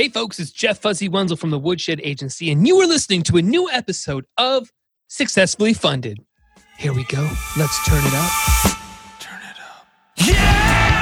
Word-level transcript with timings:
Hey, 0.00 0.08
folks, 0.08 0.40
it's 0.40 0.50
Jeff 0.50 0.78
Fuzzy 0.78 1.10
Wenzel 1.10 1.36
from 1.36 1.50
the 1.50 1.58
Woodshed 1.58 2.00
Agency, 2.02 2.50
and 2.50 2.66
you 2.66 2.80
are 2.80 2.86
listening 2.86 3.22
to 3.24 3.36
a 3.36 3.42
new 3.42 3.68
episode 3.68 4.24
of 4.38 4.72
Successfully 5.08 5.74
Funded. 5.74 6.24
Here 6.78 6.94
we 6.94 7.04
go. 7.04 7.20
Let's 7.58 7.86
turn 7.86 8.02
it 8.02 8.14
up. 8.14 8.32
Turn 9.20 9.42
it 9.42 9.60
up. 9.60 9.86
Yeah! 10.16 10.96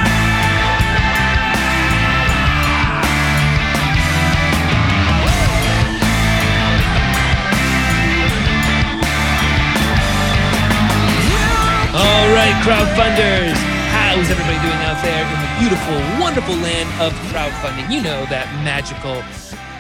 All 11.95 12.35
right, 12.35 12.61
crowdfunders. 12.65 13.55
How's 13.93 14.29
everybody 14.29 14.59
doing 14.59 14.83
out 14.83 15.01
there 15.05 15.48
beautiful, 15.59 15.95
wonderful 16.21 16.55
land 16.55 16.89
of 17.01 17.13
crowdfunding? 17.33 17.91
You 17.91 18.01
know, 18.01 18.25
that 18.27 18.47
magical, 18.63 19.21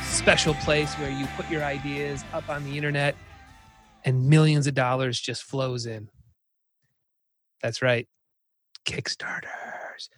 special 0.02 0.54
place 0.54 0.92
where 0.94 1.10
you 1.10 1.26
put 1.36 1.48
your 1.48 1.62
ideas 1.62 2.24
up 2.32 2.48
on 2.48 2.64
the 2.64 2.76
internet 2.76 3.14
and 4.04 4.28
millions 4.28 4.66
of 4.66 4.74
dollars 4.74 5.20
just 5.20 5.44
flows 5.44 5.86
in. 5.86 6.08
That's 7.62 7.80
right. 7.80 8.08
Kickstarters. 8.86 10.08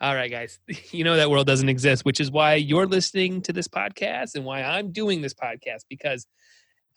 All 0.00 0.14
right, 0.14 0.30
guys. 0.30 0.60
You 0.92 1.02
know 1.04 1.16
that 1.16 1.30
world 1.30 1.46
doesn't 1.46 1.68
exist, 1.68 2.04
which 2.04 2.20
is 2.20 2.30
why 2.30 2.54
you're 2.54 2.86
listening 2.86 3.42
to 3.42 3.52
this 3.52 3.66
podcast 3.66 4.36
and 4.36 4.44
why 4.44 4.62
I'm 4.62 4.92
doing 4.92 5.22
this 5.22 5.34
podcast 5.34 5.84
because 5.88 6.26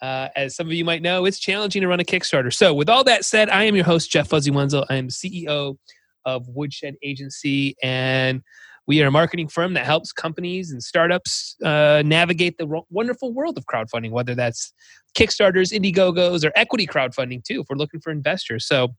uh, 0.02 0.28
as 0.36 0.56
some 0.56 0.68
of 0.68 0.73
you 0.73 0.86
might 0.86 1.02
know, 1.02 1.26
it's 1.26 1.40
challenging 1.40 1.82
to 1.82 1.88
run 1.88 2.00
a 2.00 2.04
Kickstarter. 2.04 2.54
So, 2.54 2.73
with 2.73 2.90
all 2.90 3.04
that 3.06 3.23
said, 3.26 3.50
I 3.50 3.64
am 3.64 3.76
your 3.76 3.86
host, 3.86 4.12
Jeff 4.12 4.28
Fuzzy 4.28 4.52
Wenzel. 4.52 4.86
I 4.90 4.95
am 4.95 5.08
CEO 5.08 5.78
of 6.26 6.48
Woodshed 6.48 6.95
Agency, 7.04 7.76
and 7.84 8.41
we 8.86 9.02
are 9.02 9.08
a 9.08 9.12
marketing 9.12 9.48
firm 9.48 9.73
that 9.73 9.86
helps 9.86 10.12
companies 10.12 10.72
and 10.72 10.84
startups 10.84 11.55
uh, 11.64 12.04
navigate 12.05 12.58
the 12.58 12.68
ro- 12.68 12.86
wonderful 12.90 13.34
world 13.34 13.58
of 13.58 13.66
crowdfunding, 13.66 14.12
whether 14.12 14.36
that's 14.36 14.73
Kickstarters, 15.17 15.72
Indiegogos, 15.72 16.45
or 16.45 16.52
equity 16.56 16.86
crowdfunding, 16.86 17.44
too, 17.44 17.61
if 17.61 17.67
we're 17.70 17.78
looking 17.78 18.02
for 18.02 18.11
investors. 18.11 18.66
So, 18.67 18.95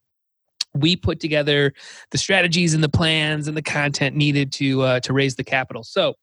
we 0.76 0.96
put 0.96 1.20
together 1.20 1.72
the 2.10 2.18
strategies 2.18 2.74
and 2.74 2.82
the 2.82 2.88
plans 2.88 3.46
and 3.46 3.56
the 3.56 3.62
content 3.62 4.16
needed 4.16 4.52
to 4.54 4.82
uh, 4.82 5.00
to 5.00 5.12
raise 5.12 5.36
the 5.36 5.44
capital. 5.44 5.84
So, 5.84 6.14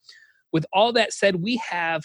with 0.51 0.65
all 0.73 0.91
that 0.93 1.13
said, 1.13 1.37
we 1.37 1.57
have 1.57 2.03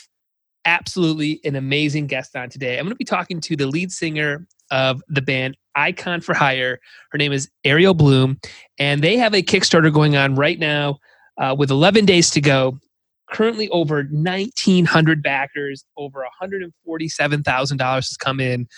absolutely 0.65 1.41
an 1.45 1.57
amazing 1.57 2.07
guest 2.07 2.37
on 2.37 2.51
today. 2.51 2.79
I'm 2.79 2.85
going 2.85 2.91
to 2.91 2.97
be 2.97 3.05
talking 3.05 3.41
to 3.41 3.57
the 3.57 3.67
lead 3.67 3.91
singer 3.93 4.47
of 4.71 5.03
the 5.09 5.23
band 5.23 5.57
Icon 5.77 6.21
for 6.21 6.35
Hire. 6.35 6.81
Her 7.13 7.19
name 7.19 7.33
is 7.33 7.49
Ariel 7.65 7.95
Bloom, 7.95 8.39
and 8.79 9.03
they 9.03 9.17
have 9.17 9.35
a 9.35 9.43
Kickstarter 9.43 9.93
going 9.93 10.17
on 10.17 10.35
right 10.35 10.59
now 10.59 10.99
uh, 11.39 11.55
with 11.57 11.71
11 11.71 12.05
days 12.07 12.31
to 12.31 12.41
go. 12.41 12.79
Currently, 13.31 13.69
over 13.71 14.05
1,900 14.11 15.23
backers, 15.23 15.85
over 15.97 16.25
$147,000 16.43 17.79
has 17.79 18.17
come 18.17 18.41
in 18.41 18.69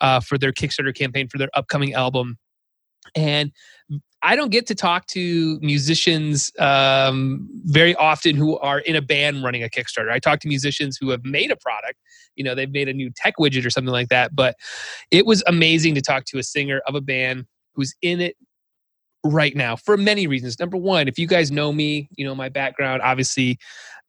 uh, 0.00 0.20
for 0.20 0.38
their 0.38 0.52
Kickstarter 0.52 0.94
campaign 0.94 1.28
for 1.28 1.38
their 1.38 1.50
upcoming 1.54 1.92
album. 1.94 2.38
And 3.16 3.50
I 4.22 4.36
don't 4.36 4.50
get 4.50 4.66
to 4.66 4.74
talk 4.74 5.06
to 5.08 5.58
musicians 5.60 6.52
um, 6.58 7.48
very 7.64 7.94
often 7.96 8.36
who 8.36 8.58
are 8.58 8.80
in 8.80 8.96
a 8.96 9.02
band 9.02 9.42
running 9.42 9.62
a 9.62 9.68
Kickstarter. 9.68 10.10
I 10.10 10.18
talk 10.18 10.40
to 10.40 10.48
musicians 10.48 10.98
who 11.00 11.10
have 11.10 11.24
made 11.24 11.50
a 11.50 11.56
product. 11.56 11.98
You 12.34 12.44
know, 12.44 12.54
they've 12.54 12.70
made 12.70 12.88
a 12.88 12.92
new 12.92 13.10
tech 13.14 13.34
widget 13.38 13.64
or 13.64 13.70
something 13.70 13.92
like 13.92 14.08
that. 14.08 14.34
But 14.34 14.56
it 15.10 15.26
was 15.26 15.42
amazing 15.46 15.94
to 15.94 16.02
talk 16.02 16.24
to 16.26 16.38
a 16.38 16.42
singer 16.42 16.80
of 16.86 16.94
a 16.94 17.00
band 17.00 17.46
who's 17.74 17.94
in 18.02 18.20
it 18.20 18.36
right 19.24 19.54
now 19.56 19.76
for 19.76 19.96
many 19.96 20.26
reasons. 20.26 20.58
Number 20.58 20.76
one, 20.76 21.08
if 21.08 21.18
you 21.18 21.26
guys 21.26 21.50
know 21.50 21.72
me, 21.72 22.08
you 22.16 22.24
know 22.24 22.34
my 22.34 22.48
background. 22.48 23.02
Obviously, 23.02 23.58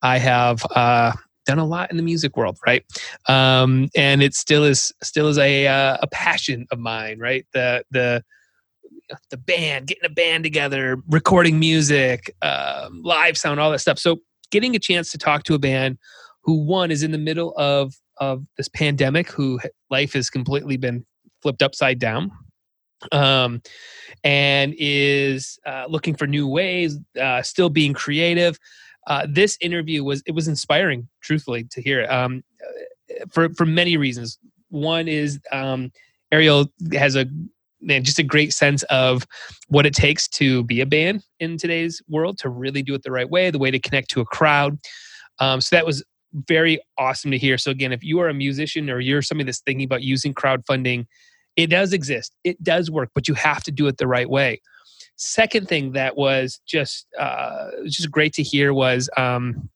I 0.02 0.18
have 0.18 0.66
uh, 0.76 1.14
done 1.46 1.60
a 1.60 1.66
lot 1.66 1.92
in 1.92 1.98
the 1.98 2.04
music 2.04 2.38
world, 2.38 2.58
right? 2.66 2.84
Um, 3.28 3.90
and 3.96 4.22
it 4.22 4.34
still 4.34 4.64
is 4.64 4.92
still 5.04 5.28
is 5.28 5.38
a 5.38 5.68
uh, 5.68 5.98
a 6.02 6.08
passion 6.08 6.66
of 6.72 6.80
mine, 6.80 7.20
right? 7.20 7.46
The 7.54 7.84
the 7.92 8.24
the 9.30 9.38
band, 9.38 9.88
getting 9.88 10.06
a 10.06 10.14
band 10.14 10.44
together, 10.44 10.98
recording 11.08 11.60
music, 11.60 12.36
um, 12.42 13.02
live 13.04 13.38
sound, 13.38 13.60
all 13.60 13.72
that 13.72 13.80
stuff. 13.80 14.00
So 14.00 14.22
getting 14.52 14.76
a 14.76 14.80
chance 14.80 15.12
to 15.12 15.18
talk 15.18 15.44
to 15.44 15.54
a 15.54 15.60
band 15.60 15.98
who 16.44 16.64
one 16.64 16.92
is 16.92 17.04
in 17.04 17.12
the 17.12 17.18
middle 17.18 17.54
of 17.58 17.94
of 18.20 18.44
this 18.58 18.68
pandemic, 18.68 19.30
who 19.30 19.60
life 19.90 20.14
has 20.14 20.30
completely 20.30 20.78
been 20.78 21.06
flipped 21.42 21.62
upside 21.62 22.00
down, 22.00 22.32
um, 23.12 23.62
and 24.24 24.74
is 24.78 25.60
uh, 25.66 25.86
looking 25.88 26.16
for 26.16 26.26
new 26.26 26.48
ways, 26.48 26.98
uh, 27.22 27.42
still 27.42 27.70
being 27.70 27.94
creative. 27.94 28.58
Uh, 29.08 29.26
this 29.30 29.58
interview 29.62 30.04
was 30.04 30.24
it 30.26 30.32
was 30.32 30.48
inspiring, 30.48 31.08
truthfully, 31.22 31.64
to 31.66 31.82
hear 31.82 32.06
um, 32.10 32.44
for 33.30 33.50
for 33.54 33.66
many 33.66 33.98
reasons. 33.98 34.40
One 34.70 35.08
is 35.08 35.40
um, 35.52 35.92
Ariel 36.32 36.68
has 36.94 37.16
a 37.16 37.28
man, 37.88 38.04
just 38.04 38.20
a 38.20 38.24
great 38.24 38.54
sense 38.54 38.84
of 38.84 39.26
what 39.70 39.86
it 39.86 39.94
takes 39.94 40.28
to 40.28 40.64
be 40.66 40.82
a 40.82 40.86
band 40.86 41.24
in 41.40 41.58
today's 41.58 42.02
world, 42.08 42.38
to 42.40 42.50
really 42.50 42.84
do 42.84 42.94
it 42.94 43.04
the 43.04 43.12
right 43.12 43.30
way, 43.30 43.50
the 43.50 43.58
way 43.58 43.72
to 43.72 43.80
connect 43.80 44.10
to 44.12 44.22
a 44.22 44.26
crowd. 44.26 44.78
Um, 45.40 45.62
so 45.62 45.76
that 45.76 45.86
was 45.86 46.04
very 46.34 46.80
awesome 46.98 47.32
to 47.32 47.38
hear. 47.38 47.58
So 47.58 47.72
again, 47.72 47.94
if 47.94 48.04
you 48.04 48.20
are 48.20 48.30
a 48.30 48.34
musician 48.34 48.90
or 48.90 49.00
you're 49.00 49.22
somebody 49.22 49.46
that's 49.46 49.62
thinking 49.62 49.86
about 49.86 50.04
using 50.04 50.34
crowdfunding, 50.34 51.06
it 51.56 51.68
does 51.68 51.94
exist. 51.94 52.36
It 52.44 52.62
does 52.62 52.92
work, 52.92 53.10
but 53.16 53.28
you 53.28 53.34
have 53.34 53.64
to 53.64 53.72
do 53.72 53.88
it 53.88 53.98
the 53.98 54.08
right 54.08 54.30
way. 54.30 54.62
Second 55.16 55.68
thing 55.68 55.94
that 55.94 56.16
was 56.16 56.60
just 56.68 57.08
uh, 57.18 57.70
just 57.86 58.12
great 58.12 58.34
to 58.34 58.44
hear 58.44 58.72
was 58.74 59.10
um, 59.18 59.70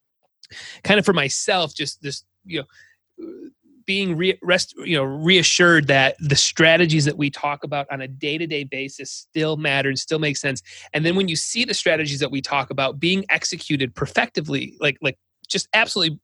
kind 0.83 0.99
of 0.99 1.05
for 1.05 1.13
myself, 1.13 1.73
just 1.73 2.01
this 2.03 2.23
you 2.45 2.59
know 2.59 3.49
being 3.85 4.15
re- 4.15 4.37
rest, 4.41 4.73
you 4.77 4.95
know 4.95 5.03
reassured 5.03 5.87
that 5.87 6.15
the 6.19 6.35
strategies 6.35 7.05
that 7.05 7.17
we 7.17 7.29
talk 7.29 7.63
about 7.63 7.87
on 7.91 8.01
a 8.01 8.07
day-to-day 8.07 8.63
basis 8.63 9.11
still 9.11 9.57
matter 9.57 9.89
and 9.89 9.99
still 9.99 10.19
make 10.19 10.37
sense. 10.37 10.61
And 10.93 11.05
then 11.05 11.15
when 11.15 11.27
you 11.27 11.35
see 11.35 11.65
the 11.65 11.73
strategies 11.73 12.19
that 12.19 12.31
we 12.31 12.41
talk 12.41 12.69
about 12.69 12.99
being 12.99 13.25
executed 13.29 13.95
perfectively 13.95 14.75
like 14.79 14.97
like 15.01 15.17
just 15.47 15.67
absolutely 15.73 16.19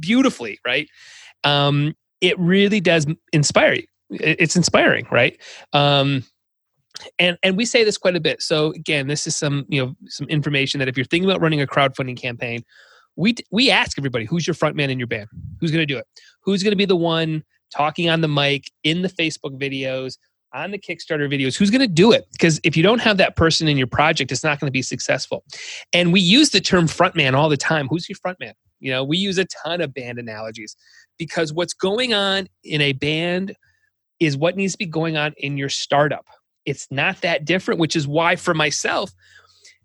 beautifully 0.00 0.58
right? 0.64 0.88
Um 1.44 1.94
it 2.20 2.38
really 2.38 2.80
does 2.80 3.06
inspire 3.32 3.74
you. 3.74 3.86
It's 4.10 4.56
inspiring 4.56 5.06
right? 5.10 5.38
Um 5.72 6.24
and 7.18 7.38
and 7.42 7.56
we 7.56 7.64
say 7.64 7.84
this 7.84 7.98
quite 7.98 8.16
a 8.16 8.20
bit. 8.20 8.42
So 8.42 8.72
again 8.72 9.06
this 9.08 9.26
is 9.26 9.36
some 9.36 9.64
you 9.68 9.84
know 9.84 9.94
some 10.08 10.28
information 10.28 10.78
that 10.78 10.88
if 10.88 10.96
you're 10.96 11.06
thinking 11.06 11.28
about 11.28 11.40
running 11.40 11.60
a 11.60 11.66
crowdfunding 11.66 12.16
campaign 12.16 12.64
we 13.16 13.34
we 13.50 13.70
ask 13.70 13.98
everybody 13.98 14.24
who's 14.24 14.46
your 14.46 14.54
front 14.54 14.76
man 14.76 14.90
in 14.90 14.98
your 14.98 15.06
band? 15.06 15.28
Who's 15.60 15.70
going 15.70 15.82
to 15.82 15.92
do 15.92 15.98
it? 15.98 16.06
Who's 16.42 16.62
going 16.62 16.72
to 16.72 16.76
be 16.76 16.84
the 16.84 16.96
one 16.96 17.44
talking 17.72 18.10
on 18.10 18.20
the 18.20 18.28
mic 18.28 18.70
in 18.84 19.02
the 19.02 19.08
facebook 19.08 19.58
videos 19.58 20.18
on 20.54 20.70
the 20.70 20.78
kickstarter 20.78 21.30
videos? 21.30 21.56
Who's 21.56 21.70
going 21.70 21.80
to 21.80 21.88
do 21.88 22.12
it? 22.12 22.26
Because 22.32 22.60
if 22.64 22.76
you 22.76 22.82
don't 22.82 23.00
have 23.00 23.16
that 23.18 23.36
person 23.36 23.68
in 23.68 23.76
your 23.76 23.86
project 23.86 24.32
it's 24.32 24.44
not 24.44 24.60
going 24.60 24.68
to 24.68 24.72
be 24.72 24.82
successful. 24.82 25.44
And 25.92 26.12
we 26.12 26.20
use 26.20 26.50
the 26.50 26.60
term 26.60 26.86
front 26.86 27.16
man 27.16 27.34
all 27.34 27.48
the 27.48 27.56
time. 27.56 27.88
Who's 27.88 28.08
your 28.08 28.16
front 28.16 28.38
man? 28.40 28.54
You 28.80 28.92
know 28.92 29.04
we 29.04 29.16
use 29.16 29.38
a 29.38 29.46
ton 29.64 29.80
of 29.80 29.94
band 29.94 30.18
analogies 30.18 30.76
because 31.18 31.52
what's 31.52 31.74
going 31.74 32.14
on 32.14 32.48
in 32.64 32.80
a 32.80 32.92
band 32.92 33.54
is 34.20 34.36
what 34.36 34.56
needs 34.56 34.72
to 34.72 34.78
be 34.78 34.86
going 34.86 35.16
on 35.16 35.34
in 35.36 35.56
your 35.56 35.68
startup. 35.68 36.26
It's 36.64 36.86
not 36.90 37.20
that 37.22 37.44
different 37.44 37.80
which 37.80 37.96
is 37.96 38.06
why 38.06 38.36
for 38.36 38.54
myself 38.54 39.12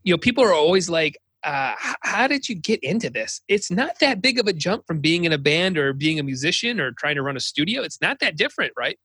you 0.04 0.14
know 0.14 0.18
people 0.18 0.44
are 0.44 0.54
always 0.54 0.90
like 0.90 1.18
uh, 1.48 1.74
how 2.02 2.28
did 2.28 2.50
you 2.50 2.56
get 2.56 2.78
into 2.84 3.10
this? 3.10 3.40
It's 3.48 3.72
not 3.72 4.00
that 4.00 4.22
big 4.22 4.38
of 4.38 4.48
a 4.48 4.54
jump 4.54 4.86
from 4.86 5.00
being 5.00 5.24
in 5.24 5.32
a 5.32 5.38
band 5.38 5.78
or 5.78 5.94
being 5.94 6.20
a 6.20 6.24
musician 6.24 6.78
or 6.82 6.92
trying 6.92 7.16
to 7.16 7.22
run 7.22 7.38
a 7.38 7.40
studio. 7.40 7.84
It's 7.84 8.02
not 8.02 8.20
that 8.20 8.36
different, 8.36 8.74
right? 8.78 9.00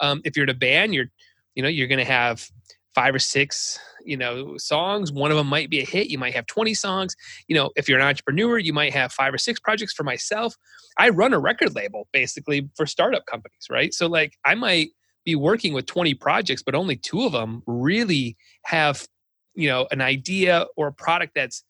Um, 0.00 0.20
if 0.24 0.36
you're 0.36 0.42
in 0.42 0.50
a 0.50 0.54
band, 0.54 0.92
you're, 0.92 1.06
you 1.54 1.62
know, 1.62 1.68
you're 1.68 1.86
going 1.86 2.04
to 2.04 2.04
have 2.04 2.50
five 2.96 3.14
or 3.14 3.20
six, 3.20 3.78
you 4.04 4.16
know, 4.16 4.56
songs. 4.56 5.12
One 5.12 5.30
of 5.30 5.36
them 5.36 5.46
might 5.46 5.70
be 5.70 5.78
a 5.78 5.84
hit. 5.84 6.08
You 6.08 6.18
might 6.18 6.34
have 6.34 6.46
20 6.46 6.74
songs. 6.74 7.14
You 7.46 7.54
know, 7.54 7.70
if 7.76 7.88
you're 7.88 8.00
an 8.00 8.06
entrepreneur, 8.06 8.58
you 8.58 8.72
might 8.72 8.92
have 8.92 9.12
five 9.12 9.32
or 9.32 9.38
six 9.38 9.60
projects. 9.60 9.92
For 9.92 10.02
myself, 10.02 10.56
I 10.98 11.10
run 11.10 11.32
a 11.32 11.38
record 11.38 11.76
label 11.76 12.08
basically 12.12 12.68
for 12.74 12.86
startup 12.86 13.24
companies, 13.26 13.68
right? 13.70 13.94
So 13.94 14.08
like 14.08 14.32
I 14.44 14.56
might 14.56 14.88
be 15.24 15.36
working 15.36 15.72
with 15.72 15.86
20 15.86 16.14
projects, 16.14 16.64
but 16.64 16.74
only 16.74 16.96
two 16.96 17.22
of 17.22 17.30
them 17.30 17.62
really 17.68 18.36
have, 18.64 19.06
you 19.54 19.68
know, 19.68 19.86
an 19.92 20.00
idea 20.00 20.66
or 20.76 20.88
a 20.88 20.92
product 20.92 21.34
that's 21.36 21.62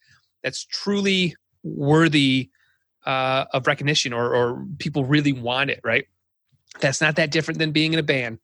that's 0.44 0.64
truly 0.67 1.35
worthy 1.64 2.50
uh, 3.06 3.46
of 3.52 3.67
recognition 3.67 4.12
or, 4.12 4.32
or 4.32 4.64
people 4.79 5.05
really 5.05 5.32
want 5.32 5.70
it, 5.70 5.81
right? 5.82 6.05
That's 6.81 7.00
not 7.00 7.17
that 7.17 7.32
different 7.32 7.58
than 7.58 7.73
being 7.73 7.93
in 7.93 7.99
a 7.99 8.05
band. 8.05 8.38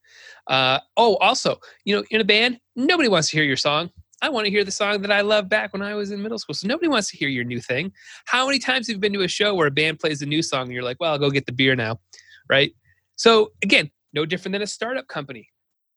Uh, 0.48 0.80
oh, 0.96 1.16
also, 1.16 1.60
you 1.84 1.94
know, 1.94 2.02
in 2.10 2.20
a 2.20 2.24
band, 2.24 2.58
nobody 2.74 3.08
wants 3.08 3.30
to 3.30 3.36
hear 3.36 3.44
your 3.44 3.56
song. 3.56 3.90
I 4.22 4.28
want 4.28 4.46
to 4.46 4.50
hear 4.50 4.64
the 4.64 4.70
song 4.70 5.00
that 5.02 5.12
I 5.12 5.22
loved 5.22 5.48
back 5.48 5.72
when 5.72 5.82
I 5.82 5.94
was 5.94 6.10
in 6.10 6.22
middle 6.22 6.38
school. 6.38 6.54
So 6.54 6.66
nobody 6.66 6.88
wants 6.88 7.10
to 7.10 7.16
hear 7.16 7.28
your 7.28 7.44
new 7.44 7.60
thing. 7.60 7.92
How 8.26 8.46
many 8.46 8.58
times 8.58 8.86
have 8.88 8.94
you 8.94 9.00
been 9.00 9.12
to 9.14 9.22
a 9.22 9.28
show 9.28 9.54
where 9.54 9.66
a 9.66 9.70
band 9.70 9.98
plays 9.98 10.20
a 10.22 10.26
new 10.26 10.42
song 10.42 10.62
and 10.64 10.72
you're 10.72 10.82
like, 10.82 10.98
well, 11.00 11.12
I'll 11.12 11.18
go 11.18 11.30
get 11.30 11.46
the 11.46 11.52
beer 11.52 11.74
now, 11.74 12.00
right? 12.48 12.72
So 13.16 13.52
again, 13.62 13.90
no 14.12 14.26
different 14.26 14.52
than 14.52 14.62
a 14.62 14.66
startup 14.66 15.08
company. 15.08 15.48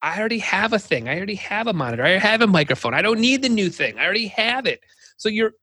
I 0.01 0.19
already 0.19 0.39
have 0.39 0.73
a 0.73 0.79
thing. 0.79 1.07
I 1.07 1.15
already 1.15 1.35
have 1.35 1.67
a 1.67 1.73
monitor. 1.73 2.03
I 2.03 2.17
have 2.17 2.41
a 2.41 2.47
microphone. 2.47 2.93
I 2.93 3.01
don't 3.01 3.19
need 3.19 3.41
the 3.41 3.49
new 3.49 3.69
thing. 3.69 3.97
I 3.97 4.03
already 4.03 4.27
have 4.27 4.65
it. 4.65 4.81
So 5.17 5.29
you're 5.29 5.53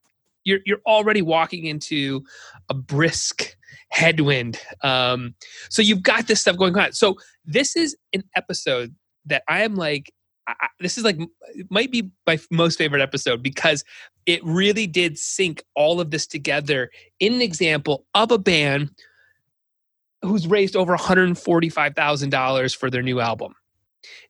you're 0.44 0.60
you're 0.64 0.80
already 0.86 1.22
walking 1.22 1.66
into 1.66 2.22
a 2.68 2.74
brisk 2.74 3.56
headwind. 3.90 4.58
Um, 4.82 5.34
so 5.68 5.82
you've 5.82 6.02
got 6.02 6.26
this 6.26 6.40
stuff 6.40 6.56
going 6.56 6.76
on. 6.76 6.92
So 6.92 7.16
this 7.44 7.76
is 7.76 7.96
an 8.12 8.22
episode 8.36 8.94
that 9.26 9.42
I 9.48 9.62
am 9.62 9.74
like, 9.74 10.12
I, 10.46 10.68
this 10.80 10.96
is 10.96 11.04
like 11.04 11.18
might 11.68 11.90
be 11.90 12.10
my 12.26 12.38
most 12.50 12.78
favorite 12.78 13.02
episode 13.02 13.42
because 13.42 13.84
it 14.26 14.44
really 14.44 14.86
did 14.86 15.18
sync 15.18 15.62
all 15.74 16.00
of 16.00 16.10
this 16.10 16.26
together 16.26 16.90
in 17.18 17.34
an 17.34 17.42
example 17.42 18.06
of 18.14 18.30
a 18.30 18.38
band 18.38 18.90
who's 20.22 20.46
raised 20.46 20.76
over 20.76 20.96
$145,000 20.96 22.76
for 22.76 22.90
their 22.90 23.02
new 23.02 23.20
album. 23.20 23.54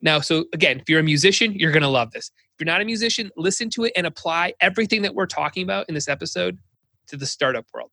Now, 0.00 0.20
so 0.20 0.44
again, 0.52 0.80
if 0.80 0.88
you're 0.88 1.00
a 1.00 1.04
musician, 1.04 1.52
you're 1.54 1.72
going 1.72 1.82
to 1.82 1.88
love 1.88 2.12
this. 2.12 2.30
If 2.60 2.66
you're 2.66 2.74
not 2.74 2.82
a 2.82 2.84
musician, 2.84 3.30
listen 3.38 3.70
to 3.70 3.84
it 3.84 3.92
and 3.96 4.06
apply 4.06 4.52
everything 4.60 5.00
that 5.00 5.14
we're 5.14 5.24
talking 5.24 5.62
about 5.62 5.88
in 5.88 5.94
this 5.94 6.08
episode 6.08 6.58
to 7.06 7.16
the 7.16 7.24
startup 7.24 7.64
world. 7.72 7.88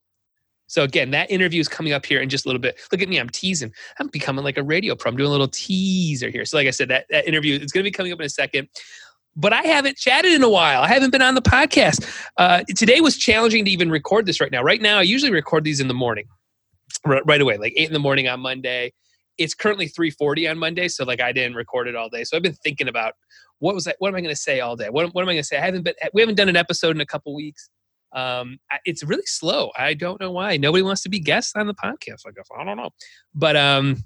So 0.68 0.84
again, 0.84 1.12
that 1.12 1.32
interview 1.32 1.62
is 1.62 1.70
coming 1.70 1.94
up 1.94 2.06
here 2.06 2.20
in 2.20 2.28
just 2.28 2.46
a 2.46 2.50
little 2.50 2.60
bit. 2.60 2.78
Look 2.92 3.02
at 3.02 3.08
me, 3.08 3.18
I'm 3.18 3.30
teasing. 3.30 3.72
I'm 3.98 4.10
becoming 4.10 4.44
like 4.44 4.58
a 4.58 4.64
radio 4.64 4.94
pro. 4.94 5.10
I'm 5.10 5.16
doing 5.16 5.30
a 5.30 5.32
little 5.32 5.48
teaser 5.48 6.30
here. 6.30 6.44
So 6.44 6.58
like 6.58 6.68
I 6.68 6.72
said, 6.72 6.90
that, 6.90 7.06
that 7.12 7.26
interview 7.26 7.58
is 7.58 7.72
going 7.72 7.82
to 7.82 7.88
be 7.88 7.92
coming 7.92 8.12
up 8.12 8.20
in 8.20 8.26
a 8.26 8.30
second. 8.30 8.68
But 9.38 9.54
I 9.54 9.62
haven't 9.62 9.96
chatted 9.96 10.34
in 10.34 10.44
a 10.44 10.50
while. 10.50 10.82
I 10.82 10.90
haven't 10.90 11.12
been 11.12 11.22
on 11.22 11.36
the 11.36 11.42
podcast. 11.42 12.06
Uh, 12.36 12.64
today 12.76 13.00
was 13.00 13.16
challenging 13.16 13.64
to 13.64 13.72
even 13.72 13.90
record 13.90 14.26
this 14.26 14.42
right 14.42 14.52
now. 14.52 14.64
Right 14.64 14.82
now, 14.82 14.98
I 14.98 15.04
usually 15.04 15.32
record 15.32 15.64
these 15.64 15.80
in 15.80 15.88
the 15.88 15.94
morning, 15.94 16.26
right, 17.06 17.24
right 17.26 17.40
away, 17.40 17.56
like 17.56 17.72
eight 17.78 17.88
in 17.88 17.94
the 17.94 18.00
morning 18.00 18.28
on 18.28 18.42
Monday. 18.42 18.92
It's 19.38 19.54
currently 19.54 19.88
3:40 19.88 20.50
on 20.50 20.58
Monday, 20.58 20.90
so 20.90 21.06
like 21.06 21.22
I 21.22 21.32
didn't 21.32 21.56
record 21.56 21.88
it 21.88 21.96
all 21.96 22.10
day. 22.10 22.26
So 22.26 22.36
I've 22.36 22.44
been 22.44 22.56
thinking 22.56 22.88
about 22.90 23.14
what 23.60 23.76
was 23.76 23.88
I, 23.88 23.94
what 24.00 24.10
am 24.10 24.16
I 24.16 24.22
going 24.22 24.34
to 24.34 24.40
say 24.40 24.60
all 24.60 24.76
day? 24.76 24.90
What, 24.90 25.14
what 25.14 25.22
am 25.22 25.30
I 25.30 25.34
going 25.34 25.44
to 25.44 25.48
say? 25.48 25.58
I 25.58 25.66
haven't 25.66 25.84
been. 25.84 25.96
We 26.14 26.22
haven't 26.22 26.36
done 26.36 26.50
an 26.50 26.56
episode 26.56 26.96
in 26.96 27.02
a 27.02 27.06
couple 27.06 27.36
weeks 27.36 27.70
um, 28.14 28.58
it's 28.86 29.04
really 29.04 29.26
slow. 29.26 29.72
I 29.78 29.94
don't 29.94 30.20
know 30.20 30.32
why. 30.32 30.58
Nobody 30.58 30.82
wants 30.82 31.04
to 31.04 31.10
be 31.10 31.20
guests 31.20 31.54
on 31.56 31.68
the 31.68 31.74
podcast. 31.74 32.22
I 32.26 32.32
guess 32.36 32.48
I 32.58 32.64
don't 32.64 32.78
know, 32.78 32.90
but 33.36 33.56
um, 33.56 34.04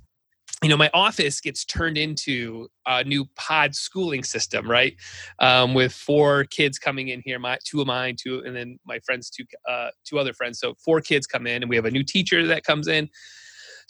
you 0.63 0.69
know, 0.69 0.77
my 0.77 0.89
office 0.93 1.41
gets 1.41 1.65
turned 1.65 1.97
into 1.97 2.67
a 2.85 3.03
new 3.03 3.25
pod 3.35 3.73
schooling 3.73 4.23
system, 4.23 4.69
right? 4.69 4.95
Um, 5.39 5.73
with 5.73 5.91
four 5.91 6.43
kids 6.45 6.77
coming 6.77 7.07
in 7.07 7.21
here, 7.25 7.39
my 7.39 7.57
two 7.63 7.81
of 7.81 7.87
mine, 7.87 8.15
two, 8.21 8.43
and 8.45 8.55
then 8.55 8.77
my 8.85 8.99
friends, 8.99 9.29
two, 9.29 9.43
uh, 9.67 9.89
two 10.05 10.19
other 10.19 10.33
friends. 10.33 10.59
So 10.59 10.75
four 10.83 11.01
kids 11.01 11.25
come 11.25 11.47
in, 11.47 11.63
and 11.63 11.69
we 11.69 11.75
have 11.75 11.85
a 11.85 11.91
new 11.91 12.03
teacher 12.03 12.45
that 12.47 12.63
comes 12.63 12.87
in. 12.87 13.09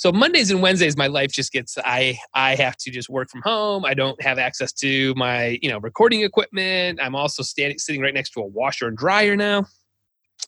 So 0.02 0.12
Mondays 0.12 0.50
and 0.50 0.64
Wednesdays, 0.64 0.98
my 0.98 1.06
life 1.06 1.32
just 1.32 1.52
gets. 1.52 1.78
I 1.78 2.18
I 2.34 2.56
have 2.56 2.76
to 2.78 2.90
just 2.90 3.08
work 3.08 3.30
from 3.30 3.44
home. 3.44 3.86
I 3.86 3.94
don't 3.94 4.20
have 4.20 4.40
access 4.40 4.74
to 4.74 5.14
my 5.16 5.60
you 5.62 5.70
know 5.70 5.78
recording 5.78 6.22
equipment. 6.22 7.00
I'm 7.00 7.16
also 7.16 7.44
standing 7.44 7.78
sitting 7.78 8.02
right 8.02 8.14
next 8.14 8.32
to 8.32 8.40
a 8.40 8.48
washer 8.48 8.88
and 8.88 8.98
dryer 8.98 9.36
now 9.36 9.68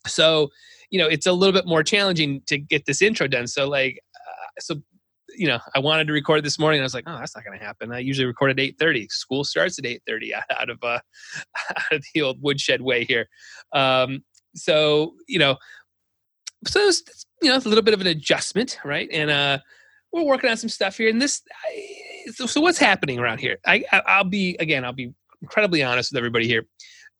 so 0.07 0.49
you 0.89 0.99
know 0.99 1.07
it's 1.07 1.25
a 1.25 1.33
little 1.33 1.53
bit 1.53 1.65
more 1.65 1.83
challenging 1.83 2.41
to 2.47 2.57
get 2.57 2.85
this 2.85 3.01
intro 3.01 3.27
done 3.27 3.47
so 3.47 3.67
like 3.67 3.99
uh, 4.15 4.47
so 4.59 4.75
you 5.35 5.47
know 5.47 5.59
i 5.75 5.79
wanted 5.79 6.05
to 6.07 6.13
record 6.13 6.43
this 6.43 6.59
morning 6.59 6.79
i 6.79 6.83
was 6.83 6.93
like 6.93 7.05
oh 7.07 7.17
that's 7.17 7.35
not 7.35 7.43
going 7.45 7.57
to 7.57 7.63
happen 7.63 7.91
i 7.91 7.99
usually 7.99 8.25
record 8.25 8.51
at 8.51 8.57
8.30 8.57 9.11
school 9.11 9.43
starts 9.43 9.79
at 9.79 9.85
8.30 9.85 10.31
out 10.59 10.69
of 10.69 10.79
uh 10.83 10.99
out 11.75 11.91
of 11.91 12.03
the 12.13 12.21
old 12.21 12.41
woodshed 12.41 12.81
way 12.81 13.05
here 13.05 13.27
um 13.73 14.23
so 14.55 15.15
you 15.27 15.39
know 15.39 15.57
so 16.67 16.79
it's 16.81 17.25
you 17.43 17.49
know 17.49 17.57
a 17.57 17.59
little 17.59 17.83
bit 17.83 17.93
of 17.93 18.01
an 18.01 18.07
adjustment 18.07 18.79
right 18.83 19.09
and 19.11 19.29
uh 19.29 19.57
we're 20.11 20.23
working 20.23 20.49
on 20.49 20.57
some 20.57 20.69
stuff 20.69 20.97
here 20.97 21.09
and 21.09 21.21
this 21.21 21.41
I, 21.65 22.31
so, 22.31 22.45
so 22.45 22.61
what's 22.61 22.77
happening 22.77 23.19
around 23.19 23.39
here 23.39 23.57
I, 23.65 23.83
I 23.91 24.01
i'll 24.07 24.23
be 24.23 24.55
again 24.59 24.85
i'll 24.85 24.93
be 24.93 25.13
incredibly 25.41 25.83
honest 25.83 26.11
with 26.11 26.17
everybody 26.17 26.47
here 26.47 26.65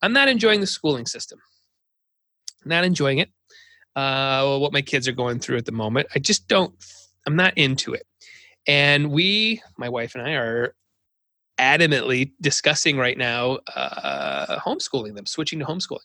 i'm 0.01 0.13
not 0.13 0.27
enjoying 0.27 0.61
the 0.61 0.67
schooling 0.67 1.05
system 1.05 1.39
not 2.65 2.83
enjoying 2.83 3.19
it. 3.19 3.29
Uh, 3.95 4.57
what 4.57 4.73
my 4.73 4.81
kids 4.81 5.07
are 5.07 5.13
going 5.13 5.39
through 5.39 5.57
at 5.57 5.65
the 5.65 5.71
moment. 5.71 6.07
I 6.15 6.19
just 6.19 6.47
don't. 6.47 6.73
I'm 7.27 7.35
not 7.35 7.57
into 7.57 7.93
it. 7.93 8.05
And 8.67 9.11
we, 9.11 9.61
my 9.77 9.89
wife 9.89 10.15
and 10.15 10.25
I, 10.25 10.31
are 10.31 10.75
adamantly 11.59 12.31
discussing 12.41 12.97
right 12.97 13.17
now 13.17 13.59
uh, 13.75 14.59
homeschooling 14.59 15.15
them, 15.15 15.25
switching 15.25 15.59
to 15.59 15.65
homeschooling. 15.65 15.99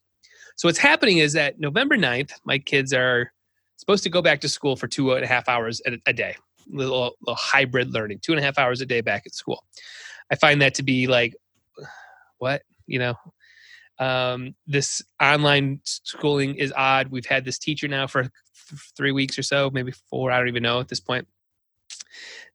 So 0.56 0.68
what's 0.68 0.78
happening 0.78 1.18
is 1.18 1.32
that 1.32 1.58
November 1.58 1.96
9th, 1.96 2.32
my 2.44 2.58
kids 2.58 2.92
are 2.92 3.32
supposed 3.78 4.02
to 4.02 4.10
go 4.10 4.20
back 4.20 4.40
to 4.42 4.48
school 4.48 4.76
for 4.76 4.86
two 4.86 5.14
and 5.14 5.24
a 5.24 5.28
half 5.28 5.48
hours 5.48 5.80
a, 5.86 5.92
a 6.06 6.12
day, 6.12 6.36
little, 6.68 7.16
little 7.22 7.36
hybrid 7.36 7.92
learning, 7.94 8.18
two 8.20 8.32
and 8.32 8.40
a 8.40 8.42
half 8.42 8.58
hours 8.58 8.80
a 8.80 8.86
day 8.86 9.00
back 9.00 9.22
at 9.24 9.34
school. 9.34 9.64
I 10.30 10.34
find 10.34 10.60
that 10.60 10.74
to 10.74 10.82
be 10.82 11.06
like, 11.06 11.34
what? 12.38 12.62
You 12.86 12.98
know, 12.98 13.14
um, 13.98 14.54
this 14.66 15.02
online 15.20 15.80
schooling 15.84 16.56
is 16.56 16.72
odd. 16.76 17.08
We've 17.08 17.26
had 17.26 17.44
this 17.44 17.58
teacher 17.58 17.88
now 17.88 18.06
for 18.06 18.22
th- 18.22 18.32
three 18.96 19.12
weeks 19.12 19.38
or 19.38 19.42
so, 19.42 19.70
maybe 19.70 19.92
four. 20.10 20.30
I 20.30 20.38
don't 20.38 20.48
even 20.48 20.62
know 20.62 20.80
at 20.80 20.88
this 20.88 21.00
point. 21.00 21.26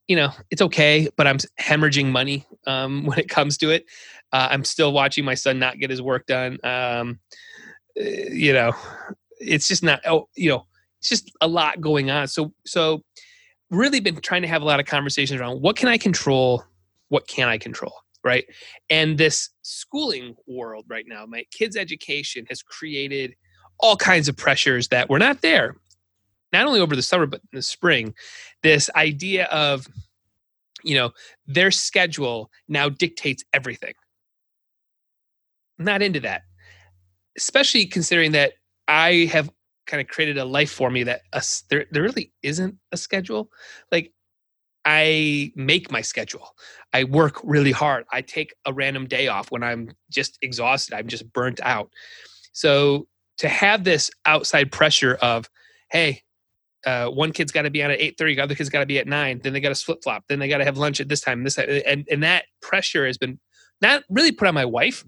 You 0.08 0.18
know, 0.18 0.32
it's 0.52 0.62
okay, 0.62 1.08
but 1.16 1.28
I'm 1.28 1.38
hemorrhaging 1.60 2.12
money 2.12 2.46
um, 2.68 3.06
when 3.06 3.20
it 3.20 3.30
comes 3.30 3.58
to 3.60 3.70
it. 3.70 3.86
Uh, 4.32 4.50
I'm 4.52 4.66
still 4.66 4.92
watching 4.92 5.26
my 5.26 5.36
son 5.36 5.60
not 5.60 5.80
get 5.80 5.90
his 5.90 6.02
work 6.02 6.26
done. 6.26 6.60
Um, 6.64 7.20
eh, 7.98 8.30
you 8.32 8.54
know, 8.54 8.74
it's 9.40 9.68
just 9.68 9.84
not. 9.84 10.02
Oh, 10.06 10.28
you 10.36 10.50
know, 10.50 10.66
it's 11.04 11.10
just 11.10 11.32
a 11.42 11.48
lot 11.48 11.82
going 11.82 12.10
on. 12.10 12.28
So, 12.28 12.54
so 12.66 13.04
really 13.70 14.00
been 14.00 14.22
trying 14.22 14.44
to 14.44 14.48
have 14.48 14.62
a 14.62 14.66
lot 14.66 14.80
of 14.80 14.86
conversations 14.86 15.40
around 15.40 15.62
what 15.62 15.76
can 15.76 15.90
I 15.90 15.98
control, 15.98 16.64
what 17.10 17.28
can 17.28 17.48
I 17.48 17.58
control 17.58 17.94
right? 18.24 18.46
And 18.90 19.18
this 19.18 19.50
schooling 19.62 20.36
world 20.48 20.86
right 20.88 21.06
now, 21.08 21.26
my 21.26 21.44
kids' 21.52 21.76
education 21.76 22.46
has 22.50 22.62
created 22.62 23.36
all 23.80 23.98
kinds 23.98 24.28
of 24.30 24.38
pressures 24.38 24.88
that 24.90 25.10
were 25.10 25.20
not 25.20 25.42
there, 25.42 25.76
not 26.52 26.66
only 26.66 26.80
over 26.80 26.96
the 26.96 27.02
summer, 27.02 27.26
but 27.26 27.42
in 27.42 27.58
the 27.58 27.62
spring. 27.62 28.14
This 28.62 28.90
idea 28.96 29.46
of, 29.46 29.88
you 30.84 30.96
know, 30.96 31.12
their 31.48 31.72
schedule 31.72 32.50
now 32.68 32.90
dictates 32.90 33.44
everything. 33.52 33.94
I'm 35.80 35.86
not 35.86 36.02
into 36.02 36.22
that, 36.22 36.44
especially 37.38 37.86
considering 37.86 38.32
that 38.34 38.54
I 38.88 39.30
have 39.32 39.50
kind 39.86 40.02
of 40.02 40.08
created 40.08 40.38
a 40.38 40.46
life 40.46 40.72
for 40.72 40.90
me 40.90 41.04
that 41.04 41.22
a, 41.34 41.44
there, 41.70 41.86
there 41.92 42.04
really 42.04 42.32
isn't 42.42 42.78
a 42.92 42.98
schedule. 42.98 43.50
Like 43.92 44.12
I 44.86 45.52
make 45.56 45.92
my 45.92 46.02
schedule. 46.02 46.56
I 46.92 47.06
work 47.06 47.40
really 47.44 47.72
hard. 47.72 48.06
I 48.12 48.22
take 48.22 48.54
a 48.66 48.74
random 48.74 49.08
day 49.08 49.28
off 49.28 49.52
when 49.52 49.64
I'm 49.64 49.92
just 50.10 50.38
exhausted. 50.42 50.94
I'm 50.94 51.08
just 51.08 51.32
burnt 51.32 51.62
out. 51.62 51.90
So 52.52 53.08
to 53.38 53.50
have 53.50 53.84
this 53.84 54.12
outside 54.26 54.72
pressure 54.72 55.16
of, 55.22 55.50
hey, 55.92 56.24
uh, 56.86 57.08
one 57.08 57.32
kid's 57.32 57.52
got 57.54 57.62
to 57.62 57.72
be 57.72 57.82
on 57.82 57.92
at 57.92 58.02
eight 58.02 58.18
thirty, 58.18 58.38
other 58.40 58.56
kid's 58.56 58.70
got 58.70 58.82
to 58.82 58.86
be 58.86 59.00
at 59.00 59.08
nine. 59.08 59.40
Then 59.42 59.54
they 59.54 59.62
got 59.62 59.74
to 59.74 59.86
flip 59.86 60.00
flop. 60.04 60.26
Then 60.28 60.40
they 60.40 60.50
got 60.50 60.58
to 60.58 60.66
have 60.66 60.78
lunch 60.78 61.00
at 61.00 61.08
this 61.08 61.22
time. 61.22 61.44
This 61.44 61.58
and 61.58 62.06
and 62.12 62.24
that 62.24 62.46
pressure 62.62 63.06
has 63.06 63.18
been 63.18 63.40
not 63.82 64.04
really 64.10 64.34
put 64.34 64.50
on 64.50 64.54
my 64.54 64.66
wife. 64.66 65.06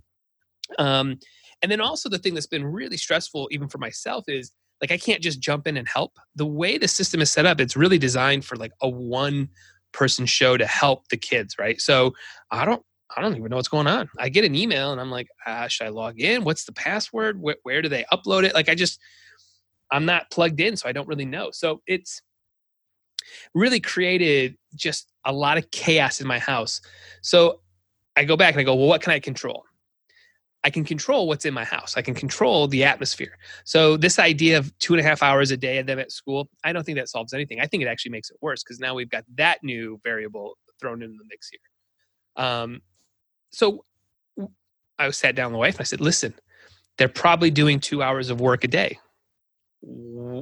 Um, 0.79 1.19
and 1.61 1.71
then 1.71 1.81
also 1.81 2.07
the 2.07 2.17
thing 2.17 2.33
that's 2.33 2.47
been 2.47 2.65
really 2.65 2.97
stressful, 2.97 3.49
even 3.51 3.67
for 3.67 3.77
myself, 3.77 4.23
is 4.27 4.51
like 4.81 4.91
I 4.91 4.97
can't 4.97 5.21
just 5.21 5.39
jump 5.39 5.67
in 5.67 5.77
and 5.77 5.87
help. 5.87 6.17
The 6.35 6.45
way 6.45 6.77
the 6.77 6.87
system 6.87 7.21
is 7.21 7.31
set 7.31 7.45
up, 7.45 7.59
it's 7.59 7.75
really 7.75 7.97
designed 7.97 8.45
for 8.45 8.55
like 8.55 8.73
a 8.81 8.89
one 8.89 9.49
person 9.91 10.25
show 10.25 10.57
to 10.57 10.65
help 10.65 11.07
the 11.07 11.17
kids, 11.17 11.57
right? 11.57 11.79
So 11.79 12.13
I 12.51 12.65
don't 12.65 12.83
I 13.15 13.21
don't 13.21 13.35
even 13.35 13.49
know 13.49 13.55
what's 13.55 13.67
going 13.67 13.87
on. 13.87 14.09
I 14.19 14.29
get 14.29 14.45
an 14.45 14.55
email 14.55 14.91
and 14.91 14.99
I'm 14.99 15.11
like, 15.11 15.27
ah, 15.45 15.67
should 15.67 15.87
I 15.87 15.89
log 15.89 16.19
in? 16.19 16.43
What's 16.43 16.65
the 16.65 16.73
password? 16.73 17.39
Where, 17.39 17.55
where 17.63 17.81
do 17.81 17.87
they 17.87 18.05
upload 18.11 18.43
it? 18.43 18.53
Like 18.53 18.67
I 18.67 18.75
just 18.75 18.99
I'm 19.91 20.05
not 20.05 20.29
plugged 20.31 20.59
in, 20.59 20.75
so 20.75 20.89
I 20.89 20.91
don't 20.91 21.07
really 21.07 21.25
know. 21.25 21.51
So 21.51 21.81
it's 21.87 22.21
really 23.53 23.79
created 23.79 24.57
just 24.75 25.11
a 25.25 25.31
lot 25.31 25.57
of 25.57 25.71
chaos 25.71 26.21
in 26.21 26.27
my 26.27 26.39
house. 26.39 26.81
So 27.21 27.61
I 28.15 28.23
go 28.23 28.37
back 28.37 28.53
and 28.53 28.61
I 28.61 28.63
go, 28.63 28.75
well, 28.75 28.87
what 28.87 29.01
can 29.01 29.13
I 29.13 29.19
control? 29.19 29.65
I 30.65 30.71
can 30.71 30.83
control 30.83 31.27
what's 31.27 31.45
in 31.45 31.53
my 31.53 31.63
house. 31.63 31.95
I 31.95 32.01
can 32.01 32.15
control 32.15 32.67
the 32.67 32.83
atmosphere. 32.83 33.37
So 33.65 33.97
this 33.97 34.17
idea 34.17 34.57
of 34.57 34.75
two 34.79 34.95
and 34.95 34.99
a 34.99 35.03
half 35.03 35.21
hours 35.21 35.51
a 35.51 35.57
day 35.57 35.77
of 35.77 35.85
them 35.85 35.99
at 35.99 36.11
school, 36.11 36.49
I 36.63 36.73
don't 36.73 36.83
think 36.83 36.97
that 36.97 37.07
solves 37.07 37.33
anything. 37.35 37.59
I 37.61 37.67
think 37.67 37.83
it 37.83 37.85
actually 37.85 38.13
makes 38.13 38.31
it 38.31 38.37
worse 38.41 38.63
because 38.63 38.79
now 38.79 38.95
we've 38.95 39.09
got 39.09 39.25
that 39.35 39.63
new 39.63 40.01
variable 40.03 40.57
thrown 40.81 41.03
in 41.03 41.17
the 41.17 41.23
mix 41.29 41.51
here. 41.51 42.43
Um, 42.43 42.81
so 43.51 43.85
I 44.97 45.11
sat 45.11 45.35
down 45.35 45.51
with 45.51 45.53
my 45.53 45.59
wife 45.59 45.75
and 45.75 45.81
I 45.81 45.83
said, 45.83 46.01
listen, 46.01 46.33
they're 46.97 47.09
probably 47.09 47.51
doing 47.51 47.79
two 47.79 48.01
hours 48.01 48.31
of 48.31 48.41
work 48.41 48.63
a 48.63 48.67
day. 48.67 48.97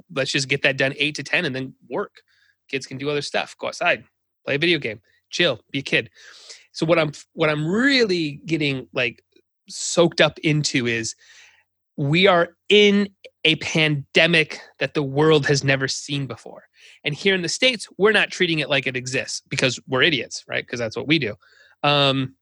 Let's 0.09 0.31
just 0.31 0.47
get 0.47 0.61
that 0.61 0.77
done 0.77 0.93
eight 0.95 1.15
to 1.15 1.23
10 1.23 1.43
and 1.43 1.53
then 1.53 1.73
work. 1.89 2.21
Kids 2.69 2.85
can 2.85 2.97
do 2.97 3.09
other 3.09 3.21
stuff, 3.21 3.57
go 3.59 3.67
outside, 3.67 4.05
play 4.45 4.55
a 4.55 4.57
video 4.57 4.79
game, 4.79 5.01
chill, 5.29 5.59
be 5.69 5.79
a 5.79 5.81
kid. 5.83 6.09
So 6.71 6.85
what 6.85 6.97
I'm 6.97 7.11
what 7.33 7.49
I'm 7.49 7.67
really 7.67 8.41
getting 8.45 8.87
like 8.93 9.21
soaked 9.69 10.21
up 10.21 10.39
into 10.39 10.87
is 10.87 11.15
we 11.97 12.27
are 12.27 12.49
in 12.69 13.09
a 13.43 13.55
pandemic 13.57 14.59
that 14.79 14.93
the 14.93 15.03
world 15.03 15.45
has 15.45 15.63
never 15.63 15.87
seen 15.87 16.27
before. 16.27 16.63
And 17.03 17.13
here 17.13 17.35
in 17.35 17.41
the 17.41 17.49
States, 17.49 17.87
we're 17.97 18.11
not 18.11 18.31
treating 18.31 18.59
it 18.59 18.69
like 18.69 18.87
it 18.87 18.95
exists 18.95 19.41
because 19.49 19.79
we're 19.87 20.01
idiots, 20.01 20.43
right? 20.47 20.65
Because 20.65 20.79
that's 20.79 20.95
what 20.95 21.07
we 21.07 21.19
do. 21.19 21.35
Um, 21.83 22.35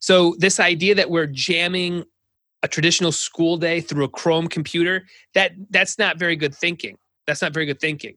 so, 0.00 0.34
this 0.38 0.60
idea 0.60 0.94
that 0.96 1.08
we're 1.08 1.26
jamming 1.26 2.04
a 2.62 2.68
traditional 2.68 3.12
school 3.12 3.56
day 3.56 3.80
through 3.80 4.04
a 4.04 4.08
Chrome 4.08 4.48
computer, 4.48 5.04
that 5.34 5.52
that's 5.70 5.98
not 5.98 6.18
very 6.18 6.36
good 6.36 6.54
thinking. 6.54 6.98
That's 7.26 7.40
not 7.40 7.54
very 7.54 7.66
good 7.66 7.80
thinking. 7.80 8.16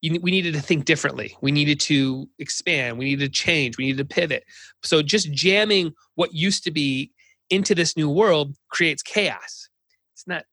You, 0.00 0.20
we 0.20 0.30
needed 0.30 0.54
to 0.54 0.60
think 0.60 0.84
differently. 0.84 1.36
We 1.40 1.50
needed 1.50 1.80
to 1.80 2.28
expand. 2.38 2.98
We 2.98 3.06
needed 3.06 3.24
to 3.24 3.30
change. 3.30 3.78
We 3.78 3.86
needed 3.86 4.08
to 4.08 4.14
pivot. 4.14 4.44
So 4.82 5.02
just 5.02 5.32
jamming 5.32 5.92
what 6.14 6.34
used 6.34 6.62
to 6.64 6.70
be 6.70 7.10
into 7.50 7.74
this 7.74 7.96
new 7.96 8.08
world 8.08 8.54
creates 8.68 9.02
chaos. 9.02 9.68
It's 10.14 10.26
not, 10.26 10.44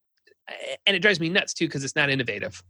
and 0.85 0.95
it 0.95 0.99
drives 0.99 1.19
me 1.19 1.29
nuts 1.29 1.53
too 1.53 1.67
because 1.67 1.83
it's 1.83 1.95
not 1.95 2.09
innovative. 2.09 2.61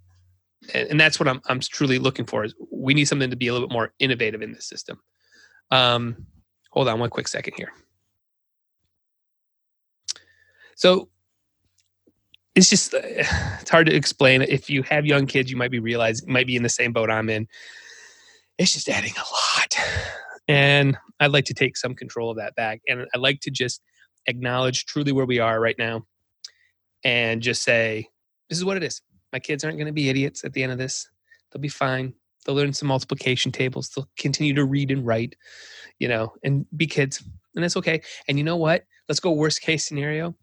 And, 0.74 0.90
and 0.92 1.00
that's 1.00 1.20
what 1.20 1.28
I'm 1.28 1.42
I'm 1.48 1.60
truly 1.60 2.00
looking 2.00 2.26
for. 2.26 2.44
Is 2.44 2.54
we 2.72 2.94
need 2.94 3.06
something 3.06 3.30
to 3.30 3.36
be 3.36 3.48
a 3.48 3.54
little 3.54 3.68
bit 3.68 3.74
more 3.74 3.94
innovative 4.00 4.42
in 4.42 4.52
this 4.52 4.68
system. 4.68 5.00
Um, 5.72 6.28
hold 6.72 6.88
on 6.88 7.00
one 7.00 7.10
quick 7.10 7.28
second 7.28 7.54
here. 7.56 7.72
So 10.76 11.10
it's 12.56 12.70
just 12.70 12.94
it's 12.98 13.70
hard 13.70 13.88
to 13.88 13.96
explain. 13.96 14.42
If 14.42 14.70
you 14.70 14.84
have 14.84 15.06
young 15.06 15.26
kids, 15.26 15.50
you 15.50 15.58
might 15.58 15.72
be 15.72 15.80
realizing 15.80 16.32
might 16.32 16.48
be 16.48 16.56
in 16.56 16.64
the 16.64 16.70
same 16.70 16.94
boat 16.94 17.10
I'm 17.10 17.30
in. 17.30 17.48
It's 18.58 18.74
just 18.74 18.90
adding 18.90 19.14
a 19.16 19.60
lot, 19.60 19.76
and 20.48 20.98
I'd 21.20 21.32
like 21.32 21.46
to 21.46 21.54
take 21.54 21.78
some 21.78 21.96
control 21.96 22.30
of 22.30 22.38
that 22.38 22.56
back, 22.56 22.82
and 22.88 23.08
I'd 23.14 23.22
like 23.22 23.40
to 23.42 23.52
just 23.52 23.82
acknowledge 24.28 24.86
truly 24.86 25.12
where 25.12 25.26
we 25.26 25.40
are 25.40 25.60
right 25.60 25.78
now, 25.78 26.06
and 27.04 27.42
just 27.42 27.64
say 27.64 28.08
this 28.50 28.58
is 28.58 28.66
what 28.66 28.78
it 28.78 28.84
is. 28.84 29.02
My 29.34 29.40
kids 29.40 29.64
aren't 29.64 29.78
going 29.78 29.88
to 29.88 29.94
be 29.94 30.10
idiots 30.10 30.44
at 30.44 30.54
the 30.54 30.64
end 30.64 30.72
of 30.72 30.78
this. 30.78 31.10
They'll 31.52 31.62
be 31.62 31.68
fine. 31.68 32.14
They'll 32.46 32.56
learn 32.56 32.74
some 32.74 32.88
multiplication 32.88 33.52
tables. 33.52 33.90
They'll 33.90 34.10
continue 34.18 34.54
to 34.56 34.66
read 34.66 34.92
and 34.92 35.06
write, 35.06 35.36
you 36.00 36.08
know, 36.08 36.34
and 36.44 36.66
be 36.76 36.88
kids, 36.88 37.24
and 37.56 37.64
that's 37.64 37.78
okay. 37.78 38.02
And 38.28 38.38
you 38.38 38.44
know 38.44 38.58
what? 38.58 38.86
Let's 39.08 39.20
go 39.20 39.32
worst 39.32 39.62
case 39.62 39.86
scenario 39.86 40.36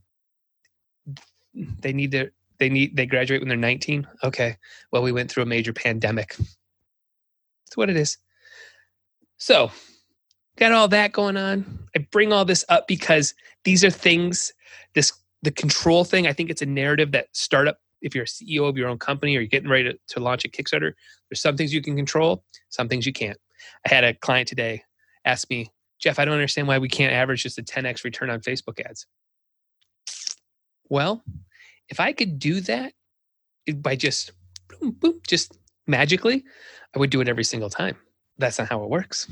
they 1.81 1.93
need 1.93 2.13
to 2.13 2.31
they 2.59 2.69
need 2.69 2.97
they 2.97 3.07
graduate 3.07 3.41
when 3.41 3.49
they're 3.49 3.57
19 3.57 4.07
okay 4.23 4.57
well 4.93 5.03
we 5.03 5.13
went 5.13 5.31
through 5.31 5.43
a 5.43 5.47
major 5.47 5.73
pandemic 5.73 6.37
that's 6.37 7.77
what 7.77 7.91
it 7.91 7.97
is 7.97 8.19
so 9.39 9.71
got 10.59 10.73
all 10.73 10.89
that 10.89 11.13
going 11.13 11.37
on 11.37 11.89
i 11.97 11.99
bring 12.11 12.33
all 12.33 12.45
this 12.45 12.65
up 12.69 12.87
because 12.89 13.35
these 13.65 13.85
are 13.85 13.91
things 13.91 14.53
this 14.95 15.13
the 15.43 15.51
control 15.51 16.05
thing 16.05 16.27
i 16.27 16.33
think 16.33 16.51
it's 16.51 16.63
a 16.63 16.67
narrative 16.67 17.13
that 17.13 17.29
startup 17.33 17.79
if 18.03 18.15
you're 18.15 18.25
a 18.25 18.27
ceo 18.27 18.69
of 18.69 18.77
your 18.77 18.89
own 18.89 18.99
company 18.99 19.37
or 19.37 19.41
you're 19.41 19.49
getting 19.49 19.71
ready 19.71 19.85
to, 19.85 19.99
to 20.09 20.21
launch 20.21 20.45
a 20.45 20.49
kickstarter 20.49 20.93
there's 21.31 21.41
some 21.41 21.57
things 21.57 21.73
you 21.73 21.83
can 21.83 21.97
control 21.97 22.45
some 22.69 22.89
things 22.89 23.07
you 23.07 23.13
can't 23.13 23.39
i 23.87 23.95
had 23.95 24.05
a 24.05 24.15
client 24.15 24.49
today 24.49 24.83
ask 25.25 25.49
me 25.51 25.71
jeff 25.99 26.19
i 26.19 26.25
don't 26.25 26.35
understand 26.35 26.67
why 26.67 26.79
we 26.79 26.89
can't 26.89 27.13
average 27.13 27.43
just 27.43 27.59
a 27.59 27.63
10x 27.63 28.05
return 28.05 28.31
on 28.31 28.41
facebook 28.41 28.81
ads 28.85 29.07
well, 30.89 31.23
if 31.89 32.01
I 32.01 32.13
could 32.13 32.39
do 32.39 32.61
that 32.63 32.93
by 33.77 33.97
just 33.97 34.33
boom, 34.69 34.93
boom, 34.93 35.21
just 35.27 35.57
magically, 35.87 36.45
I 36.95 36.99
would 36.99 37.11
do 37.11 37.21
it 37.21 37.29
every 37.29 37.45
single 37.45 37.71
time. 37.71 37.97
That's 38.39 38.59
not 38.59 38.69
how 38.69 38.83
it 38.83 38.91
works. 38.91 39.29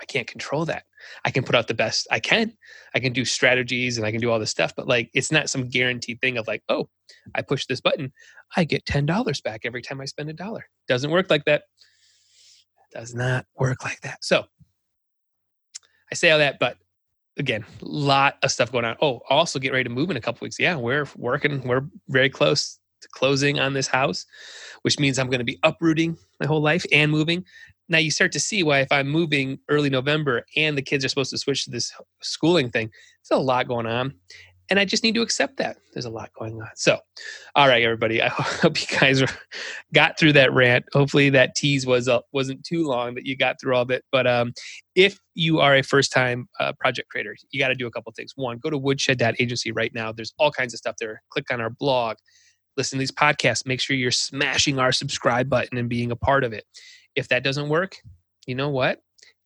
I 0.00 0.04
can't 0.04 0.26
control 0.26 0.64
that. 0.66 0.84
I 1.24 1.30
can 1.30 1.44
put 1.44 1.54
out 1.54 1.68
the 1.68 1.74
best 1.74 2.06
I 2.10 2.20
can. 2.20 2.52
I 2.94 3.00
can 3.00 3.12
do 3.12 3.24
strategies 3.24 3.96
and 3.96 4.06
I 4.06 4.10
can 4.10 4.20
do 4.20 4.30
all 4.30 4.38
this 4.38 4.50
stuff, 4.50 4.74
but 4.76 4.88
like 4.88 5.10
it's 5.14 5.32
not 5.32 5.50
some 5.50 5.68
guaranteed 5.68 6.20
thing 6.20 6.38
of 6.38 6.46
like, 6.46 6.62
oh, 6.68 6.88
I 7.34 7.42
push 7.42 7.66
this 7.66 7.80
button, 7.80 8.12
I 8.56 8.64
get 8.64 8.84
$10 8.84 9.42
back 9.42 9.62
every 9.64 9.82
time 9.82 10.00
I 10.00 10.04
spend 10.04 10.30
a 10.30 10.34
dollar. 10.34 10.66
Doesn't 10.88 11.10
work 11.10 11.30
like 11.30 11.44
that. 11.44 11.64
Does 12.92 13.14
not 13.14 13.46
work 13.56 13.84
like 13.84 14.00
that. 14.02 14.24
So 14.24 14.44
I 16.10 16.14
say 16.14 16.30
all 16.30 16.38
that, 16.38 16.58
but 16.58 16.76
again, 17.38 17.64
a 17.82 17.84
lot 17.84 18.36
of 18.42 18.50
stuff 18.50 18.72
going 18.72 18.84
on. 18.84 18.96
Oh, 19.00 19.20
also 19.28 19.58
get 19.58 19.72
ready 19.72 19.84
to 19.84 19.90
move 19.90 20.10
in 20.10 20.16
a 20.16 20.20
couple 20.20 20.44
weeks. 20.44 20.58
Yeah, 20.58 20.76
we're 20.76 21.06
working. 21.16 21.66
We're 21.66 21.86
very 22.08 22.30
close 22.30 22.78
to 23.00 23.08
closing 23.12 23.60
on 23.60 23.74
this 23.74 23.86
house, 23.86 24.26
which 24.82 24.98
means 24.98 25.18
I'm 25.18 25.28
going 25.28 25.38
to 25.38 25.44
be 25.44 25.58
uprooting 25.62 26.16
my 26.40 26.46
whole 26.46 26.62
life 26.62 26.84
and 26.92 27.12
moving. 27.12 27.44
Now 27.88 27.98
you 27.98 28.10
start 28.10 28.32
to 28.32 28.40
see 28.40 28.62
why 28.62 28.80
if 28.80 28.88
I'm 28.90 29.08
moving 29.08 29.58
early 29.68 29.90
November 29.90 30.44
and 30.56 30.76
the 30.76 30.82
kids 30.82 31.04
are 31.04 31.08
supposed 31.08 31.30
to 31.30 31.38
switch 31.38 31.64
to 31.64 31.70
this 31.70 31.92
schooling 32.20 32.70
thing, 32.70 32.90
there's 33.28 33.40
a 33.40 33.42
lot 33.42 33.68
going 33.68 33.86
on 33.86 34.14
and 34.70 34.78
I 34.78 34.84
just 34.84 35.02
need 35.02 35.14
to 35.14 35.22
accept 35.22 35.56
that. 35.56 35.78
There's 35.92 36.04
a 36.04 36.10
lot 36.10 36.30
going 36.38 36.60
on. 36.60 36.68
So, 36.76 36.98
all 37.54 37.68
right, 37.68 37.82
everybody. 37.82 38.20
I 38.22 38.28
hope 38.28 38.80
you 38.80 38.98
guys 38.98 39.22
got 39.94 40.18
through 40.18 40.34
that 40.34 40.52
rant. 40.52 40.84
Hopefully, 40.92 41.30
that 41.30 41.54
tease 41.54 41.86
was 41.86 42.08
uh, 42.08 42.20
wasn't 42.32 42.64
too 42.64 42.86
long 42.86 43.14
that 43.14 43.26
you 43.26 43.36
got 43.36 43.60
through 43.60 43.74
all 43.74 43.82
of 43.82 43.90
it. 43.90 44.04
But 44.12 44.26
um, 44.26 44.52
if 44.94 45.18
you 45.34 45.60
are 45.60 45.76
a 45.76 45.82
first 45.82 46.12
time 46.12 46.48
uh, 46.60 46.72
project 46.78 47.08
creator, 47.08 47.34
you 47.50 47.58
got 47.58 47.68
to 47.68 47.74
do 47.74 47.86
a 47.86 47.90
couple 47.90 48.12
things. 48.14 48.32
One, 48.36 48.58
go 48.58 48.70
to 48.70 48.78
woodshed.agency 48.78 49.72
right 49.72 49.94
now. 49.94 50.12
There's 50.12 50.34
all 50.38 50.50
kinds 50.50 50.74
of 50.74 50.78
stuff 50.78 50.96
there. 51.00 51.22
Click 51.30 51.46
on 51.50 51.60
our 51.60 51.70
blog. 51.70 52.16
Listen 52.76 52.98
to 52.98 53.00
these 53.00 53.10
podcasts. 53.10 53.66
Make 53.66 53.80
sure 53.80 53.96
you're 53.96 54.10
smashing 54.10 54.78
our 54.78 54.92
subscribe 54.92 55.48
button 55.48 55.78
and 55.78 55.88
being 55.88 56.12
a 56.12 56.16
part 56.16 56.44
of 56.44 56.52
it. 56.52 56.64
If 57.14 57.28
that 57.28 57.42
doesn't 57.42 57.68
work, 57.68 57.96
you 58.46 58.54
know 58.54 58.68
what? 58.68 59.00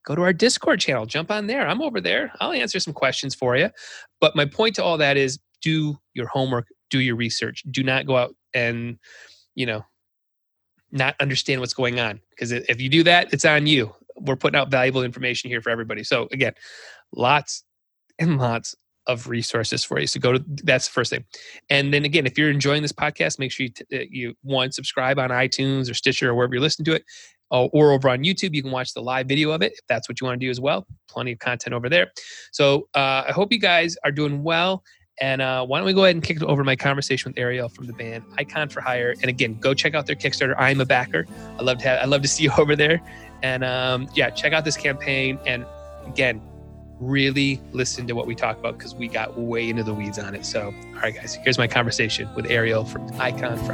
go 0.05 0.15
to 0.15 0.21
our 0.21 0.33
Discord 0.33 0.79
channel, 0.79 1.05
jump 1.05 1.31
on 1.31 1.47
there. 1.47 1.67
I'm 1.67 1.81
over 1.81 2.01
there. 2.01 2.31
I'll 2.39 2.51
answer 2.51 2.79
some 2.79 2.93
questions 2.93 3.33
for 3.33 3.55
you. 3.55 3.69
But 4.19 4.35
my 4.35 4.45
point 4.45 4.75
to 4.75 4.83
all 4.83 4.97
that 4.97 5.17
is 5.17 5.39
do 5.61 5.97
your 6.13 6.27
homework, 6.27 6.67
do 6.89 6.99
your 6.99 7.15
research. 7.15 7.63
Do 7.71 7.83
not 7.83 8.05
go 8.05 8.17
out 8.17 8.35
and, 8.53 8.97
you 9.55 9.65
know, 9.65 9.83
not 10.91 11.15
understand 11.19 11.61
what's 11.61 11.73
going 11.73 11.99
on. 11.99 12.19
Because 12.29 12.51
if 12.51 12.81
you 12.81 12.89
do 12.89 13.03
that, 13.03 13.33
it's 13.33 13.45
on 13.45 13.65
you. 13.65 13.93
We're 14.15 14.35
putting 14.35 14.59
out 14.59 14.69
valuable 14.69 15.03
information 15.03 15.49
here 15.49 15.61
for 15.61 15.69
everybody. 15.69 16.03
So 16.03 16.27
again, 16.31 16.53
lots 17.15 17.63
and 18.19 18.37
lots 18.37 18.75
of 19.07 19.27
resources 19.27 19.83
for 19.83 19.99
you. 19.99 20.07
So 20.07 20.19
go 20.19 20.33
to 20.33 20.43
that's 20.63 20.87
the 20.87 20.93
first 20.93 21.09
thing. 21.09 21.25
And 21.69 21.93
then 21.93 22.05
again, 22.05 22.25
if 22.25 22.37
you're 22.37 22.51
enjoying 22.51 22.83
this 22.83 22.91
podcast, 22.91 23.39
make 23.39 23.51
sure 23.51 23.65
you 23.65 23.69
t- 23.71 23.85
uh, 23.97 24.05
you 24.09 24.35
one 24.43 24.71
subscribe 24.71 25.17
on 25.17 25.29
iTunes 25.29 25.89
or 25.89 25.93
Stitcher 25.93 26.29
or 26.29 26.35
wherever 26.35 26.53
you're 26.53 26.61
listening 26.61 26.85
to 26.85 26.93
it. 26.93 27.03
Uh, 27.53 27.65
or 27.65 27.91
over 27.91 28.09
on 28.09 28.23
YouTube. 28.23 28.55
You 28.55 28.63
can 28.63 28.71
watch 28.71 28.93
the 28.93 29.01
live 29.01 29.27
video 29.27 29.51
of 29.51 29.61
it 29.61 29.73
if 29.73 29.87
that's 29.87 30.09
what 30.09 30.19
you 30.19 30.25
want 30.25 30.39
to 30.39 30.45
do 30.45 30.49
as 30.49 30.59
well. 30.59 30.87
Plenty 31.07 31.33
of 31.33 31.39
content 31.39 31.73
over 31.73 31.87
there. 31.87 32.11
So 32.51 32.89
uh, 32.95 33.23
I 33.27 33.31
hope 33.31 33.53
you 33.53 33.59
guys 33.59 33.95
are 34.03 34.11
doing 34.11 34.43
well. 34.43 34.83
And 35.21 35.41
uh, 35.41 35.63
why 35.65 35.77
don't 35.77 35.85
we 35.85 35.93
go 35.93 36.05
ahead 36.05 36.15
and 36.15 36.23
kick 36.23 36.37
it 36.37 36.43
over 36.43 36.63
my 36.63 36.75
conversation 36.75 37.29
with 37.29 37.37
Ariel 37.37 37.69
from 37.69 37.85
the 37.85 37.93
band 37.93 38.23
Icon 38.39 38.69
for 38.69 38.81
Hire? 38.81 39.11
And 39.21 39.25
again, 39.25 39.59
go 39.59 39.75
check 39.75 39.93
out 39.93 40.07
their 40.07 40.15
Kickstarter. 40.15 40.55
I'm 40.57 40.81
a 40.81 40.85
backer. 40.85 41.27
I 41.59 41.61
love 41.61 41.77
to 41.79 41.83
have, 41.87 41.99
I 42.01 42.05
love 42.05 42.23
to 42.23 42.27
see 42.27 42.43
you 42.43 42.51
over 42.57 42.75
there. 42.75 42.99
And 43.43 43.63
um, 43.63 44.09
yeah, 44.15 44.31
check 44.31 44.53
out 44.53 44.65
this 44.65 44.77
campaign. 44.77 45.37
And 45.45 45.65
again, 46.07 46.41
really 46.99 47.61
listen 47.71 48.07
to 48.07 48.13
what 48.13 48.25
we 48.25 48.33
talk 48.33 48.57
about 48.57 48.77
because 48.77 48.95
we 48.95 49.07
got 49.07 49.37
way 49.37 49.69
into 49.69 49.83
the 49.83 49.93
weeds 49.93 50.17
on 50.17 50.33
it. 50.33 50.45
So, 50.45 50.73
all 50.95 51.01
right, 51.01 51.13
guys, 51.13 51.35
here's 51.35 51.57
my 51.57 51.67
conversation 51.67 52.27
with 52.35 52.47
Ariel 52.47 52.85
from 52.85 53.07
Icon 53.19 53.57
for 53.59 53.73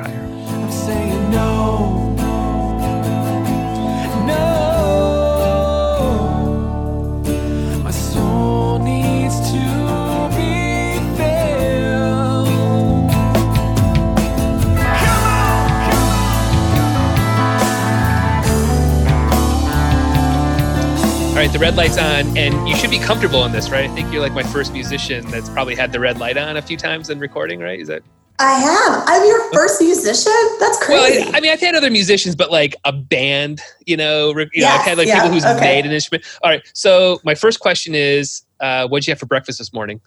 right, 21.49 21.53
the 21.53 21.59
red 21.59 21.75
light's 21.75 21.97
on, 21.97 22.37
and 22.37 22.67
you 22.67 22.75
should 22.75 22.91
be 22.91 22.99
comfortable 22.99 23.43
in 23.45 23.51
this, 23.51 23.69
right? 23.69 23.89
I 23.89 23.93
think 23.93 24.11
you're 24.11 24.21
like 24.21 24.33
my 24.33 24.43
first 24.43 24.71
musician 24.73 25.25
that's 25.31 25.49
probably 25.49 25.75
had 25.75 25.91
the 25.91 25.99
red 25.99 26.19
light 26.19 26.37
on 26.37 26.57
a 26.57 26.61
few 26.61 26.77
times 26.77 27.09
in 27.09 27.19
recording, 27.19 27.59
right? 27.59 27.79
Is 27.79 27.87
that? 27.87 28.03
I 28.37 28.53
have. 28.53 29.03
I'm 29.05 29.27
your 29.27 29.51
first 29.51 29.81
musician. 29.81 30.31
That's 30.59 30.81
crazy. 30.83 31.23
Well, 31.23 31.35
I, 31.35 31.39
mean, 31.41 31.51
I've 31.51 31.59
had 31.59 31.75
other 31.75 31.89
musicians, 31.89 32.35
but 32.35 32.51
like 32.51 32.75
a 32.85 32.93
band, 32.93 33.61
you 33.85 33.97
know, 33.97 34.29
you 34.29 34.47
yes, 34.53 34.63
know 34.63 34.79
I've 34.79 34.87
had 34.87 34.97
like 34.97 35.07
yeah, 35.07 35.15
people 35.15 35.31
who's 35.31 35.45
okay. 35.45 35.59
made 35.59 35.85
an 35.85 35.91
instrument. 35.91 36.23
All 36.43 36.49
right. 36.49 36.61
So 36.73 37.19
my 37.25 37.35
first 37.35 37.59
question 37.59 37.95
is, 37.95 38.43
uh, 38.59 38.87
what'd 38.87 39.07
you 39.07 39.11
have 39.11 39.19
for 39.19 39.25
breakfast 39.25 39.57
this 39.57 39.73
morning? 39.73 39.99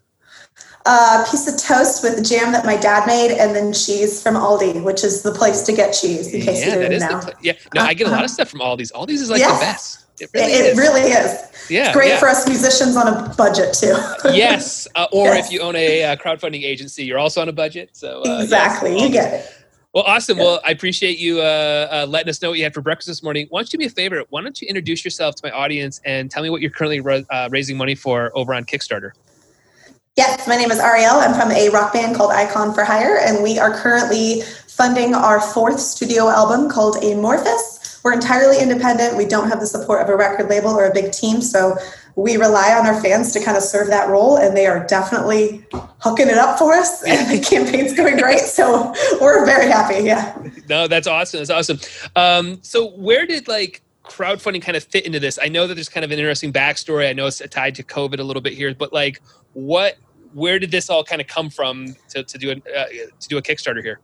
A 0.84 0.90
uh, 0.90 1.30
piece 1.30 1.46
of 1.46 1.60
toast 1.60 2.02
with 2.02 2.26
jam 2.28 2.52
that 2.52 2.64
my 2.64 2.76
dad 2.76 3.06
made, 3.06 3.36
and 3.36 3.54
then 3.54 3.72
cheese 3.72 4.22
from 4.22 4.34
Aldi, 4.34 4.82
which 4.82 5.04
is 5.04 5.22
the 5.22 5.32
place 5.32 5.62
to 5.62 5.72
get 5.72 5.92
cheese. 5.92 6.32
In 6.32 6.40
case 6.40 6.64
yeah, 6.64 6.74
you 6.74 6.88
didn't 6.88 7.00
know. 7.00 7.20
Pl- 7.20 7.34
yeah, 7.42 7.52
no, 7.74 7.82
I 7.82 7.94
get 7.94 8.06
a 8.06 8.10
lot 8.10 8.20
of 8.20 8.24
uh-huh. 8.24 8.28
stuff 8.28 8.48
from 8.48 8.60
Aldi's. 8.60 8.90
Aldi's 8.92 9.20
is 9.20 9.30
like 9.30 9.40
yes. 9.40 9.58
the 9.58 9.64
best. 9.64 10.01
It 10.20 10.30
really 10.34 10.52
it, 10.52 10.66
is. 10.66 10.78
Really 10.78 11.00
is. 11.00 11.70
Yeah, 11.70 11.86
it's 11.86 11.96
great 11.96 12.08
yeah. 12.08 12.18
for 12.18 12.28
us 12.28 12.46
musicians 12.46 12.96
on 12.96 13.08
a 13.08 13.34
budget 13.34 13.74
too. 13.74 13.96
yes, 14.32 14.86
uh, 14.94 15.06
or 15.12 15.28
yes. 15.28 15.46
if 15.46 15.52
you 15.52 15.60
own 15.60 15.74
a 15.76 16.04
uh, 16.04 16.16
crowdfunding 16.16 16.62
agency, 16.62 17.04
you're 17.04 17.18
also 17.18 17.40
on 17.40 17.48
a 17.48 17.52
budget. 17.52 17.90
So 17.92 18.22
uh, 18.26 18.40
exactly, 18.40 18.92
yes, 18.92 19.02
you 19.02 19.10
get 19.10 19.32
it. 19.32 19.52
Well, 19.94 20.04
awesome. 20.04 20.38
Yeah. 20.38 20.44
Well, 20.44 20.60
I 20.64 20.70
appreciate 20.70 21.18
you 21.18 21.40
uh, 21.40 21.88
uh, 21.90 22.06
letting 22.08 22.30
us 22.30 22.40
know 22.40 22.50
what 22.50 22.58
you 22.58 22.64
had 22.64 22.72
for 22.72 22.80
breakfast 22.80 23.08
this 23.08 23.22
morning. 23.22 23.46
Why 23.50 23.60
don't 23.60 23.72
you 23.72 23.78
do 23.78 23.82
me 23.82 23.86
a 23.86 23.90
favor? 23.90 24.22
Why 24.30 24.42
don't 24.42 24.60
you 24.60 24.68
introduce 24.68 25.04
yourself 25.04 25.34
to 25.36 25.46
my 25.46 25.50
audience 25.50 26.00
and 26.04 26.30
tell 26.30 26.42
me 26.42 26.50
what 26.50 26.62
you're 26.62 26.70
currently 26.70 27.00
raising 27.50 27.76
money 27.76 27.94
for 27.94 28.30
over 28.34 28.54
on 28.54 28.64
Kickstarter? 28.64 29.12
Yes, 30.16 30.46
my 30.46 30.56
name 30.56 30.70
is 30.70 30.78
Ariel. 30.78 31.14
I'm 31.14 31.32
from 31.32 31.50
a 31.52 31.70
rock 31.70 31.94
band 31.94 32.16
called 32.16 32.32
Icon 32.32 32.74
for 32.74 32.84
Hire, 32.84 33.18
and 33.18 33.42
we 33.42 33.58
are 33.58 33.74
currently 33.74 34.42
funding 34.66 35.14
our 35.14 35.40
fourth 35.40 35.80
studio 35.80 36.28
album 36.28 36.68
called 36.68 37.02
Amorphous 37.02 37.81
we're 38.02 38.12
entirely 38.12 38.60
independent. 38.60 39.16
We 39.16 39.26
don't 39.26 39.48
have 39.48 39.60
the 39.60 39.66
support 39.66 40.02
of 40.02 40.08
a 40.08 40.16
record 40.16 40.48
label 40.48 40.70
or 40.70 40.86
a 40.86 40.92
big 40.92 41.12
team. 41.12 41.40
So 41.40 41.76
we 42.16 42.36
rely 42.36 42.74
on 42.74 42.86
our 42.86 43.00
fans 43.00 43.32
to 43.32 43.42
kind 43.42 43.56
of 43.56 43.62
serve 43.62 43.88
that 43.88 44.08
role, 44.08 44.36
and 44.36 44.56
they 44.56 44.66
are 44.66 44.86
definitely 44.86 45.64
hooking 46.00 46.28
it 46.28 46.36
up 46.36 46.58
for 46.58 46.74
us. 46.74 47.02
And 47.06 47.30
the 47.30 47.44
campaign's 47.44 47.94
going 47.94 48.16
great, 48.16 48.40
so 48.40 48.92
we're 49.20 49.44
very 49.46 49.70
happy. 49.70 50.04
Yeah. 50.04 50.36
No, 50.68 50.88
that's 50.88 51.06
awesome. 51.06 51.38
That's 51.38 51.50
awesome. 51.50 51.78
Um, 52.16 52.58
so, 52.62 52.90
where 52.90 53.26
did 53.26 53.48
like 53.48 53.82
crowdfunding 54.04 54.62
kind 54.62 54.76
of 54.76 54.84
fit 54.84 55.06
into 55.06 55.20
this? 55.20 55.38
I 55.40 55.48
know 55.48 55.66
that 55.66 55.74
there's 55.74 55.88
kind 55.88 56.04
of 56.04 56.10
an 56.10 56.18
interesting 56.18 56.52
backstory. 56.52 57.08
I 57.08 57.12
know 57.12 57.26
it's 57.26 57.40
tied 57.50 57.74
to 57.76 57.82
COVID 57.82 58.18
a 58.18 58.24
little 58.24 58.42
bit 58.42 58.54
here, 58.54 58.74
but 58.74 58.92
like, 58.92 59.22
what, 59.52 59.96
where 60.32 60.58
did 60.58 60.70
this 60.70 60.90
all 60.90 61.04
kind 61.04 61.20
of 61.20 61.26
come 61.26 61.50
from 61.50 61.94
to, 62.10 62.22
to 62.24 62.38
do 62.38 62.50
a 62.50 62.54
uh, 62.78 62.86
to 63.20 63.28
do 63.28 63.38
a 63.38 63.42
Kickstarter 63.42 63.82
here? 63.82 64.00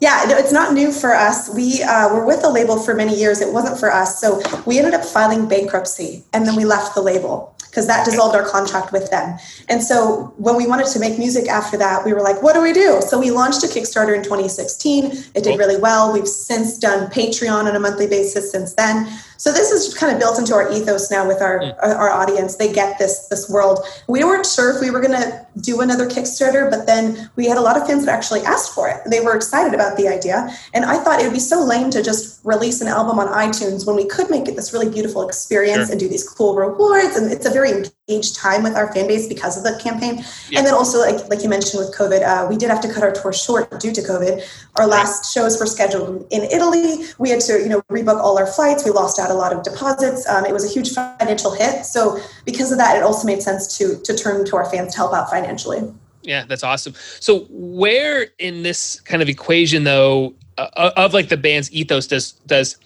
Yeah, 0.00 0.24
no, 0.28 0.36
it's 0.36 0.52
not 0.52 0.74
new 0.74 0.92
for 0.92 1.14
us. 1.14 1.48
We 1.54 1.82
uh, 1.82 2.14
were 2.14 2.26
with 2.26 2.42
the 2.42 2.50
label 2.50 2.78
for 2.78 2.94
many 2.94 3.14
years. 3.14 3.40
It 3.40 3.52
wasn't 3.52 3.78
for 3.78 3.90
us. 3.90 4.20
So 4.20 4.42
we 4.66 4.78
ended 4.78 4.94
up 4.94 5.04
filing 5.04 5.48
bankruptcy 5.48 6.24
and 6.32 6.46
then 6.46 6.54
we 6.54 6.64
left 6.64 6.94
the 6.94 7.00
label 7.00 7.56
because 7.76 7.86
that 7.88 8.06
dissolved 8.06 8.34
our 8.34 8.48
contract 8.48 8.90
with 8.90 9.10
them. 9.10 9.38
And 9.68 9.82
so 9.82 10.32
when 10.38 10.56
we 10.56 10.66
wanted 10.66 10.86
to 10.86 10.98
make 10.98 11.18
music 11.18 11.46
after 11.46 11.76
that, 11.76 12.06
we 12.06 12.14
were 12.14 12.22
like, 12.22 12.42
what 12.42 12.54
do 12.54 12.62
we 12.62 12.72
do? 12.72 13.02
So 13.02 13.18
we 13.18 13.30
launched 13.30 13.64
a 13.64 13.66
Kickstarter 13.66 14.16
in 14.16 14.22
2016. 14.22 15.12
It 15.34 15.44
did 15.44 15.58
really 15.58 15.78
well. 15.78 16.10
We've 16.10 16.26
since 16.26 16.78
done 16.78 17.10
Patreon 17.10 17.64
on 17.64 17.76
a 17.76 17.78
monthly 17.78 18.06
basis 18.06 18.50
since 18.50 18.72
then. 18.72 19.06
So 19.36 19.52
this 19.52 19.70
is 19.70 19.94
kind 19.94 20.12
of 20.12 20.18
built 20.18 20.38
into 20.38 20.54
our 20.54 20.70
ethos 20.72 21.10
now 21.10 21.26
with 21.26 21.40
our 21.42 21.60
mm. 21.60 21.78
our 21.82 22.10
audience. 22.10 22.56
They 22.56 22.72
get 22.72 22.98
this 22.98 23.28
this 23.28 23.48
world. 23.48 23.80
We 24.08 24.24
weren't 24.24 24.46
sure 24.46 24.74
if 24.74 24.80
we 24.80 24.90
were 24.90 25.00
going 25.00 25.20
to 25.20 25.46
do 25.60 25.80
another 25.80 26.06
Kickstarter, 26.08 26.70
but 26.70 26.86
then 26.86 27.30
we 27.36 27.46
had 27.46 27.56
a 27.56 27.60
lot 27.60 27.76
of 27.76 27.86
fans 27.86 28.04
that 28.04 28.14
actually 28.14 28.42
asked 28.42 28.74
for 28.74 28.88
it. 28.88 29.00
They 29.10 29.20
were 29.20 29.34
excited 29.34 29.74
about 29.74 29.96
the 29.96 30.08
idea, 30.08 30.50
and 30.74 30.84
I 30.84 30.98
thought 31.02 31.20
it 31.20 31.24
would 31.24 31.32
be 31.32 31.40
so 31.40 31.62
lame 31.64 31.90
to 31.90 32.02
just 32.02 32.40
release 32.44 32.80
an 32.80 32.88
album 32.88 33.18
on 33.18 33.28
iTunes 33.28 33.86
when 33.86 33.96
we 33.96 34.06
could 34.06 34.30
make 34.30 34.48
it 34.48 34.56
this 34.56 34.72
really 34.72 34.88
beautiful 34.88 35.26
experience 35.26 35.86
sure. 35.86 35.92
and 35.92 36.00
do 36.00 36.08
these 36.08 36.28
cool 36.28 36.54
rewards. 36.54 37.16
And 37.16 37.30
it's 37.32 37.46
a 37.46 37.50
very 37.50 37.84
engaged 38.08 38.36
time 38.36 38.62
with 38.62 38.74
our 38.74 38.92
fan 38.92 39.06
base 39.06 39.26
because 39.26 39.56
of 39.56 39.64
the 39.64 39.80
campaign. 39.82 40.24
Yeah. 40.48 40.58
And 40.58 40.66
then 40.66 40.74
also, 40.74 40.98
like 41.00 41.28
like 41.28 41.42
you 41.42 41.48
mentioned 41.48 41.84
with 41.84 41.94
COVID, 41.96 42.22
uh, 42.22 42.46
we 42.48 42.56
did 42.56 42.70
have 42.70 42.80
to 42.82 42.92
cut 42.92 43.02
our 43.02 43.12
tour 43.12 43.32
short 43.32 43.80
due 43.80 43.92
to 43.92 44.00
COVID. 44.00 44.42
Our 44.76 44.86
last 44.86 45.32
shows 45.32 45.58
were 45.58 45.66
scheduled 45.66 46.26
in 46.30 46.42
Italy. 46.44 47.04
We 47.18 47.30
had 47.30 47.40
to 47.42 47.58
you 47.60 47.68
know 47.68 47.82
rebook 47.90 48.20
all 48.20 48.38
our 48.38 48.46
flights. 48.46 48.84
We 48.84 48.90
lost 48.90 49.18
out 49.18 49.30
a 49.30 49.34
lot 49.34 49.52
of 49.52 49.62
deposits. 49.62 50.26
Um, 50.28 50.44
it 50.44 50.52
was 50.52 50.64
a 50.64 50.72
huge 50.72 50.92
financial 50.92 51.54
hit. 51.54 51.84
So 51.84 52.20
because 52.44 52.72
of 52.72 52.78
that, 52.78 52.96
it 52.96 53.02
also 53.02 53.26
made 53.26 53.42
sense 53.42 53.76
to 53.78 54.00
to 54.02 54.16
turn 54.16 54.44
to 54.46 54.56
our 54.56 54.70
fans 54.70 54.92
to 54.92 54.98
help 54.98 55.12
out 55.12 55.30
financially. 55.30 55.82
Yeah, 56.22 56.44
that's 56.44 56.64
awesome. 56.64 56.94
So 57.20 57.46
where 57.50 58.28
in 58.38 58.62
this 58.62 59.00
kind 59.00 59.22
of 59.22 59.28
equation, 59.28 59.84
though, 59.84 60.34
uh, 60.58 60.90
of 60.96 61.14
like 61.14 61.28
the 61.28 61.36
band's 61.36 61.72
ethos, 61.72 62.06
does 62.06 62.32
does 62.46 62.76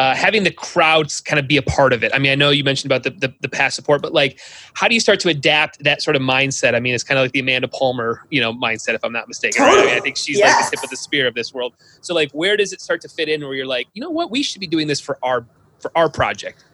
uh, 0.00 0.14
having 0.14 0.44
the 0.44 0.50
crowds 0.50 1.20
kind 1.20 1.38
of 1.38 1.46
be 1.46 1.58
a 1.58 1.62
part 1.62 1.92
of 1.92 2.02
it. 2.02 2.10
I 2.14 2.18
mean, 2.18 2.32
I 2.32 2.34
know 2.34 2.48
you 2.48 2.64
mentioned 2.64 2.90
about 2.90 3.02
the, 3.02 3.10
the, 3.10 3.34
the 3.42 3.50
past 3.50 3.76
support, 3.76 4.00
but 4.00 4.14
like, 4.14 4.40
how 4.72 4.88
do 4.88 4.94
you 4.94 5.00
start 5.00 5.20
to 5.20 5.28
adapt 5.28 5.84
that 5.84 6.00
sort 6.00 6.16
of 6.16 6.22
mindset? 6.22 6.74
I 6.74 6.80
mean, 6.80 6.94
it's 6.94 7.04
kind 7.04 7.18
of 7.18 7.24
like 7.24 7.32
the 7.32 7.40
Amanda 7.40 7.68
Palmer, 7.68 8.24
you 8.30 8.40
know, 8.40 8.50
mindset, 8.50 8.94
if 8.94 9.04
I'm 9.04 9.12
not 9.12 9.28
mistaken. 9.28 9.62
Right? 9.62 9.76
I, 9.76 9.84
mean, 9.84 9.94
I 9.94 10.00
think 10.00 10.16
she's 10.16 10.38
yes. 10.38 10.58
like 10.58 10.70
the 10.70 10.76
tip 10.78 10.84
of 10.84 10.88
the 10.88 10.96
spear 10.96 11.26
of 11.26 11.34
this 11.34 11.52
world. 11.52 11.74
So, 12.00 12.14
like, 12.14 12.30
where 12.32 12.56
does 12.56 12.72
it 12.72 12.80
start 12.80 13.02
to 13.02 13.10
fit 13.10 13.28
in? 13.28 13.42
Where 13.42 13.52
you're 13.52 13.66
like, 13.66 13.88
you 13.92 14.00
know 14.00 14.08
what, 14.08 14.30
we 14.30 14.42
should 14.42 14.60
be 14.60 14.66
doing 14.66 14.86
this 14.86 15.00
for 15.00 15.18
our 15.22 15.44
for 15.80 15.92
our 15.94 16.08
project? 16.08 16.64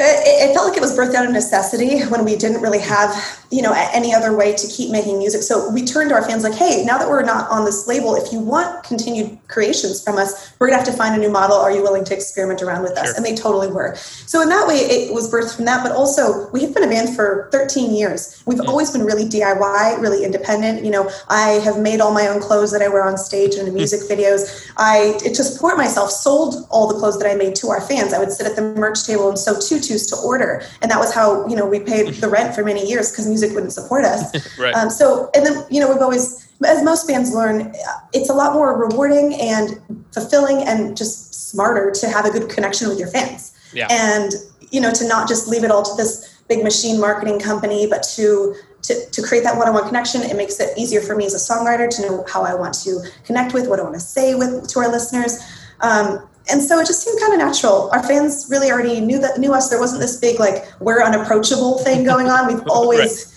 It, 0.00 0.50
it, 0.50 0.54
felt 0.54 0.66
like 0.66 0.78
it 0.78 0.80
was 0.80 0.96
birthed 0.96 1.14
out 1.14 1.26
of 1.26 1.32
necessity 1.32 2.00
when 2.08 2.24
we 2.24 2.34
didn't 2.34 2.62
really 2.62 2.78
have, 2.78 3.14
you 3.50 3.60
know, 3.60 3.74
any 3.92 4.14
other 4.14 4.34
way 4.34 4.54
to 4.54 4.66
keep 4.66 4.90
making 4.90 5.18
music. 5.18 5.42
So 5.42 5.70
we 5.70 5.84
turned 5.84 6.08
to 6.08 6.14
our 6.14 6.26
fans 6.26 6.42
like, 6.42 6.54
hey, 6.54 6.84
now 6.86 6.96
that 6.96 7.06
we're 7.06 7.22
not 7.22 7.50
on 7.50 7.66
this 7.66 7.86
label, 7.86 8.14
if 8.14 8.32
you 8.32 8.40
want 8.40 8.82
continued 8.82 9.38
creations 9.48 10.02
from 10.02 10.16
us, 10.16 10.54
we're 10.58 10.68
gonna 10.68 10.78
have 10.78 10.86
to 10.86 10.96
find 10.96 11.14
a 11.14 11.18
new 11.18 11.30
model. 11.30 11.56
Are 11.56 11.70
you 11.70 11.82
willing 11.82 12.04
to 12.04 12.14
experiment 12.14 12.62
around 12.62 12.82
with 12.82 12.92
us? 12.92 13.08
Sure. 13.08 13.16
And 13.16 13.26
they 13.26 13.34
totally 13.34 13.68
were. 13.68 13.94
So 13.96 14.40
in 14.40 14.48
that 14.48 14.66
way, 14.66 14.76
it 14.76 15.12
was 15.12 15.30
birthed 15.30 15.54
from 15.54 15.66
that. 15.66 15.82
But 15.82 15.92
also, 15.92 16.50
we 16.50 16.62
have 16.62 16.72
been 16.72 16.84
a 16.84 16.88
band 16.88 17.14
for 17.14 17.50
13 17.52 17.92
years. 17.94 18.42
We've 18.46 18.58
mm-hmm. 18.58 18.70
always 18.70 18.90
been 18.90 19.04
really 19.04 19.26
DIY, 19.26 20.00
really 20.00 20.24
independent. 20.24 20.82
You 20.82 20.92
know, 20.92 21.10
I 21.28 21.60
have 21.62 21.78
made 21.78 22.00
all 22.00 22.14
my 22.14 22.26
own 22.26 22.40
clothes 22.40 22.72
that 22.72 22.80
I 22.80 22.88
wear 22.88 23.04
on 23.04 23.18
stage 23.18 23.56
and 23.56 23.68
in 23.68 23.74
music 23.74 24.00
mm-hmm. 24.00 24.18
videos. 24.18 24.72
I 24.78 25.18
to 25.18 25.44
support 25.44 25.76
myself 25.76 26.10
sold 26.10 26.66
all 26.70 26.88
the 26.88 26.98
clothes 26.98 27.18
that 27.18 27.30
I 27.30 27.34
made 27.34 27.54
to 27.56 27.68
our 27.68 27.82
fans. 27.82 28.14
I 28.14 28.18
would 28.18 28.32
sit 28.32 28.46
at 28.46 28.56
the 28.56 28.62
merch 28.62 29.04
table 29.04 29.28
and 29.28 29.38
sew 29.38 29.60
tutus 29.60 29.89
to 29.98 30.16
order. 30.16 30.62
And 30.82 30.90
that 30.90 30.98
was 30.98 31.12
how, 31.12 31.46
you 31.46 31.56
know, 31.56 31.66
we 31.66 31.80
paid 31.80 32.14
the 32.14 32.28
rent 32.28 32.54
for 32.54 32.64
many 32.64 32.86
years 32.86 33.10
because 33.10 33.26
music 33.26 33.52
wouldn't 33.52 33.72
support 33.72 34.04
us. 34.04 34.58
right. 34.58 34.74
Um, 34.74 34.90
so, 34.90 35.30
and 35.34 35.44
then, 35.44 35.64
you 35.70 35.80
know, 35.80 35.90
we've 35.90 36.02
always, 36.02 36.48
as 36.64 36.82
most 36.84 37.08
bands 37.08 37.32
learn, 37.32 37.74
it's 38.12 38.30
a 38.30 38.34
lot 38.34 38.52
more 38.52 38.76
rewarding 38.76 39.34
and 39.34 39.80
fulfilling 40.12 40.62
and 40.62 40.96
just 40.96 41.50
smarter 41.50 41.90
to 41.90 42.08
have 42.08 42.24
a 42.24 42.30
good 42.30 42.48
connection 42.48 42.88
with 42.88 42.98
your 42.98 43.08
fans. 43.08 43.52
Yeah. 43.72 43.88
And, 43.90 44.32
you 44.70 44.80
know, 44.80 44.92
to 44.92 45.08
not 45.08 45.28
just 45.28 45.48
leave 45.48 45.64
it 45.64 45.70
all 45.70 45.82
to 45.82 45.94
this 45.96 46.42
big 46.48 46.62
machine 46.62 47.00
marketing 47.00 47.40
company, 47.40 47.86
but 47.86 48.02
to 48.14 48.54
to, 48.82 49.10
to 49.10 49.22
create 49.22 49.44
that 49.44 49.56
one-on-one 49.58 49.86
connection 49.86 50.22
it 50.22 50.36
makes 50.36 50.58
it 50.58 50.76
easier 50.78 51.02
for 51.02 51.14
me 51.14 51.26
as 51.26 51.34
a 51.34 51.52
songwriter 51.52 51.88
to 51.94 52.00
know 52.00 52.24
how 52.26 52.42
i 52.42 52.54
want 52.54 52.72
to 52.72 53.00
connect 53.24 53.52
with 53.52 53.68
what 53.68 53.78
i 53.78 53.82
want 53.82 53.94
to 53.94 54.00
say 54.00 54.34
with 54.34 54.66
to 54.68 54.78
our 54.78 54.90
listeners 54.90 55.38
um, 55.82 56.26
and 56.50 56.62
so 56.62 56.78
it 56.78 56.86
just 56.86 57.02
seemed 57.02 57.20
kind 57.20 57.32
of 57.32 57.38
natural. 57.38 57.90
Our 57.92 58.02
fans 58.02 58.46
really 58.50 58.70
already 58.70 59.00
knew 59.00 59.18
that 59.20 59.38
knew 59.38 59.52
us. 59.52 59.68
There 59.68 59.80
wasn't 59.80 60.00
this 60.00 60.16
big 60.18 60.38
like 60.38 60.66
we're 60.80 61.02
unapproachable 61.02 61.78
thing 61.78 62.04
going 62.04 62.28
on. 62.28 62.46
We've 62.46 62.66
always 62.68 63.34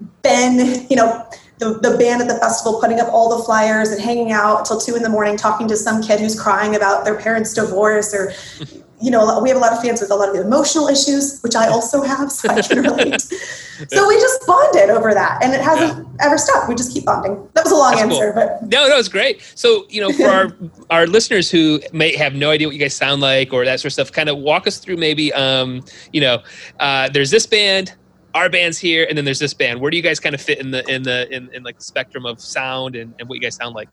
right. 0.00 0.12
been, 0.22 0.86
you 0.88 0.96
know, 0.96 1.26
the, 1.58 1.78
the 1.80 1.96
band 1.96 2.20
at 2.20 2.28
the 2.28 2.34
festival 2.34 2.80
putting 2.80 3.00
up 3.00 3.08
all 3.12 3.36
the 3.36 3.42
flyers 3.44 3.90
and 3.90 4.00
hanging 4.00 4.32
out 4.32 4.66
till 4.66 4.78
two 4.78 4.94
in 4.94 5.02
the 5.02 5.08
morning 5.08 5.36
talking 5.36 5.66
to 5.68 5.76
some 5.76 6.02
kid 6.02 6.20
who's 6.20 6.38
crying 6.38 6.76
about 6.76 7.04
their 7.04 7.18
parents' 7.18 7.54
divorce 7.54 8.14
or 8.14 8.32
you 9.00 9.10
know, 9.10 9.40
we 9.42 9.48
have 9.50 9.58
a 9.58 9.60
lot 9.60 9.72
of 9.72 9.82
fans 9.82 10.00
with 10.00 10.10
a 10.10 10.14
lot 10.14 10.28
of 10.28 10.36
emotional 10.36 10.88
issues, 10.88 11.40
which 11.42 11.54
I 11.54 11.68
also 11.68 12.02
have, 12.02 12.32
so 12.32 12.48
I 12.48 12.62
can 12.62 12.82
relate. 12.82 13.22
so 13.88 14.08
we 14.08 14.14
just 14.16 14.46
bonded 14.46 14.90
over 14.90 15.12
that, 15.12 15.42
and 15.42 15.52
it 15.52 15.60
hasn't 15.60 15.98
yeah. 15.98 16.26
ever 16.26 16.38
stopped. 16.38 16.68
We 16.68 16.74
just 16.74 16.92
keep 16.92 17.04
bonding. 17.04 17.48
That 17.54 17.64
was 17.64 17.72
a 17.72 17.76
long 17.76 17.92
That's 17.92 18.02
answer, 18.02 18.32
cool. 18.32 18.58
but 18.60 18.62
no, 18.68 18.88
no, 18.88 18.98
it's 18.98 19.08
great. 19.08 19.42
So 19.54 19.86
you 19.88 20.00
know, 20.00 20.12
for 20.12 20.26
our 20.28 20.56
our 20.90 21.06
listeners 21.06 21.50
who 21.50 21.80
may 21.92 22.16
have 22.16 22.34
no 22.34 22.50
idea 22.50 22.66
what 22.68 22.74
you 22.74 22.80
guys 22.80 22.94
sound 22.94 23.20
like 23.20 23.52
or 23.52 23.64
that 23.64 23.80
sort 23.80 23.86
of 23.86 23.92
stuff, 23.92 24.12
kind 24.12 24.28
of 24.28 24.38
walk 24.38 24.66
us 24.66 24.78
through 24.78 24.96
maybe, 24.96 25.32
um, 25.32 25.84
you 26.12 26.20
know, 26.20 26.42
uh, 26.80 27.08
there's 27.08 27.30
this 27.30 27.46
band, 27.46 27.94
our 28.34 28.48
band's 28.48 28.78
here, 28.78 29.06
and 29.08 29.16
then 29.16 29.24
there's 29.24 29.38
this 29.38 29.54
band. 29.54 29.80
Where 29.80 29.90
do 29.90 29.96
you 29.96 30.02
guys 30.02 30.20
kind 30.20 30.34
of 30.34 30.40
fit 30.40 30.58
in 30.58 30.70
the 30.70 30.88
in 30.88 31.02
the 31.02 31.32
in, 31.34 31.48
in 31.52 31.62
like 31.62 31.78
the 31.78 31.84
spectrum 31.84 32.26
of 32.26 32.40
sound 32.40 32.96
and, 32.96 33.14
and 33.18 33.28
what 33.28 33.36
you 33.36 33.40
guys 33.40 33.56
sound 33.56 33.74
like? 33.74 33.88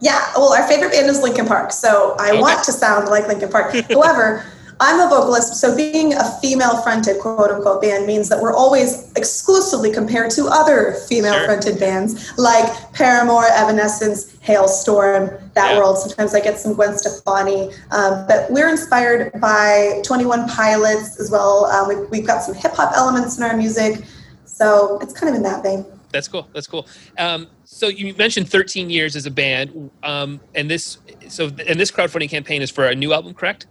Yeah, 0.00 0.32
well, 0.34 0.54
our 0.54 0.66
favorite 0.66 0.92
band 0.92 1.08
is 1.08 1.20
Linkin 1.20 1.46
Park, 1.46 1.72
so 1.72 2.16
I 2.18 2.30
okay. 2.30 2.40
want 2.40 2.64
to 2.64 2.72
sound 2.72 3.08
like 3.08 3.28
Linkin 3.28 3.50
Park. 3.50 3.74
However, 3.90 4.44
I'm 4.82 4.98
a 4.98 5.10
vocalist, 5.10 5.56
so 5.56 5.76
being 5.76 6.14
a 6.14 6.24
female 6.40 6.80
fronted 6.80 7.20
quote 7.20 7.50
unquote 7.50 7.82
band 7.82 8.06
means 8.06 8.30
that 8.30 8.40
we're 8.40 8.54
always 8.54 9.12
exclusively 9.12 9.92
compared 9.92 10.30
to 10.32 10.46
other 10.46 10.94
female 11.06 11.44
fronted 11.44 11.78
sure. 11.78 11.80
bands 11.80 12.32
like 12.38 12.90
Paramore, 12.94 13.44
Evanescence, 13.44 14.36
Halestorm, 14.36 15.52
that 15.52 15.72
yeah. 15.72 15.78
world. 15.78 15.98
Sometimes 15.98 16.34
I 16.34 16.40
get 16.40 16.58
some 16.58 16.72
Gwen 16.72 16.96
Stefani. 16.96 17.70
Um, 17.90 18.26
but 18.26 18.50
we're 18.50 18.70
inspired 18.70 19.38
by 19.38 20.00
21 20.02 20.48
Pilots 20.48 21.20
as 21.20 21.30
well. 21.30 21.66
Um, 21.66 21.88
we, 21.88 22.06
we've 22.06 22.26
got 22.26 22.42
some 22.42 22.54
hip 22.54 22.72
hop 22.72 22.96
elements 22.96 23.36
in 23.36 23.44
our 23.44 23.56
music. 23.56 24.02
So 24.46 24.98
it's 25.02 25.12
kind 25.12 25.28
of 25.28 25.36
in 25.36 25.42
that 25.42 25.62
vein. 25.62 25.84
That's 26.10 26.26
cool. 26.26 26.48
That's 26.54 26.66
cool. 26.66 26.88
Um, 27.18 27.48
so 27.64 27.88
you 27.88 28.14
mentioned 28.14 28.48
13 28.48 28.88
years 28.88 29.14
as 29.14 29.26
a 29.26 29.30
band, 29.30 29.90
um, 30.02 30.40
and 30.54 30.70
this 30.70 30.98
so 31.28 31.44
and 31.68 31.78
this 31.78 31.90
crowdfunding 31.90 32.30
campaign 32.30 32.62
is 32.62 32.70
for 32.70 32.86
a 32.86 32.94
new 32.94 33.12
album, 33.12 33.32
correct? 33.32 33.66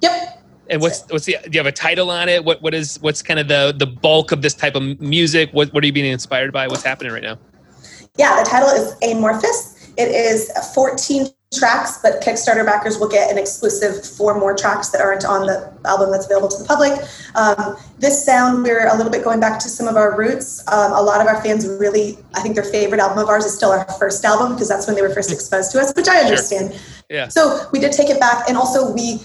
Yep. 0.00 0.33
And 0.70 0.80
what's 0.80 1.02
what's 1.10 1.26
the 1.26 1.36
do 1.44 1.50
you 1.52 1.58
have 1.58 1.66
a 1.66 1.72
title 1.72 2.10
on 2.10 2.28
it? 2.28 2.44
What 2.44 2.62
what 2.62 2.74
is 2.74 3.00
what's 3.00 3.22
kind 3.22 3.38
of 3.38 3.48
the 3.48 3.74
the 3.76 3.86
bulk 3.86 4.32
of 4.32 4.42
this 4.42 4.54
type 4.54 4.74
of 4.74 5.00
music? 5.00 5.50
What 5.52 5.72
what 5.72 5.82
are 5.84 5.86
you 5.86 5.92
being 5.92 6.10
inspired 6.10 6.52
by? 6.52 6.68
What's 6.68 6.82
happening 6.82 7.12
right 7.12 7.22
now? 7.22 7.38
Yeah, 8.16 8.42
the 8.42 8.48
title 8.48 8.68
is 8.68 8.94
Amorphous. 9.02 9.92
It 9.96 10.08
is 10.08 10.50
14 10.74 11.26
tracks, 11.56 11.98
but 12.02 12.20
Kickstarter 12.20 12.64
backers 12.64 12.98
will 12.98 13.08
get 13.08 13.30
an 13.30 13.38
exclusive 13.38 14.04
four 14.04 14.38
more 14.38 14.56
tracks 14.56 14.90
that 14.90 15.00
aren't 15.00 15.24
on 15.24 15.46
the 15.46 15.72
album 15.84 16.10
that's 16.10 16.26
available 16.26 16.48
to 16.48 16.58
the 16.58 16.64
public. 16.64 16.92
Um, 17.34 17.76
this 17.98 18.24
sound, 18.24 18.62
we're 18.62 18.88
a 18.88 18.96
little 18.96 19.10
bit 19.10 19.24
going 19.24 19.40
back 19.40 19.58
to 19.60 19.68
some 19.68 19.86
of 19.86 19.96
our 19.96 20.16
roots. 20.16 20.66
Um, 20.68 20.92
a 20.92 21.02
lot 21.02 21.20
of 21.20 21.26
our 21.26 21.42
fans 21.42 21.66
really, 21.66 22.18
I 22.34 22.40
think 22.40 22.54
their 22.54 22.64
favorite 22.64 23.00
album 23.00 23.18
of 23.18 23.28
ours 23.28 23.44
is 23.44 23.54
still 23.54 23.70
our 23.70 23.84
first 23.98 24.24
album 24.24 24.54
because 24.54 24.68
that's 24.68 24.86
when 24.86 24.96
they 24.96 25.02
were 25.02 25.14
first 25.14 25.32
exposed 25.32 25.72
to 25.72 25.80
us, 25.80 25.92
which 25.94 26.08
I 26.08 26.20
understand. 26.20 26.72
Sure. 26.72 26.80
Yeah. 27.08 27.28
So 27.28 27.68
we 27.72 27.78
did 27.80 27.92
take 27.92 28.10
it 28.10 28.18
back, 28.18 28.48
and 28.48 28.56
also 28.56 28.92
we 28.92 29.20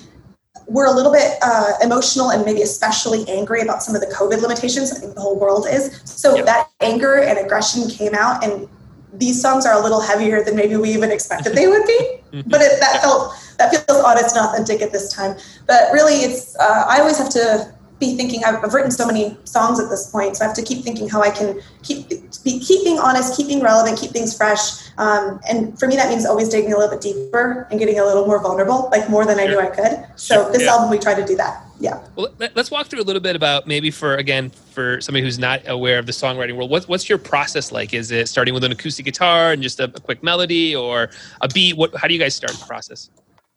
were 0.69 0.86
a 0.86 0.91
little 0.91 1.12
bit 1.12 1.38
uh, 1.41 1.73
emotional 1.82 2.32
and 2.32 2.45
maybe 2.45 2.62
especially 2.62 3.27
angry 3.27 3.62
about 3.62 3.82
some 3.84 3.95
of 3.95 4.01
the 4.01 4.08
COVID 4.08 4.41
limitations. 4.41 4.91
I 4.91 4.99
think 4.99 5.15
the 5.15 5.21
whole 5.21 5.38
world 5.38 5.65
is. 5.67 6.01
So 6.05 6.36
yep. 6.36 6.45
that 6.45 6.69
anger 6.79 7.15
and 7.19 7.38
aggression 7.39 7.89
came 7.89 8.13
out, 8.13 8.43
and 8.43 8.69
these 9.13 9.41
songs 9.41 9.65
are 9.65 9.73
a 9.73 9.82
little 9.82 9.99
heavier 9.99 10.43
than 10.43 10.55
maybe 10.55 10.77
we 10.77 10.91
even 10.91 11.12
expected 11.12 11.55
they 11.55 11.67
would 11.67 11.86
be. 11.86 11.99
Mm-hmm. 12.29 12.47
But 12.47 12.62
it, 12.62 12.79
that 12.79 13.01
felt 13.01 13.34
that 13.58 13.71
feels 13.71 14.03
honest 14.03 14.36
and 14.36 14.45
authentic 14.45 14.84
at 14.84 14.91
this 14.91 15.12
time. 15.12 15.36
But 15.65 15.91
really, 15.91 16.17
it's 16.17 16.55
uh, 16.58 16.86
I 16.88 16.99
always 16.99 17.17
have 17.17 17.29
to 17.32 17.73
be 18.00 18.16
thinking. 18.16 18.44
I've, 18.44 18.64
I've, 18.64 18.74
written 18.74 18.92
so 18.92 19.06
many 19.06 19.38
songs 19.44 19.80
at 19.80 19.90
this 19.90 20.10
point, 20.10 20.38
so 20.38 20.46
I 20.46 20.48
have 20.48 20.56
to 20.56 20.64
keep 20.64 20.84
thinking 20.84 21.10
how 21.10 21.22
I 21.22 21.30
can 21.30 21.62
keep 21.84 22.10
be 22.44 22.60
keeping 22.60 22.98
honest, 23.00 23.36
keeping 23.36 23.62
relevant, 23.62 24.00
keep 24.00 24.12
things 24.12 24.36
fresh. 24.36 24.90
Um, 24.98 25.40
and 25.50 25.78
for 25.78 25.88
me, 25.88 25.96
that 25.96 26.10
means 26.10 26.26
always 26.26 26.50
digging 26.50 26.74
a 26.74 26.78
little 26.78 26.92
bit 26.92 27.02
deeper 27.02 27.68
and 27.70 27.80
getting 27.80 28.00
a 28.00 28.06
little 28.06 28.26
more 28.26 28.42
vulnerable, 28.42 28.90
like 28.92 29.10
more 29.10 29.26
than 29.26 29.38
sure. 29.38 29.48
I 29.48 29.50
knew 29.50 29.60
I 29.60 29.68
could. 29.68 30.06
So 30.16 30.44
sure. 30.44 30.52
this 30.52 30.64
yeah. 30.64 30.72
album, 30.72 30.90
we 30.90 30.98
try 30.98 31.14
to 31.14 31.26
do 31.26 31.36
that. 31.36 31.64
yeah. 31.80 32.02
Well, 32.16 32.30
let, 32.40 32.58
us 32.58 32.72
walk 32.72 32.88
through 32.88 33.02
a 33.02 33.04
little 33.04 33.22
bit 33.22 33.36
about 33.36 33.68
maybe 33.68 33.92
for 33.92 34.16
again 34.16 34.50
for 34.50 35.02
somebody 35.02 35.24
who's 35.24 35.40
not 35.40 35.62
aware 35.68 36.00
of 36.00 36.06
the 36.06 36.12
songwriting 36.12 36.56
world. 36.56 36.70
What's 36.70 36.88
what's 36.88 37.10
your 37.10 37.18
process 37.18 37.72
like? 37.72 37.94
Is 37.94 38.12
it 38.12 38.30
starting 38.30 38.54
with 38.54 38.64
an 38.64 38.72
acoustic 38.72 39.06
guitar 39.06 39.52
and 39.52 39.62
just 39.62 39.80
a, 39.80 39.86
a 39.86 40.00
quick 40.00 40.24
melody, 40.24 40.76
or 40.76 41.10
a 41.42 41.48
beat? 41.48 41.76
What 41.76 41.96
how 41.96 42.08
do 42.08 42.14
you 42.14 42.20
guys 42.20 42.36
start 42.36 42.54
the 42.54 42.66
process? 42.66 43.10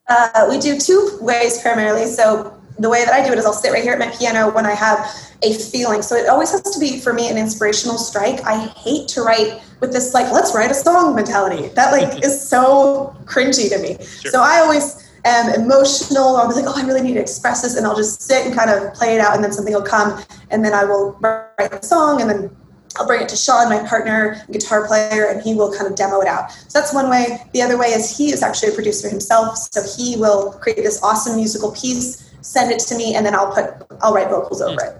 Uh, 0.07 0.47
we 0.49 0.59
do 0.59 0.77
two 0.77 1.17
ways 1.21 1.61
primarily. 1.61 2.05
So 2.07 2.59
the 2.79 2.89
way 2.89 3.05
that 3.05 3.13
I 3.13 3.25
do 3.25 3.31
it 3.31 3.37
is 3.37 3.45
I'll 3.45 3.53
sit 3.53 3.71
right 3.71 3.83
here 3.83 3.93
at 3.93 3.99
my 3.99 4.09
piano 4.09 4.51
when 4.53 4.65
I 4.65 4.73
have 4.73 4.99
a 5.43 5.53
feeling. 5.53 6.01
So 6.01 6.15
it 6.15 6.27
always 6.27 6.51
has 6.51 6.61
to 6.61 6.79
be 6.79 6.99
for 6.99 7.13
me 7.13 7.29
an 7.29 7.37
inspirational 7.37 7.97
strike. 7.97 8.41
I 8.45 8.67
hate 8.67 9.07
to 9.09 9.21
write 9.21 9.61
with 9.79 9.91
this 9.91 10.13
like 10.13 10.31
let's 10.31 10.55
write 10.55 10.71
a 10.71 10.73
song 10.73 11.15
mentality. 11.15 11.67
That 11.69 11.91
like 11.91 12.23
is 12.25 12.39
so 12.39 13.15
cringy 13.25 13.69
to 13.69 13.77
me. 13.79 13.97
Sure. 14.03 14.31
So 14.31 14.41
I 14.41 14.59
always 14.59 15.11
am 15.25 15.53
emotional. 15.53 16.37
I'll 16.37 16.49
be 16.49 16.55
like, 16.55 16.65
oh, 16.67 16.73
I 16.75 16.85
really 16.85 17.01
need 17.01 17.13
to 17.13 17.21
express 17.21 17.61
this, 17.61 17.75
and 17.75 17.85
I'll 17.85 17.95
just 17.95 18.21
sit 18.21 18.45
and 18.45 18.55
kind 18.55 18.69
of 18.69 18.93
play 18.93 19.15
it 19.15 19.21
out, 19.21 19.35
and 19.35 19.43
then 19.43 19.51
something 19.51 19.73
will 19.73 19.81
come, 19.81 20.21
and 20.49 20.63
then 20.63 20.73
I 20.73 20.83
will 20.83 21.13
write 21.21 21.71
the 21.71 21.81
song, 21.81 22.21
and 22.21 22.29
then 22.29 22.55
I'll 22.97 23.07
bring 23.07 23.21
it 23.21 23.29
to 23.29 23.35
Sean, 23.35 23.69
my 23.69 23.87
partner, 23.87 24.43
guitar 24.51 24.85
player, 24.85 25.25
and 25.25 25.41
he 25.41 25.55
will 25.55 25.73
kind 25.73 25.87
of 25.87 25.95
demo 25.95 26.19
it 26.21 26.27
out. 26.27 26.51
So 26.51 26.79
that's 26.79 26.93
one 26.93 27.09
way. 27.09 27.41
The 27.53 27.61
other 27.61 27.77
way 27.77 27.87
is 27.87 28.15
he 28.15 28.31
is 28.31 28.43
actually 28.43 28.69
a 28.69 28.75
producer 28.75 29.09
himself, 29.09 29.57
so 29.57 29.81
he 29.97 30.15
will 30.17 30.53
create 30.53 30.83
this 30.83 31.01
awesome 31.01 31.35
musical 31.35 31.71
piece, 31.71 32.32
send 32.43 32.71
it 32.71 32.79
to 32.79 32.95
me, 32.95 33.15
and 33.15 33.25
then 33.25 33.35
I'll 33.35 33.51
put 33.51 33.87
I'll 34.01 34.13
write 34.13 34.29
vocals 34.29 34.61
over 34.61 34.79
mm. 34.79 34.87
it. 34.87 34.97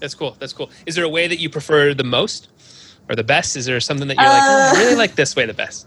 That's 0.00 0.14
cool. 0.14 0.36
That's 0.38 0.52
cool. 0.52 0.70
Is 0.84 0.94
there 0.94 1.04
a 1.04 1.08
way 1.08 1.26
that 1.28 1.38
you 1.38 1.48
prefer 1.48 1.94
the 1.94 2.04
most 2.04 2.48
or 3.08 3.16
the 3.16 3.24
best? 3.24 3.56
Is 3.56 3.66
there 3.66 3.80
something 3.80 4.08
that 4.08 4.16
you're 4.16 4.26
uh, 4.26 4.28
like, 4.28 4.42
oh, 4.42 4.72
I 4.74 4.78
really 4.80 4.96
like 4.96 5.14
this 5.14 5.34
way 5.36 5.46
the 5.46 5.54
best? 5.54 5.86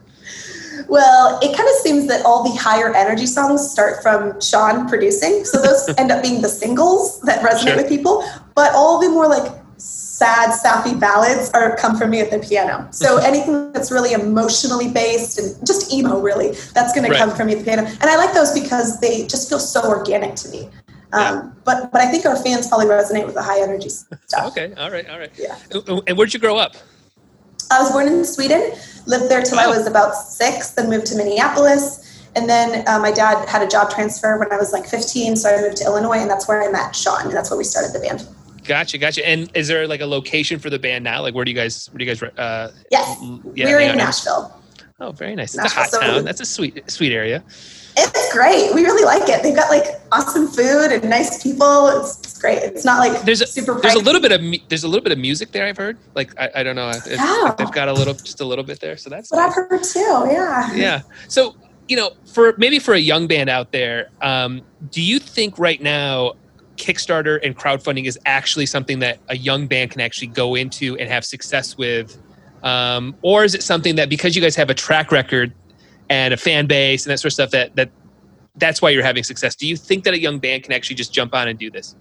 Well, 0.88 1.39
it 1.41 1.56
kind 1.56 1.67
of 1.69 1.76
seems 1.76 2.08
that 2.08 2.26
all 2.26 2.43
the 2.43 2.58
higher 2.58 2.93
energy 2.95 3.26
songs 3.26 3.69
start 3.69 4.02
from 4.02 4.39
Sean 4.39 4.88
producing. 4.88 5.43
So 5.45 5.62
those 5.62 5.89
end 5.98 6.12
up 6.12 6.24
being 6.24 6.41
the 6.41 6.50
singles 6.50 7.19
that 7.22 7.43
resonate 7.43 7.67
sure. 7.67 7.76
with 7.78 7.89
people. 7.89 8.24
But 8.56 8.74
all 8.74 9.00
the 9.00 9.10
more 9.10 9.28
like 9.28 9.52
sad, 9.78 10.52
sappy 10.52 10.93
ballads 10.93 11.50
are 11.52 11.76
come 11.78 11.98
from 11.98 12.10
me 12.10 12.19
at 12.19 12.32
the 12.32 12.39
piano. 12.39 12.88
So 12.91 13.17
anything 13.17 13.72
that's 13.72 13.91
really 13.91 14.13
emotionally 14.13 14.91
based 14.91 15.39
and 15.39 15.56
just 15.65 15.93
emo, 15.93 16.19
really, 16.19 16.52
that's 16.74 16.93
going 16.93 17.10
right. 17.10 17.13
to 17.13 17.17
come 17.17 17.36
from 17.36 17.48
me 17.48 17.54
at 17.54 17.60
the 17.60 17.65
piano. 17.65 17.84
And 17.86 18.04
I 18.04 18.15
like 18.17 18.34
those 18.34 18.52
because 18.52 19.00
they 19.00 19.28
just 19.28 19.48
feel 19.48 19.60
so 19.60 19.88
organic 19.88 20.36
to 20.36 20.50
me. 20.50 20.69
Um, 21.12 21.22
yeah. 21.22 21.52
But 21.63 21.91
but 21.91 22.02
I 22.02 22.12
think 22.12 22.26
our 22.26 22.36
fans 22.36 22.67
probably 22.67 22.88
resonate 22.88 23.26
with 23.26 23.36
the 23.36 23.41
high 23.41 23.62
energy 23.62 23.89
stuff. 23.89 24.48
okay, 24.48 24.74
all 24.78 24.91
right, 24.91 25.10
all 25.10 25.19
right. 25.19 25.32
Yeah. 25.38 25.58
And 26.08 26.17
where'd 26.17 26.34
you 26.34 26.39
grow 26.39 26.58
up? 26.58 26.76
I 27.72 27.82
was 27.82 27.91
born 27.91 28.08
in 28.08 28.26
Sweden, 28.26 28.72
lived 29.06 29.30
there 29.30 29.41
till 29.41 29.60
oh. 29.60 29.63
I 29.63 29.67
was 29.67 29.86
about 29.86 30.13
six, 30.15 30.72
then 30.72 30.89
moved 30.89 31.08
to 31.08 31.15
Minneapolis. 31.15 32.06
And 32.36 32.48
then 32.48 32.88
uh, 32.88 33.00
my 33.00 33.12
dad 33.12 33.48
had 33.50 33.62
a 33.62 33.67
job 33.67 33.89
transfer 33.89 34.38
when 34.38 34.52
I 34.52 34.58
was 34.58 34.72
like 34.72 34.86
15, 34.86 35.36
so 35.36 35.50
I 35.50 35.62
moved 35.62 35.78
to 35.78 35.86
Illinois, 35.86 36.19
and 36.19 36.30
that's 36.30 36.48
where 36.48 36.62
I 36.63 36.72
met 36.72 36.95
Sean, 36.95 37.26
and 37.26 37.34
that's 37.34 37.50
where 37.50 37.58
we 37.58 37.63
started 37.63 37.93
the 37.93 38.00
band. 38.00 38.28
Gotcha, 38.65 39.00
gotcha. 39.00 39.28
And 39.28 39.50
is 39.56 39.67
there 39.67 39.88
like 39.88 40.02
a 40.02 40.06
location 40.06 40.60
for 40.60 40.69
the 40.69 40.78
band 40.78 41.04
now? 41.04 41.22
Like, 41.22 41.34
where 41.34 41.43
do 41.43 41.50
you 41.50 41.58
guys? 41.58 41.88
Where 41.91 41.98
do 41.98 42.06
you 42.06 42.13
guys? 42.13 42.22
Uh, 42.22 42.72
yes, 42.91 43.17
yeah, 43.56 43.65
we're 43.65 43.80
in 43.80 43.98
Nashville. 43.98 44.56
Oh, 45.00 45.12
very 45.12 45.36
nice. 45.36 45.56
It's 45.56 45.65
a 45.65 45.76
hot 45.76 45.89
so 45.89 46.00
town. 46.00 46.24
That's 46.24 46.41
a 46.41 46.45
sweet, 46.45 46.89
sweet 46.89 47.13
area. 47.13 47.43
It's 47.97 48.34
great. 48.34 48.73
We 48.73 48.84
really 48.84 49.04
like 49.04 49.28
it. 49.30 49.43
They've 49.43 49.56
got 49.56 49.69
like 49.69 49.86
awesome 50.12 50.47
food 50.47 50.91
and 50.91 51.10
nice 51.10 51.41
people. 51.43 51.88
It's, 51.88 52.19
it's 52.19 52.39
great. 52.39 52.60
It's 52.60 52.86
not 52.86 52.99
like 52.99 53.21
there's 53.23 53.41
a, 53.41 53.47
super. 53.47 53.80
There's 53.80 53.95
a 53.95 53.99
little 53.99 54.21
bit 54.21 54.32
of 54.32 54.41
there's 54.69 54.84
a 54.84 54.88
little 54.88 55.04
bit 55.04 55.12
of 55.12 55.19
music 55.19 55.52
there. 55.52 55.65
I've 55.65 55.78
heard. 55.78 55.97
Like 56.15 56.39
I, 56.39 56.49
I 56.56 56.63
don't 56.63 56.75
know. 56.75 56.88
Like 56.88 57.04
they've 57.04 57.71
got 57.71 57.88
a 57.88 57.93
little 57.93 58.13
just 58.13 58.41
a 58.41 58.45
little 58.45 58.63
bit 58.63 58.80
there. 58.80 58.97
So 58.97 59.10
that's. 59.10 59.32
What 59.32 59.39
nice. 59.39 59.58
I've 59.58 59.69
heard 59.69 59.84
too. 59.84 60.28
Yeah. 60.32 60.73
Yeah. 60.73 61.02
So 61.28 61.56
you 61.88 61.97
know, 61.97 62.12
for 62.25 62.54
maybe 62.58 62.80
for 62.80 62.93
a 62.93 62.99
young 62.99 63.28
band 63.28 63.49
out 63.49 63.71
there, 63.71 64.10
um, 64.21 64.62
do 64.91 65.02
you 65.02 65.19
think 65.19 65.58
right 65.58 65.82
now 65.82 66.34
Kickstarter 66.78 67.39
and 67.43 67.58
crowdfunding 67.58 68.06
is 68.06 68.17
actually 68.25 68.67
something 68.67 68.99
that 68.99 69.19
a 69.28 69.36
young 69.36 69.67
band 69.67 69.91
can 69.91 70.02
actually 70.02 70.28
go 70.28 70.56
into 70.56 70.95
and 70.97 71.10
have 71.10 71.25
success 71.25 71.78
with? 71.78 72.17
Um, 72.63 73.15
or 73.21 73.43
is 73.43 73.56
it 73.56 73.63
something 73.63 73.95
that 73.95 74.10
because 74.10 74.36
you 74.36 74.41
guys 74.41 74.56
have 74.56 74.69
a 74.69 74.73
track 74.73 75.12
record 75.12 75.54
and 76.10 76.34
a 76.34 76.38
fan 76.38 76.65
base 76.65 77.06
and 77.06 77.12
that 77.12 77.19
sort 77.19 77.28
of 77.28 77.34
stuff 77.34 77.52
that 77.52 77.76
that 77.76 77.89
that's 78.56 78.82
why 78.82 78.89
you're 78.89 79.04
having 79.04 79.24
success. 79.24 79.56
Do 79.56 79.67
you 79.67 79.78
think 79.78 80.04
that 80.04 80.13
a 80.13 80.19
young 80.19 80.39
band 80.39 80.63
can 80.63 80.74
actually 80.74 80.98
just 80.98 81.13
jump 81.13 81.34
on 81.34 81.48
and 81.48 81.58
do 81.58 81.72
this? 81.72 81.95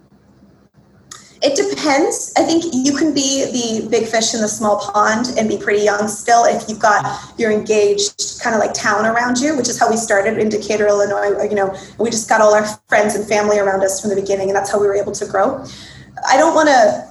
It 1.41 1.55
depends. 1.55 2.33
I 2.35 2.43
think 2.43 2.65
you 2.73 2.97
can 2.97 3.13
be 3.13 3.45
the 3.45 3.87
big 3.89 4.07
fish 4.07 4.33
in 4.33 4.41
the 4.41 4.47
small 4.49 4.77
pond 4.77 5.35
and 5.37 5.47
be 5.47 5.57
pretty 5.57 5.81
young 5.81 6.09
still 6.09 6.43
if 6.43 6.67
you've 6.67 6.79
got 6.79 7.05
your 7.37 7.49
engaged 7.49 8.41
kind 8.43 8.53
of 8.53 8.59
like 8.59 8.73
town 8.73 9.05
around 9.05 9.37
you, 9.37 9.55
which 9.55 9.69
is 9.69 9.79
how 9.79 9.89
we 9.89 9.95
started 9.95 10.37
in 10.37 10.49
Decatur, 10.49 10.87
Illinois. 10.87 11.41
You 11.43 11.55
know, 11.55 11.73
we 11.97 12.09
just 12.09 12.27
got 12.27 12.41
all 12.41 12.53
our 12.53 12.65
friends 12.89 13.15
and 13.15 13.25
family 13.25 13.57
around 13.57 13.83
us 13.83 14.01
from 14.01 14.09
the 14.09 14.17
beginning, 14.17 14.49
and 14.49 14.55
that's 14.55 14.69
how 14.69 14.81
we 14.81 14.87
were 14.87 14.95
able 14.95 15.13
to 15.13 15.25
grow. 15.25 15.63
I 16.27 16.35
don't 16.35 16.53
want 16.53 16.67
to 16.67 17.07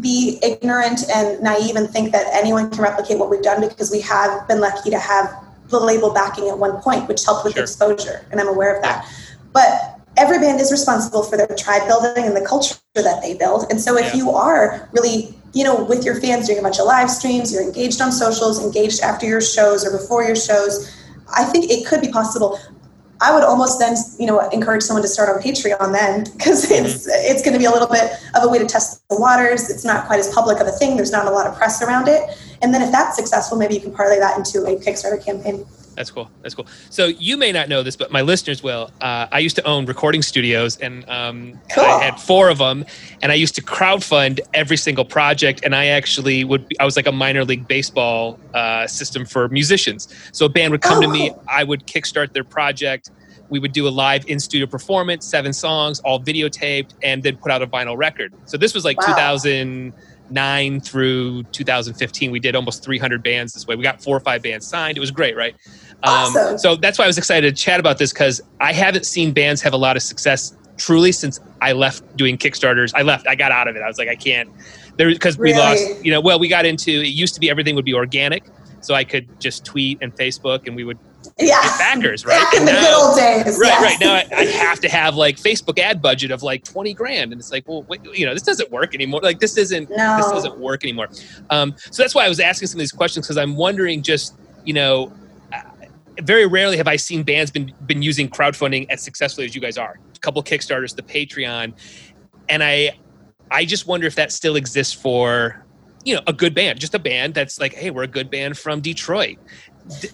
be 0.00 0.38
ignorant 0.42 1.08
and 1.10 1.40
naive 1.42 1.76
and 1.76 1.88
think 1.90 2.12
that 2.12 2.26
anyone 2.32 2.70
can 2.70 2.82
replicate 2.82 3.18
what 3.18 3.28
we've 3.28 3.42
done 3.42 3.60
because 3.60 3.90
we 3.90 4.00
have 4.00 4.48
been 4.48 4.60
lucky 4.60 4.88
to 4.90 4.98
have 4.98 5.43
the 5.68 5.80
label 5.80 6.12
backing 6.12 6.48
at 6.48 6.58
one 6.58 6.80
point, 6.80 7.08
which 7.08 7.24
helped 7.24 7.44
with 7.44 7.54
sure. 7.54 7.62
exposure, 7.62 8.26
and 8.30 8.40
I'm 8.40 8.48
aware 8.48 8.74
of 8.74 8.82
that. 8.82 9.06
But 9.52 10.00
every 10.16 10.38
band 10.38 10.60
is 10.60 10.70
responsible 10.70 11.22
for 11.22 11.36
their 11.36 11.48
tribe 11.58 11.86
building 11.88 12.24
and 12.24 12.36
the 12.36 12.44
culture 12.46 12.76
that 12.94 13.20
they 13.22 13.34
build. 13.34 13.66
And 13.70 13.80
so 13.80 13.96
if 13.96 14.06
yeah. 14.06 14.14
you 14.14 14.30
are 14.30 14.88
really, 14.92 15.34
you 15.52 15.64
know, 15.64 15.84
with 15.84 16.04
your 16.04 16.20
fans 16.20 16.46
doing 16.46 16.58
a 16.58 16.62
bunch 16.62 16.78
of 16.78 16.86
live 16.86 17.10
streams, 17.10 17.52
you're 17.52 17.62
engaged 17.62 18.00
on 18.00 18.12
socials, 18.12 18.62
engaged 18.62 19.00
after 19.00 19.26
your 19.26 19.40
shows 19.40 19.84
or 19.84 19.90
before 19.90 20.22
your 20.22 20.36
shows, 20.36 20.92
I 21.36 21.44
think 21.44 21.70
it 21.70 21.86
could 21.86 22.00
be 22.00 22.08
possible. 22.08 22.58
I 23.20 23.32
would 23.32 23.44
almost 23.44 23.78
then, 23.78 23.96
you 24.18 24.26
know, 24.26 24.48
encourage 24.50 24.82
someone 24.82 25.02
to 25.02 25.08
start 25.08 25.28
on 25.28 25.40
Patreon 25.40 25.92
then, 25.92 26.24
because 26.36 26.66
mm-hmm. 26.66 26.84
it's 26.84 27.06
it's 27.08 27.42
going 27.42 27.54
to 27.54 27.58
be 27.58 27.64
a 27.64 27.70
little 27.70 27.88
bit 27.88 28.12
of 28.34 28.42
a 28.42 28.48
way 28.48 28.58
to 28.58 28.66
test 28.66 29.02
the 29.08 29.18
waters. 29.18 29.70
It's 29.70 29.84
not 29.84 30.06
quite 30.06 30.18
as 30.18 30.32
public 30.34 30.60
of 30.60 30.66
a 30.66 30.72
thing. 30.72 30.96
There's 30.96 31.12
not 31.12 31.26
a 31.26 31.30
lot 31.30 31.46
of 31.46 31.56
press 31.56 31.80
around 31.80 32.08
it, 32.08 32.22
and 32.62 32.72
then 32.72 32.82
if 32.82 32.90
that's 32.90 33.16
successful, 33.16 33.58
maybe 33.58 33.74
you 33.74 33.80
can 33.80 33.92
parlay 33.92 34.18
that 34.18 34.36
into 34.36 34.64
a 34.64 34.76
Kickstarter 34.76 35.24
campaign. 35.24 35.64
That's 35.94 36.10
cool. 36.10 36.30
That's 36.42 36.54
cool. 36.54 36.66
So 36.90 37.06
you 37.06 37.36
may 37.36 37.52
not 37.52 37.68
know 37.68 37.82
this, 37.82 37.96
but 37.96 38.10
my 38.10 38.22
listeners 38.22 38.62
will. 38.62 38.90
Uh, 39.00 39.26
I 39.30 39.38
used 39.38 39.56
to 39.56 39.64
own 39.64 39.86
recording 39.86 40.22
studios, 40.22 40.76
and 40.78 41.08
um, 41.08 41.60
cool. 41.72 41.84
I 41.84 42.02
had 42.02 42.20
four 42.20 42.48
of 42.48 42.58
them, 42.58 42.84
and 43.22 43.30
I 43.30 43.36
used 43.36 43.54
to 43.56 43.62
crowdfund 43.62 44.40
every 44.52 44.76
single 44.76 45.04
project. 45.04 45.60
And 45.64 45.74
I 45.74 45.86
actually 45.86 46.44
would. 46.44 46.68
Be, 46.68 46.78
I 46.80 46.84
was 46.84 46.96
like 46.96 47.06
a 47.06 47.12
minor 47.12 47.44
league 47.44 47.68
baseball 47.68 48.38
uh, 48.54 48.86
system 48.86 49.24
for 49.24 49.48
musicians. 49.48 50.08
So 50.32 50.46
a 50.46 50.48
band 50.48 50.72
would 50.72 50.82
come 50.82 50.98
oh. 50.98 51.02
to 51.02 51.08
me. 51.08 51.32
I 51.48 51.64
would 51.64 51.86
kickstart 51.86 52.32
their 52.32 52.44
project. 52.44 53.10
We 53.50 53.58
would 53.58 53.72
do 53.72 53.86
a 53.86 53.90
live 53.90 54.26
in 54.26 54.40
studio 54.40 54.66
performance, 54.66 55.26
seven 55.26 55.52
songs, 55.52 56.00
all 56.00 56.18
videotaped, 56.18 56.94
and 57.02 57.22
then 57.22 57.36
put 57.36 57.52
out 57.52 57.62
a 57.62 57.66
vinyl 57.66 57.96
record. 57.96 58.32
So 58.46 58.56
this 58.56 58.74
was 58.74 58.84
like 58.84 58.98
wow. 59.00 59.08
2000 59.08 59.92
nine 60.30 60.80
through 60.80 61.42
2015 61.44 62.30
we 62.30 62.40
did 62.40 62.56
almost 62.56 62.82
300 62.82 63.22
bands 63.22 63.52
this 63.52 63.66
way. 63.66 63.76
We 63.76 63.82
got 63.82 64.02
four 64.02 64.16
or 64.16 64.20
five 64.20 64.42
bands 64.42 64.66
signed. 64.66 64.96
It 64.96 65.00
was 65.00 65.10
great 65.10 65.36
right? 65.36 65.54
Um, 66.02 66.36
awesome. 66.36 66.58
so 66.58 66.76
that's 66.76 66.98
why 66.98 67.04
i 67.04 67.06
was 67.06 67.16
excited 67.16 67.56
to 67.56 67.62
chat 67.62 67.80
about 67.80 67.98
this 67.98 68.12
because 68.12 68.42
i 68.60 68.72
haven't 68.72 69.06
seen 69.06 69.32
bands 69.32 69.62
have 69.62 69.72
a 69.72 69.76
lot 69.76 69.96
of 69.96 70.02
success 70.02 70.54
truly 70.76 71.12
since 71.12 71.40
i 71.62 71.72
left 71.72 72.16
doing 72.16 72.36
kickstarters. 72.36 72.92
I 72.94 73.02
left 73.02 73.26
i 73.26 73.34
got 73.34 73.52
out 73.52 73.68
of 73.68 73.76
it. 73.76 73.82
I 73.82 73.86
was 73.86 73.98
like 73.98 74.08
i 74.08 74.16
can't 74.16 74.50
there 74.96 75.08
because 75.08 75.38
really? 75.38 75.54
we 75.54 75.58
lost 75.58 76.04
you 76.04 76.10
know 76.10 76.20
well 76.20 76.38
we 76.38 76.48
got 76.48 76.66
into 76.66 76.90
it 76.90 77.08
used 77.08 77.34
to 77.34 77.40
be 77.40 77.48
everything 77.50 77.74
would 77.74 77.84
be 77.84 77.94
organic. 77.94 78.44
So 78.80 78.94
i 78.94 79.04
could 79.04 79.40
just 79.40 79.64
tweet 79.64 79.98
and 80.02 80.14
facebook 80.14 80.66
and 80.66 80.76
we 80.76 80.84
would 80.84 80.98
yeah. 81.38 81.60
backers, 81.78 82.24
right? 82.24 82.40
Back 82.40 82.54
in 82.54 82.64
the 82.64 82.72
now, 82.72 82.80
good 82.80 82.94
old 82.94 83.16
days. 83.16 83.58
Right, 83.58 83.68
yes. 83.68 83.82
right. 83.82 83.96
Now 84.00 84.14
I, 84.14 84.40
I, 84.40 84.44
have 84.44 84.80
to 84.80 84.88
have 84.88 85.16
like 85.16 85.36
Facebook 85.36 85.78
ad 85.78 86.00
budget 86.00 86.30
of 86.30 86.42
like 86.42 86.64
20 86.64 86.94
grand. 86.94 87.32
And 87.32 87.40
it's 87.40 87.50
like, 87.50 87.66
well, 87.68 87.82
wait, 87.82 88.04
you 88.14 88.24
know, 88.24 88.34
this 88.34 88.42
doesn't 88.42 88.70
work 88.70 88.94
anymore. 88.94 89.20
Like 89.22 89.40
this 89.40 89.56
isn't, 89.56 89.90
no. 89.90 90.16
this 90.16 90.30
doesn't 90.30 90.58
work 90.58 90.84
anymore. 90.84 91.08
Um, 91.50 91.74
so 91.90 92.02
that's 92.02 92.14
why 92.14 92.24
I 92.24 92.28
was 92.28 92.40
asking 92.40 92.68
some 92.68 92.78
of 92.78 92.80
these 92.80 92.92
questions 92.92 93.26
because 93.26 93.36
I'm 93.36 93.56
wondering 93.56 94.02
just, 94.02 94.36
you 94.64 94.74
know, 94.74 95.12
uh, 95.52 95.62
very 96.22 96.46
rarely 96.46 96.76
have 96.76 96.88
I 96.88 96.96
seen 96.96 97.24
bands 97.24 97.50
been, 97.50 97.72
been 97.86 98.02
using 98.02 98.28
crowdfunding 98.28 98.88
as 98.90 99.02
successfully 99.02 99.46
as 99.46 99.54
you 99.54 99.60
guys 99.60 99.76
are. 99.76 99.98
A 100.14 100.18
couple 100.20 100.42
Kickstarters, 100.42 100.94
the 100.94 101.02
Patreon. 101.02 101.74
And 102.48 102.62
I, 102.62 102.96
I 103.50 103.64
just 103.64 103.86
wonder 103.86 104.06
if 104.06 104.14
that 104.14 104.30
still 104.30 104.56
exists 104.56 104.94
for 104.94 105.64
you 106.04 106.14
know 106.14 106.20
a 106.26 106.34
good 106.34 106.54
band 106.54 106.78
just 106.78 106.94
a 106.94 106.98
band 106.98 107.32
that's 107.32 107.58
like 107.58 107.72
hey 107.72 107.90
we're 107.90 108.02
a 108.02 108.06
good 108.06 108.30
band 108.30 108.58
from 108.58 108.82
detroit 108.82 109.38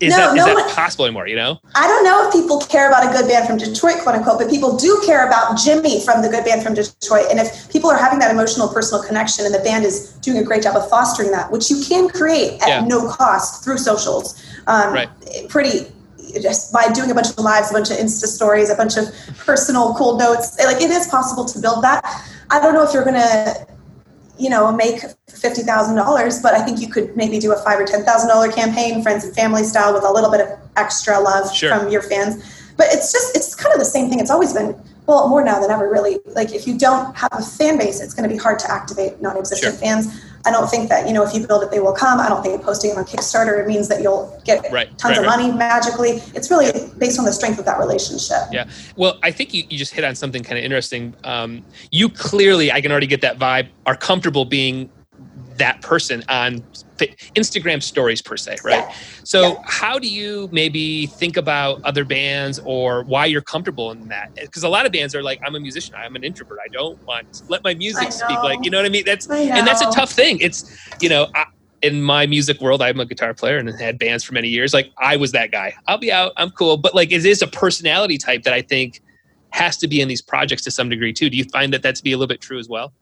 is, 0.00 0.10
no, 0.10 0.16
that, 0.16 0.34
no 0.34 0.42
is 0.42 0.44
that 0.46 0.54
one, 0.54 0.74
possible 0.74 1.04
anymore 1.04 1.28
you 1.28 1.36
know 1.36 1.60
i 1.76 1.86
don't 1.86 2.02
know 2.02 2.26
if 2.26 2.32
people 2.32 2.60
care 2.60 2.88
about 2.88 3.08
a 3.08 3.16
good 3.16 3.28
band 3.28 3.46
from 3.46 3.56
detroit 3.56 4.02
quote 4.02 4.16
unquote 4.16 4.38
but 4.38 4.50
people 4.50 4.76
do 4.76 5.00
care 5.06 5.26
about 5.26 5.56
jimmy 5.56 6.04
from 6.04 6.22
the 6.22 6.28
good 6.28 6.44
band 6.44 6.62
from 6.62 6.74
detroit 6.74 7.26
and 7.30 7.38
if 7.38 7.70
people 7.70 7.88
are 7.88 7.96
having 7.96 8.18
that 8.18 8.30
emotional 8.30 8.68
personal 8.68 9.02
connection 9.02 9.44
and 9.44 9.54
the 9.54 9.60
band 9.60 9.84
is 9.84 10.12
doing 10.22 10.38
a 10.38 10.42
great 10.42 10.62
job 10.62 10.76
of 10.76 10.88
fostering 10.90 11.30
that 11.30 11.50
which 11.52 11.70
you 11.70 11.80
can 11.84 12.08
create 12.08 12.60
at 12.62 12.68
yeah. 12.68 12.84
no 12.84 13.08
cost 13.08 13.62
through 13.62 13.78
socials 13.78 14.42
um, 14.66 14.92
right. 14.92 15.08
pretty 15.48 15.86
just 16.42 16.72
by 16.72 16.90
doing 16.92 17.10
a 17.10 17.14
bunch 17.14 17.28
of 17.28 17.38
lives 17.38 17.70
a 17.70 17.72
bunch 17.72 17.90
of 17.90 17.96
insta 17.96 18.26
stories 18.26 18.70
a 18.70 18.74
bunch 18.74 18.96
of 18.96 19.04
personal 19.38 19.94
cool 19.94 20.18
notes 20.18 20.58
like 20.64 20.80
it 20.82 20.90
is 20.90 21.06
possible 21.08 21.44
to 21.44 21.60
build 21.60 21.82
that 21.82 22.04
i 22.50 22.60
don't 22.60 22.74
know 22.74 22.82
if 22.82 22.92
you're 22.92 23.04
going 23.04 23.14
to 23.14 23.66
you 24.40 24.48
know, 24.48 24.72
make 24.72 25.00
fifty 25.28 25.62
thousand 25.62 25.96
dollars, 25.96 26.40
but 26.40 26.54
I 26.54 26.64
think 26.64 26.80
you 26.80 26.88
could 26.88 27.16
maybe 27.16 27.38
do 27.38 27.52
a 27.52 27.56
five 27.62 27.78
or 27.78 27.84
ten 27.84 28.04
thousand 28.04 28.28
dollar 28.28 28.50
campaign, 28.50 29.02
friends 29.02 29.24
and 29.24 29.34
family 29.34 29.64
style, 29.64 29.92
with 29.92 30.04
a 30.04 30.12
little 30.12 30.30
bit 30.30 30.40
of 30.40 30.58
extra 30.76 31.18
love 31.20 31.54
sure. 31.54 31.76
from 31.76 31.90
your 31.90 32.02
fans. 32.02 32.42
But 32.76 32.86
it's 32.90 33.12
just 33.12 33.36
it's 33.36 33.54
kind 33.54 33.72
of 33.72 33.78
the 33.78 33.84
same 33.84 34.08
thing. 34.08 34.20
It's 34.20 34.30
always 34.30 34.52
been 34.52 34.74
well, 35.06 35.28
more 35.28 35.42
now 35.42 35.60
than 35.60 35.70
ever, 35.70 35.90
really. 35.90 36.20
Like 36.24 36.52
if 36.52 36.66
you 36.66 36.78
don't 36.78 37.14
have 37.16 37.32
a 37.32 37.42
fan 37.42 37.78
base, 37.78 38.00
it's 38.00 38.14
going 38.14 38.28
to 38.28 38.32
be 38.32 38.38
hard 38.38 38.58
to 38.60 38.70
activate 38.70 39.20
non-existent 39.20 39.74
sure. 39.74 39.80
fans. 39.80 40.06
I 40.46 40.50
don't 40.50 40.68
think 40.68 40.88
that 40.88 41.06
you 41.06 41.12
know 41.12 41.22
if 41.22 41.34
you 41.34 41.46
build 41.46 41.62
it, 41.62 41.70
they 41.70 41.80
will 41.80 41.92
come. 41.92 42.18
I 42.18 42.28
don't 42.28 42.42
think 42.42 42.62
posting 42.62 42.92
on 42.96 43.04
Kickstarter 43.04 43.66
means 43.66 43.88
that 43.88 44.02
you'll 44.02 44.40
get 44.44 44.70
right, 44.72 44.86
tons 44.96 45.16
right, 45.16 45.18
of 45.18 45.26
right. 45.26 45.38
money 45.38 45.56
magically. 45.56 46.22
It's 46.34 46.50
really 46.50 46.70
based 46.98 47.18
on 47.18 47.24
the 47.24 47.32
strength 47.32 47.58
of 47.58 47.64
that 47.66 47.78
relationship. 47.78 48.38
Yeah. 48.50 48.68
Well, 48.96 49.18
I 49.22 49.30
think 49.30 49.52
you, 49.52 49.64
you 49.68 49.76
just 49.76 49.92
hit 49.92 50.04
on 50.04 50.14
something 50.14 50.42
kind 50.42 50.58
of 50.58 50.64
interesting. 50.64 51.14
Um, 51.24 51.64
you 51.90 52.08
clearly, 52.08 52.72
I 52.72 52.80
can 52.80 52.90
already 52.90 53.06
get 53.06 53.20
that 53.20 53.38
vibe, 53.38 53.68
are 53.86 53.96
comfortable 53.96 54.44
being 54.44 54.90
that 55.60 55.80
person 55.80 56.24
on 56.28 56.62
Instagram 57.36 57.82
stories 57.82 58.20
per 58.20 58.36
se, 58.36 58.58
right? 58.64 58.84
Yeah. 58.86 58.94
So, 59.24 59.42
yeah. 59.42 59.62
how 59.64 59.98
do 59.98 60.08
you 60.08 60.48
maybe 60.52 61.06
think 61.06 61.36
about 61.36 61.82
other 61.84 62.04
bands 62.04 62.60
or 62.64 63.04
why 63.04 63.26
you're 63.26 63.40
comfortable 63.40 63.92
in 63.92 64.08
that? 64.08 64.34
Because 64.34 64.64
a 64.64 64.68
lot 64.68 64.84
of 64.84 64.92
bands 64.92 65.14
are 65.14 65.22
like, 65.22 65.40
I'm 65.46 65.54
a 65.54 65.60
musician, 65.60 65.94
I'm 65.94 66.16
an 66.16 66.24
introvert, 66.24 66.58
I 66.64 66.68
don't 66.68 67.02
want 67.06 67.32
to 67.34 67.44
let 67.48 67.62
my 67.62 67.74
music 67.74 68.12
speak. 68.12 68.38
Like, 68.42 68.64
you 68.64 68.70
know 68.70 68.78
what 68.78 68.86
I 68.86 68.90
mean? 68.90 69.04
That's 69.06 69.30
I 69.30 69.38
and 69.38 69.66
that's 69.66 69.82
a 69.82 69.90
tough 69.90 70.10
thing. 70.10 70.40
It's 70.40 70.76
you 71.00 71.08
know. 71.08 71.28
I, 71.34 71.44
in 71.82 72.02
my 72.02 72.26
music 72.26 72.60
world, 72.60 72.82
I'm 72.82 73.00
a 73.00 73.06
guitar 73.06 73.32
player 73.32 73.56
and 73.56 73.66
had 73.80 73.98
bands 73.98 74.22
for 74.22 74.34
many 74.34 74.48
years. 74.48 74.74
Like 74.74 74.92
I 74.98 75.16
was 75.16 75.32
that 75.32 75.50
guy. 75.50 75.72
I'll 75.86 75.96
be 75.96 76.12
out. 76.12 76.32
I'm 76.36 76.50
cool. 76.50 76.76
But 76.76 76.94
like 76.94 77.10
it 77.10 77.24
is 77.24 77.40
a 77.40 77.46
personality 77.46 78.18
type 78.18 78.42
that 78.42 78.52
I 78.52 78.60
think 78.60 79.00
has 79.50 79.78
to 79.78 79.88
be 79.88 80.02
in 80.02 80.08
these 80.08 80.20
projects 80.20 80.62
to 80.64 80.70
some 80.70 80.90
degree 80.90 81.14
too. 81.14 81.30
Do 81.30 81.38
you 81.38 81.44
find 81.44 81.72
that 81.72 81.82
that 81.82 81.94
to 81.96 82.02
be 82.02 82.12
a 82.12 82.18
little 82.18 82.28
bit 82.28 82.42
true 82.42 82.58
as 82.58 82.68
well? 82.68 82.92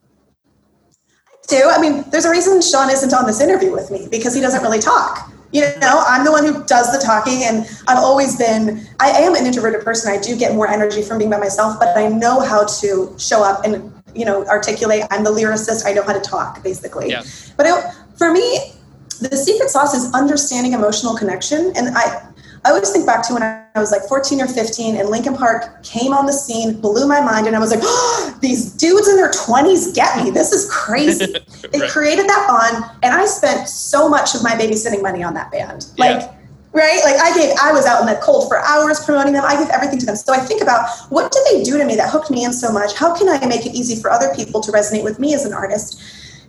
Do. 1.48 1.68
I 1.68 1.80
mean, 1.80 2.04
there's 2.10 2.24
a 2.24 2.30
reason 2.30 2.60
Sean 2.62 2.90
isn't 2.90 3.12
on 3.12 3.26
this 3.26 3.40
interview 3.40 3.72
with 3.72 3.90
me 3.90 4.06
because 4.10 4.34
he 4.34 4.40
doesn't 4.40 4.62
really 4.62 4.78
talk. 4.78 5.32
You 5.50 5.62
know, 5.80 6.04
I'm 6.06 6.24
the 6.24 6.30
one 6.30 6.44
who 6.44 6.62
does 6.64 6.92
the 6.92 7.02
talking, 7.02 7.42
and 7.44 7.66
I've 7.88 7.98
always 7.98 8.36
been, 8.36 8.86
I 9.00 9.08
am 9.08 9.34
an 9.34 9.46
introverted 9.46 9.82
person. 9.82 10.12
I 10.12 10.20
do 10.20 10.36
get 10.36 10.54
more 10.54 10.68
energy 10.68 11.00
from 11.00 11.16
being 11.16 11.30
by 11.30 11.38
myself, 11.38 11.78
but 11.78 11.96
I 11.96 12.08
know 12.08 12.40
how 12.40 12.66
to 12.66 13.14
show 13.18 13.42
up 13.42 13.64
and, 13.64 13.90
you 14.14 14.26
know, 14.26 14.44
articulate. 14.46 15.04
I'm 15.10 15.24
the 15.24 15.30
lyricist. 15.30 15.86
I 15.86 15.94
know 15.94 16.02
how 16.02 16.12
to 16.12 16.20
talk, 16.20 16.62
basically. 16.62 17.08
Yeah. 17.08 17.22
But 17.56 17.64
it, 17.64 17.94
for 18.18 18.30
me, 18.30 18.74
the 19.20 19.34
secret 19.36 19.70
sauce 19.70 19.94
is 19.94 20.12
understanding 20.12 20.74
emotional 20.74 21.16
connection. 21.16 21.72
And 21.76 21.96
I, 21.96 22.28
I 22.66 22.70
always 22.70 22.90
think 22.90 23.06
back 23.06 23.26
to 23.28 23.34
when 23.34 23.42
I 23.42 23.67
was 23.78 23.90
like 23.90 24.02
14 24.02 24.40
or 24.40 24.46
15 24.46 24.96
and 24.96 25.08
Linkin 25.08 25.36
Park 25.36 25.82
came 25.82 26.12
on 26.12 26.26
the 26.26 26.32
scene, 26.32 26.80
blew 26.80 27.06
my 27.06 27.20
mind, 27.20 27.46
and 27.46 27.56
I 27.56 27.58
was 27.58 27.70
like, 27.70 27.80
oh, 27.82 28.38
these 28.42 28.72
dudes 28.72 29.08
in 29.08 29.16
their 29.16 29.30
20s 29.30 29.94
get 29.94 30.24
me. 30.24 30.30
This 30.30 30.52
is 30.52 30.70
crazy. 30.70 31.26
they 31.72 31.80
right. 31.80 31.90
created 31.90 32.28
that 32.28 32.46
bond, 32.48 32.98
and 33.02 33.14
I 33.14 33.26
spent 33.26 33.68
so 33.68 34.08
much 34.08 34.34
of 34.34 34.42
my 34.42 34.52
babysitting 34.52 35.02
money 35.02 35.22
on 35.22 35.34
that 35.34 35.50
band. 35.50 35.86
Like, 35.96 36.30
right? 36.72 37.00
Like 37.04 37.16
I 37.20 37.36
gave, 37.36 37.54
I 37.60 37.72
was 37.72 37.86
out 37.86 38.00
in 38.00 38.06
the 38.06 38.18
cold 38.22 38.48
for 38.48 38.58
hours 38.58 39.04
promoting 39.04 39.32
them. 39.32 39.44
I 39.44 39.56
gave 39.56 39.68
everything 39.70 39.98
to 40.00 40.06
them. 40.06 40.16
So 40.16 40.32
I 40.32 40.38
think 40.38 40.62
about 40.62 40.88
what 41.10 41.32
did 41.32 41.44
they 41.50 41.62
do 41.62 41.78
to 41.78 41.84
me 41.84 41.96
that 41.96 42.10
hooked 42.10 42.30
me 42.30 42.44
in 42.44 42.52
so 42.52 42.72
much? 42.72 42.94
How 42.94 43.16
can 43.16 43.28
I 43.28 43.44
make 43.46 43.66
it 43.66 43.74
easy 43.74 44.00
for 44.00 44.10
other 44.10 44.34
people 44.34 44.60
to 44.60 44.72
resonate 44.72 45.04
with 45.04 45.18
me 45.18 45.34
as 45.34 45.44
an 45.44 45.52
artist? 45.52 46.00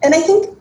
And 0.03 0.13
I 0.13 0.21
think 0.21 0.57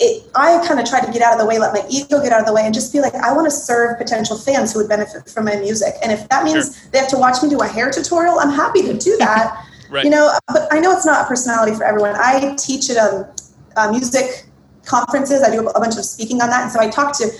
it, 0.00 0.30
I 0.34 0.64
kind 0.66 0.78
of 0.78 0.86
try 0.86 1.04
to 1.04 1.10
get 1.10 1.22
out 1.22 1.32
of 1.32 1.38
the 1.38 1.46
way, 1.46 1.58
let 1.58 1.72
my 1.72 1.84
ego 1.90 2.22
get 2.22 2.32
out 2.32 2.40
of 2.40 2.46
the 2.46 2.52
way, 2.52 2.62
and 2.62 2.72
just 2.72 2.92
be 2.92 3.00
like, 3.00 3.14
I 3.14 3.32
want 3.32 3.46
to 3.46 3.50
serve 3.50 3.98
potential 3.98 4.38
fans 4.38 4.72
who 4.72 4.80
would 4.80 4.88
benefit 4.88 5.28
from 5.28 5.44
my 5.44 5.56
music. 5.56 5.94
And 6.02 6.12
if 6.12 6.28
that 6.28 6.44
means 6.44 6.78
sure. 6.78 6.90
they 6.92 6.98
have 6.98 7.08
to 7.08 7.18
watch 7.18 7.42
me 7.42 7.48
do 7.48 7.60
a 7.60 7.66
hair 7.66 7.90
tutorial, 7.90 8.38
I'm 8.38 8.50
happy 8.50 8.82
to 8.82 8.96
do 8.96 9.16
that. 9.18 9.64
right. 9.90 10.04
You 10.04 10.10
know, 10.10 10.32
but 10.48 10.72
I 10.72 10.78
know 10.80 10.92
it's 10.92 11.06
not 11.06 11.24
a 11.24 11.28
personality 11.28 11.74
for 11.76 11.84
everyone. 11.84 12.14
I 12.16 12.54
teach 12.56 12.90
at 12.90 12.96
um, 12.96 13.26
uh, 13.76 13.90
music 13.90 14.46
conferences. 14.84 15.42
I 15.42 15.50
do 15.50 15.68
a 15.68 15.80
bunch 15.80 15.96
of 15.96 16.04
speaking 16.04 16.40
on 16.40 16.50
that, 16.50 16.62
and 16.62 16.72
so 16.72 16.80
I 16.80 16.88
talk 16.88 17.16
to 17.18 17.30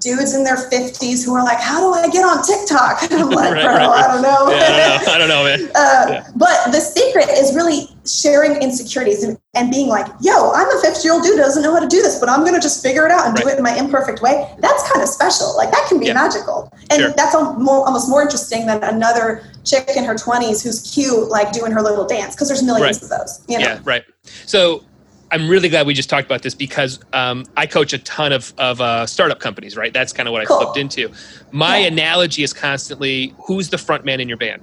dudes 0.00 0.34
in 0.34 0.44
their 0.44 0.56
50s 0.56 1.24
who 1.24 1.34
are 1.34 1.44
like, 1.44 1.60
How 1.60 1.80
do 1.80 1.92
I 1.92 2.08
get 2.08 2.24
on 2.24 2.42
TikTok? 2.42 3.02
And 3.10 3.22
I'm 3.22 3.30
like, 3.30 3.52
right, 3.52 3.62
Bro, 3.62 3.74
right, 3.74 4.04
I 4.04 4.06
don't 4.08 4.22
know. 4.22 4.50
Yeah, 4.50 4.64
I, 4.64 4.68
don't 4.68 5.06
know. 5.06 5.12
I 5.12 5.18
don't 5.18 5.28
know, 5.28 5.44
man. 5.44 5.60
uh, 5.74 6.06
yeah. 6.08 6.28
But 6.36 6.72
the 6.72 6.80
secret 6.80 7.28
is 7.28 7.54
really 7.54 7.88
sharing 8.06 8.60
insecurities 8.62 9.22
and, 9.22 9.38
and 9.54 9.70
being 9.70 9.88
like, 9.88 10.06
Yo, 10.20 10.52
I'm 10.52 10.66
a 10.66 10.80
50 10.80 11.04
year 11.04 11.12
old 11.12 11.22
dude 11.22 11.36
who 11.36 11.42
doesn't 11.42 11.62
know 11.62 11.74
how 11.74 11.80
to 11.80 11.88
do 11.88 12.02
this, 12.02 12.18
but 12.18 12.28
I'm 12.28 12.40
going 12.40 12.54
to 12.54 12.60
just 12.60 12.82
figure 12.82 13.04
it 13.04 13.12
out 13.12 13.26
and 13.26 13.36
do 13.36 13.46
it 13.48 13.58
in 13.58 13.62
my 13.62 13.76
imperfect 13.76 14.22
way. 14.22 14.50
That's 14.58 14.90
kind 14.90 15.02
of 15.02 15.08
special. 15.08 15.56
Like, 15.56 15.70
that 15.70 15.86
can 15.88 16.00
be 16.00 16.06
yeah. 16.06 16.14
magical. 16.14 16.72
And 16.90 17.00
sure. 17.00 17.12
that's 17.12 17.34
more, 17.34 17.86
almost 17.86 18.08
more 18.08 18.22
interesting 18.22 18.66
than 18.66 18.82
another 18.82 19.44
chick 19.64 19.88
in 19.96 20.04
her 20.04 20.14
20s 20.14 20.62
who's 20.62 20.80
cute, 20.92 21.28
like 21.28 21.52
doing 21.52 21.72
her 21.72 21.82
little 21.82 22.06
dance, 22.06 22.34
because 22.34 22.48
there's 22.48 22.62
millions 22.62 23.02
of 23.02 23.10
those. 23.10 23.44
You 23.48 23.58
know? 23.58 23.66
Yeah, 23.66 23.80
right. 23.84 24.04
So, 24.46 24.84
I'm 25.32 25.48
really 25.48 25.68
glad 25.68 25.86
we 25.86 25.94
just 25.94 26.10
talked 26.10 26.26
about 26.26 26.42
this 26.42 26.54
because 26.54 26.98
um, 27.12 27.44
I 27.56 27.66
coach 27.66 27.92
a 27.92 27.98
ton 27.98 28.32
of, 28.32 28.52
of 28.58 28.80
uh, 28.80 29.06
startup 29.06 29.38
companies, 29.38 29.76
right? 29.76 29.92
That's 29.92 30.12
kind 30.12 30.28
of 30.28 30.32
what 30.32 30.42
I 30.42 30.44
cool. 30.44 30.58
flipped 30.58 30.76
into. 30.76 31.10
My 31.52 31.78
yeah. 31.78 31.86
analogy 31.86 32.42
is 32.42 32.52
constantly 32.52 33.32
who's 33.46 33.70
the 33.70 33.78
front 33.78 34.04
man 34.04 34.20
in 34.20 34.28
your 34.28 34.38
band? 34.38 34.62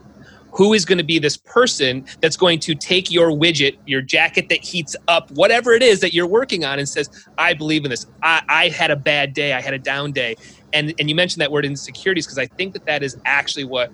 Who 0.51 0.73
is 0.73 0.85
going 0.85 0.97
to 0.97 1.03
be 1.03 1.19
this 1.19 1.37
person 1.37 2.05
that's 2.19 2.35
going 2.35 2.59
to 2.61 2.75
take 2.75 3.11
your 3.11 3.29
widget, 3.29 3.77
your 3.85 4.01
jacket 4.01 4.49
that 4.49 4.59
heats 4.63 4.95
up, 5.07 5.29
whatever 5.31 5.71
it 5.71 5.83
is 5.83 6.01
that 6.01 6.13
you're 6.13 6.27
working 6.27 6.65
on, 6.65 6.79
and 6.79 6.89
says, 6.89 7.27
I 7.37 7.53
believe 7.53 7.85
in 7.85 7.91
this. 7.91 8.05
I, 8.23 8.41
I 8.49 8.69
had 8.69 8.91
a 8.91 8.95
bad 8.95 9.33
day. 9.33 9.53
I 9.53 9.61
had 9.61 9.73
a 9.73 9.79
down 9.79 10.11
day. 10.11 10.35
And, 10.73 10.93
and 10.99 11.09
you 11.09 11.15
mentioned 11.15 11.41
that 11.41 11.51
word 11.51 11.63
insecurities 11.63 12.25
because 12.25 12.39
I 12.39 12.47
think 12.47 12.73
that 12.73 12.85
that 12.85 13.03
is 13.03 13.17
actually 13.23 13.65
what 13.65 13.91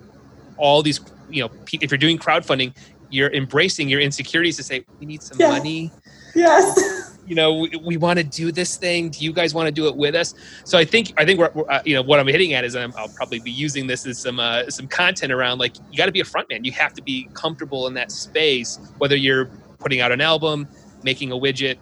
all 0.56 0.82
these, 0.82 1.00
you 1.30 1.42
know, 1.42 1.50
if 1.72 1.90
you're 1.90 1.98
doing 1.98 2.18
crowdfunding, 2.18 2.74
you're 3.10 3.32
embracing 3.32 3.88
your 3.88 4.00
insecurities 4.00 4.56
to 4.56 4.62
say, 4.62 4.84
we 4.98 5.06
need 5.06 5.22
some 5.22 5.38
yeah. 5.38 5.50
money 5.50 5.92
Yes. 6.34 7.16
You 7.26 7.34
know, 7.34 7.54
we, 7.54 7.70
we 7.82 7.96
want 7.96 8.18
to 8.18 8.24
do 8.24 8.52
this 8.52 8.76
thing. 8.76 9.08
Do 9.08 9.24
you 9.24 9.32
guys 9.32 9.54
want 9.54 9.66
to 9.66 9.72
do 9.72 9.88
it 9.88 9.96
with 9.96 10.14
us? 10.14 10.34
So 10.64 10.76
I 10.76 10.84
think 10.84 11.14
I 11.16 11.24
think 11.24 11.38
we're, 11.38 11.50
we're 11.54 11.70
uh, 11.70 11.82
you 11.84 11.94
know 11.94 12.02
what 12.02 12.20
I'm 12.20 12.26
hitting 12.26 12.52
at 12.52 12.64
is 12.64 12.76
i 12.76 12.84
will 12.84 13.08
probably 13.14 13.40
be 13.40 13.50
using 13.50 13.86
this 13.86 14.06
as 14.06 14.18
some 14.18 14.38
uh, 14.38 14.68
some 14.68 14.86
content 14.86 15.32
around 15.32 15.58
like 15.58 15.74
you 15.90 15.96
got 15.96 16.06
to 16.06 16.12
be 16.12 16.20
a 16.20 16.24
front 16.24 16.50
man. 16.50 16.64
You 16.64 16.72
have 16.72 16.92
to 16.94 17.02
be 17.02 17.28
comfortable 17.32 17.86
in 17.86 17.94
that 17.94 18.12
space, 18.12 18.78
whether 18.98 19.16
you're 19.16 19.46
putting 19.78 20.00
out 20.00 20.12
an 20.12 20.20
album, 20.20 20.68
making 21.02 21.32
a 21.32 21.34
widget, 21.34 21.78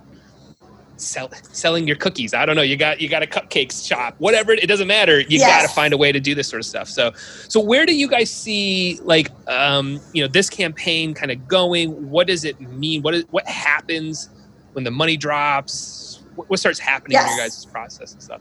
sell, 0.97 1.31
selling 1.53 1.87
your 1.87 1.97
cookies. 1.97 2.35
I 2.35 2.47
don't 2.47 2.57
know. 2.57 2.63
You 2.63 2.77
got 2.77 3.01
you 3.01 3.09
got 3.09 3.23
a 3.23 3.27
cupcakes 3.27 3.87
shop, 3.87 4.15
whatever. 4.19 4.53
It 4.53 4.69
doesn't 4.69 4.89
matter. 4.89 5.21
You 5.21 5.39
yes. 5.39 5.63
got 5.63 5.69
to 5.69 5.75
find 5.75 5.93
a 5.93 5.97
way 5.97 6.13
to 6.13 6.21
do 6.21 6.35
this 6.35 6.49
sort 6.49 6.61
of 6.61 6.67
stuff. 6.67 6.89
So 6.89 7.13
so 7.49 7.61
where 7.61 7.85
do 7.85 7.95
you 7.95 8.09
guys 8.09 8.31
see 8.31 9.01
like 9.03 9.29
um, 9.49 10.01
you 10.13 10.23
know 10.23 10.29
this 10.29 10.49
campaign 10.49 11.15
kind 11.15 11.31
of 11.31 11.49
going? 11.49 12.11
What 12.11 12.27
does 12.27 12.45
it 12.45 12.61
mean? 12.61 13.03
What 13.03 13.15
is 13.15 13.25
what 13.31 13.47
happens? 13.47 14.31
When 14.73 14.85
the 14.85 14.91
money 14.91 15.17
drops? 15.17 16.23
What, 16.35 16.59
starts 16.59 16.79
happening 16.79 17.13
yes. 17.13 17.31
in 17.31 17.37
your 17.37 17.45
guys' 17.45 17.65
process 17.67 18.13
and 18.13 18.23
stuff? 18.23 18.41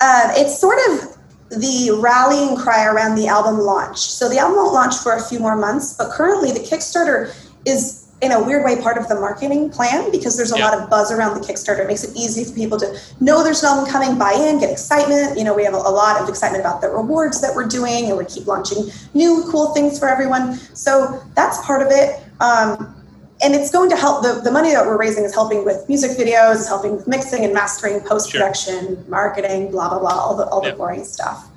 Uh, 0.00 0.32
it's 0.36 0.58
sort 0.58 0.78
of 0.88 1.16
the 1.50 1.96
rallying 2.00 2.56
cry 2.56 2.86
around 2.86 3.16
the 3.16 3.28
album 3.28 3.58
launch. 3.58 3.98
So 3.98 4.28
the 4.28 4.38
album 4.38 4.56
won't 4.56 4.72
launch 4.72 4.96
for 4.96 5.12
a 5.12 5.22
few 5.22 5.38
more 5.38 5.56
months, 5.56 5.94
but 5.94 6.10
currently 6.10 6.52
the 6.52 6.60
Kickstarter 6.60 7.34
is 7.64 8.06
in 8.22 8.32
a 8.32 8.42
weird 8.42 8.64
way 8.64 8.80
part 8.80 8.96
of 8.96 9.08
the 9.08 9.14
marketing 9.14 9.68
plan 9.68 10.10
because 10.10 10.36
there's 10.36 10.52
a 10.52 10.58
yeah. 10.58 10.70
lot 10.70 10.80
of 10.80 10.88
buzz 10.88 11.12
around 11.12 11.34
the 11.34 11.46
Kickstarter. 11.46 11.80
It 11.80 11.86
makes 11.86 12.02
it 12.02 12.16
easy 12.16 12.44
for 12.44 12.52
people 12.52 12.78
to 12.78 12.98
know 13.20 13.44
there's 13.44 13.62
an 13.62 13.68
album 13.68 13.92
coming, 13.92 14.18
buy 14.18 14.32
in, 14.32 14.58
get 14.58 14.70
excitement. 14.70 15.36
You 15.36 15.44
know, 15.44 15.54
we 15.54 15.64
have 15.64 15.74
a, 15.74 15.78
a 15.78 15.92
lot 15.92 16.20
of 16.20 16.28
excitement 16.28 16.62
about 16.62 16.80
the 16.80 16.88
rewards 16.88 17.42
that 17.42 17.54
we're 17.54 17.68
doing, 17.68 18.06
and 18.06 18.16
we 18.16 18.24
keep 18.24 18.46
launching 18.46 18.90
new 19.12 19.44
cool 19.50 19.74
things 19.74 19.98
for 19.98 20.08
everyone. 20.08 20.54
So 20.74 21.22
that's 21.34 21.62
part 21.64 21.82
of 21.82 21.88
it. 21.90 22.22
Um, 22.40 22.95
and 23.42 23.54
it's 23.54 23.70
going 23.70 23.90
to 23.90 23.96
help 23.96 24.22
the, 24.22 24.40
the 24.42 24.50
money 24.50 24.70
that 24.70 24.86
we're 24.86 24.98
raising 24.98 25.24
is 25.24 25.34
helping 25.34 25.64
with 25.64 25.86
music 25.88 26.12
videos 26.12 26.56
is 26.56 26.68
helping 26.68 26.96
with 26.96 27.06
mixing 27.06 27.44
and 27.44 27.52
mastering 27.52 28.00
post-production 28.00 28.86
sure. 28.86 29.04
marketing 29.08 29.70
blah 29.70 29.88
blah 29.88 29.98
blah 29.98 30.10
all 30.10 30.36
the, 30.36 30.46
all 30.46 30.60
the 30.60 30.72
boring 30.72 31.04
stuff 31.04 31.48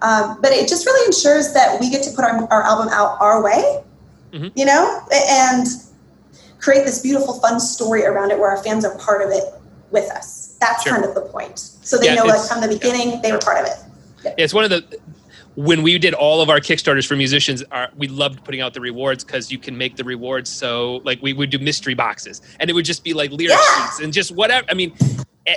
um, 0.00 0.38
but 0.40 0.52
it 0.52 0.68
just 0.68 0.86
really 0.86 1.06
ensures 1.06 1.52
that 1.52 1.80
we 1.80 1.90
get 1.90 2.02
to 2.02 2.10
put 2.12 2.24
our, 2.24 2.46
our 2.52 2.62
album 2.62 2.88
out 2.92 3.20
our 3.20 3.42
way 3.42 3.82
mm-hmm. 4.32 4.48
you 4.56 4.64
know 4.64 5.02
and 5.12 5.66
create 6.58 6.84
this 6.84 7.02
beautiful 7.02 7.34
fun 7.40 7.60
story 7.60 8.04
around 8.04 8.30
it 8.30 8.38
where 8.38 8.50
our 8.50 8.62
fans 8.62 8.84
are 8.84 8.96
part 8.98 9.22
of 9.22 9.30
it 9.30 9.44
with 9.90 10.10
us 10.10 10.56
that's 10.60 10.82
sure. 10.82 10.92
kind 10.92 11.04
of 11.04 11.14
the 11.14 11.20
point 11.20 11.58
so 11.58 11.98
they 11.98 12.06
yeah, 12.06 12.14
know 12.14 12.24
like 12.24 12.40
from 12.48 12.60
the 12.60 12.68
beginning 12.68 13.12
yeah. 13.12 13.20
they 13.22 13.32
were 13.32 13.38
part 13.38 13.58
of 13.58 13.66
it 13.66 13.76
yeah. 14.24 14.34
it's 14.38 14.54
one 14.54 14.64
of 14.64 14.70
the 14.70 14.98
when 15.58 15.82
we 15.82 15.98
did 15.98 16.14
all 16.14 16.40
of 16.40 16.48
our 16.48 16.60
kickstarters 16.60 17.04
for 17.04 17.16
musicians 17.16 17.64
our, 17.72 17.88
we 17.96 18.06
loved 18.06 18.44
putting 18.44 18.60
out 18.60 18.74
the 18.74 18.80
rewards 18.80 19.24
because 19.24 19.50
you 19.50 19.58
can 19.58 19.76
make 19.76 19.96
the 19.96 20.04
rewards 20.04 20.48
so 20.48 21.00
like 21.02 21.20
we 21.20 21.32
would 21.32 21.50
do 21.50 21.58
mystery 21.58 21.94
boxes 21.94 22.40
and 22.60 22.70
it 22.70 22.74
would 22.74 22.84
just 22.84 23.02
be 23.02 23.12
like 23.12 23.32
lyric 23.32 23.58
yeah. 23.58 23.86
sheets 23.86 23.98
and 23.98 24.12
just 24.12 24.30
whatever 24.30 24.64
i 24.70 24.74
mean 24.74 24.94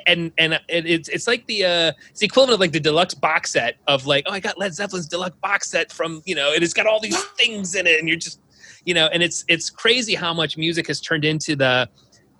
and 0.07 0.31
and, 0.39 0.59
and 0.69 0.87
it's 0.87 1.07
it's 1.09 1.27
like 1.27 1.45
the 1.45 1.63
uh 1.63 1.91
it's 2.09 2.19
the 2.19 2.25
equivalent 2.25 2.55
of 2.55 2.59
like 2.59 2.71
the 2.71 2.79
deluxe 2.79 3.13
box 3.13 3.51
set 3.51 3.77
of 3.87 4.07
like 4.07 4.23
oh 4.25 4.31
i 4.31 4.39
got 4.39 4.57
led 4.57 4.73
zeppelin's 4.73 5.07
deluxe 5.07 5.37
box 5.39 5.69
set 5.69 5.91
from 5.91 6.23
you 6.25 6.33
know 6.33 6.51
and 6.51 6.63
it's 6.63 6.73
got 6.73 6.87
all 6.87 6.99
these 6.99 7.21
things 7.37 7.75
in 7.75 7.85
it 7.85 7.99
and 7.99 8.07
you're 8.07 8.17
just 8.17 8.39
you 8.85 8.95
know 8.95 9.07
and 9.13 9.21
it's 9.21 9.45
it's 9.47 9.69
crazy 9.69 10.15
how 10.15 10.33
much 10.33 10.57
music 10.57 10.87
has 10.87 10.99
turned 10.99 11.25
into 11.25 11.55
the 11.55 11.87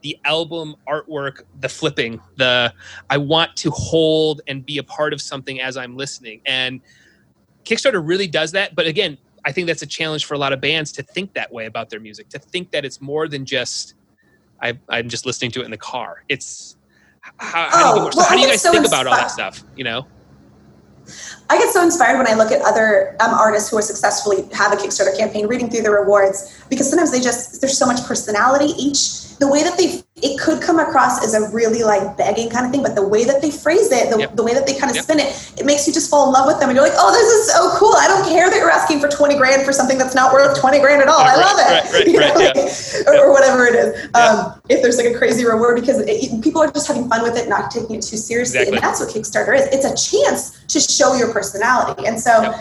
the 0.02 0.18
album 0.26 0.76
artwork 0.88 1.44
the 1.60 1.70
flipping 1.70 2.20
the 2.38 2.74
i 3.12 3.18
want 3.18 3.56
to 3.56 3.70
hold 3.70 4.42
and 4.48 4.66
be 4.66 4.80
a 4.80 4.84
part 4.84 5.14
of 5.14 5.22
something 5.22 5.62
as 5.62 5.78
i'm 5.78 5.96
listening 5.96 6.42
and 6.48 6.82
Kickstarter 7.66 8.02
really 8.06 8.28
does 8.28 8.52
that. 8.54 8.76
But 8.76 8.88
again, 8.88 9.18
I 9.46 9.52
think 9.52 9.68
that's 9.68 9.82
a 9.82 9.88
challenge 9.88 10.26
for 10.26 10.34
a 10.34 10.38
lot 10.38 10.54
of 10.54 10.62
bands 10.62 10.92
to 10.94 11.04
think 11.04 11.34
that 11.34 11.52
way 11.52 11.66
about 11.66 11.90
their 11.90 12.00
music, 12.00 12.30
to 12.30 12.40
think 12.40 12.72
that 12.72 12.86
it's 12.86 13.02
more 13.02 13.28
than 13.28 13.46
just 13.46 13.96
I, 14.62 14.78
am 14.90 15.10
just 15.10 15.26
listening 15.26 15.52
to 15.52 15.62
it 15.62 15.66
in 15.66 15.72
the 15.72 15.78
car. 15.78 16.24
It's 16.30 16.78
how, 17.22 17.70
how 17.70 17.70
oh, 17.72 17.96
do 17.96 18.02
you, 18.02 18.12
well, 18.16 18.26
how 18.28 18.36
do 18.36 18.42
you 18.42 18.48
guys 18.48 18.62
so 18.62 18.72
think 18.72 18.86
about 18.86 19.08
all 19.08 19.16
that 19.16 19.32
stuff? 19.32 19.64
You 19.76 19.84
know? 19.84 20.08
I 21.50 21.58
get 21.58 21.74
so 21.74 21.84
inspired 21.84 22.18
when 22.18 22.28
I 22.28 22.34
look 22.34 22.52
at 22.52 22.62
other 22.62 23.16
um, 23.20 23.34
artists 23.34 23.70
who 23.70 23.78
are 23.78 23.82
successfully 23.82 24.48
have 24.54 24.72
a 24.72 24.76
Kickstarter 24.76 25.18
campaign, 25.18 25.48
reading 25.48 25.70
through 25.70 25.82
the 25.82 25.92
rewards, 25.92 26.64
because 26.70 26.90
sometimes 26.90 27.12
they 27.12 27.20
just 27.20 27.60
there's 27.60 27.78
so 27.78 27.86
much 27.86 28.04
personality. 28.06 28.74
Each 28.78 29.31
the 29.42 29.48
way 29.48 29.64
that 29.64 29.76
they 29.76 29.98
it 30.22 30.40
could 30.40 30.62
come 30.62 30.78
across 30.78 31.26
as 31.26 31.34
a 31.34 31.50
really 31.50 31.82
like 31.82 32.16
begging 32.16 32.48
kind 32.48 32.64
of 32.64 32.72
thing, 32.72 32.84
but 32.84 32.94
the 32.94 33.06
way 33.06 33.26
that 33.26 33.42
they 33.42 33.50
phrase 33.50 33.92
it, 33.92 34.14
the, 34.14 34.20
yep. 34.20 34.36
the 34.36 34.44
way 34.44 34.54
that 34.54 34.68
they 34.68 34.78
kind 34.78 34.92
of 34.92 34.96
yep. 34.96 35.04
spin 35.04 35.18
it, 35.18 35.34
it 35.58 35.66
makes 35.66 35.88
you 35.88 35.94
just 35.94 36.12
fall 36.12 36.28
in 36.28 36.32
love 36.32 36.46
with 36.46 36.60
them, 36.60 36.70
and 36.70 36.78
you're 36.78 36.86
like, 36.86 36.96
oh, 36.96 37.10
this 37.10 37.26
is 37.26 37.50
so 37.50 37.74
cool. 37.74 37.92
I 37.98 38.06
don't 38.06 38.30
care 38.30 38.52
that 38.52 38.56
you're 38.56 38.70
asking 38.70 39.00
for 39.00 39.10
twenty 39.10 39.36
grand 39.36 39.66
for 39.66 39.74
something 39.74 39.98
that's 39.98 40.14
not 40.14 40.32
worth 40.32 40.62
twenty 40.62 40.80
grand 40.80 41.02
at 41.02 41.08
all. 41.08 41.18
I 41.18 41.36
love 41.36 41.58
it, 41.58 41.66
right, 41.66 41.92
right, 41.92 42.08
you 42.14 42.20
know, 42.20 42.34
right, 42.36 42.54
like, 42.54 42.56
yeah. 42.56 43.18
or, 43.18 43.34
whatever 43.34 43.66
it 43.66 43.74
is. 43.74 44.14
Um, 44.14 44.62
if 44.70 44.84
there's 44.84 44.98
like 44.98 45.10
a 45.10 45.18
crazy 45.18 45.44
reward, 45.44 45.82
because 45.82 45.98
it, 46.06 46.44
people 46.44 46.62
are 46.62 46.70
just 46.70 46.88
having 46.88 47.10
fun 47.10 47.24
with 47.24 47.36
it, 47.36 47.50
not 47.50 47.72
taking 47.72 47.96
it 47.96 48.04
too 48.04 48.18
seriously, 48.22 48.62
exactly. 48.62 48.78
and 48.78 48.86
that's 48.86 49.00
what 49.00 49.10
Kickstarter 49.10 49.58
is. 49.58 49.66
It's 49.74 49.90
a 49.90 49.98
chance 49.98 50.62
to 50.70 50.80
show 50.80 51.16
your 51.16 51.34
personality, 51.34 52.06
and 52.06 52.22
so. 52.22 52.44
Yep. 52.44 52.56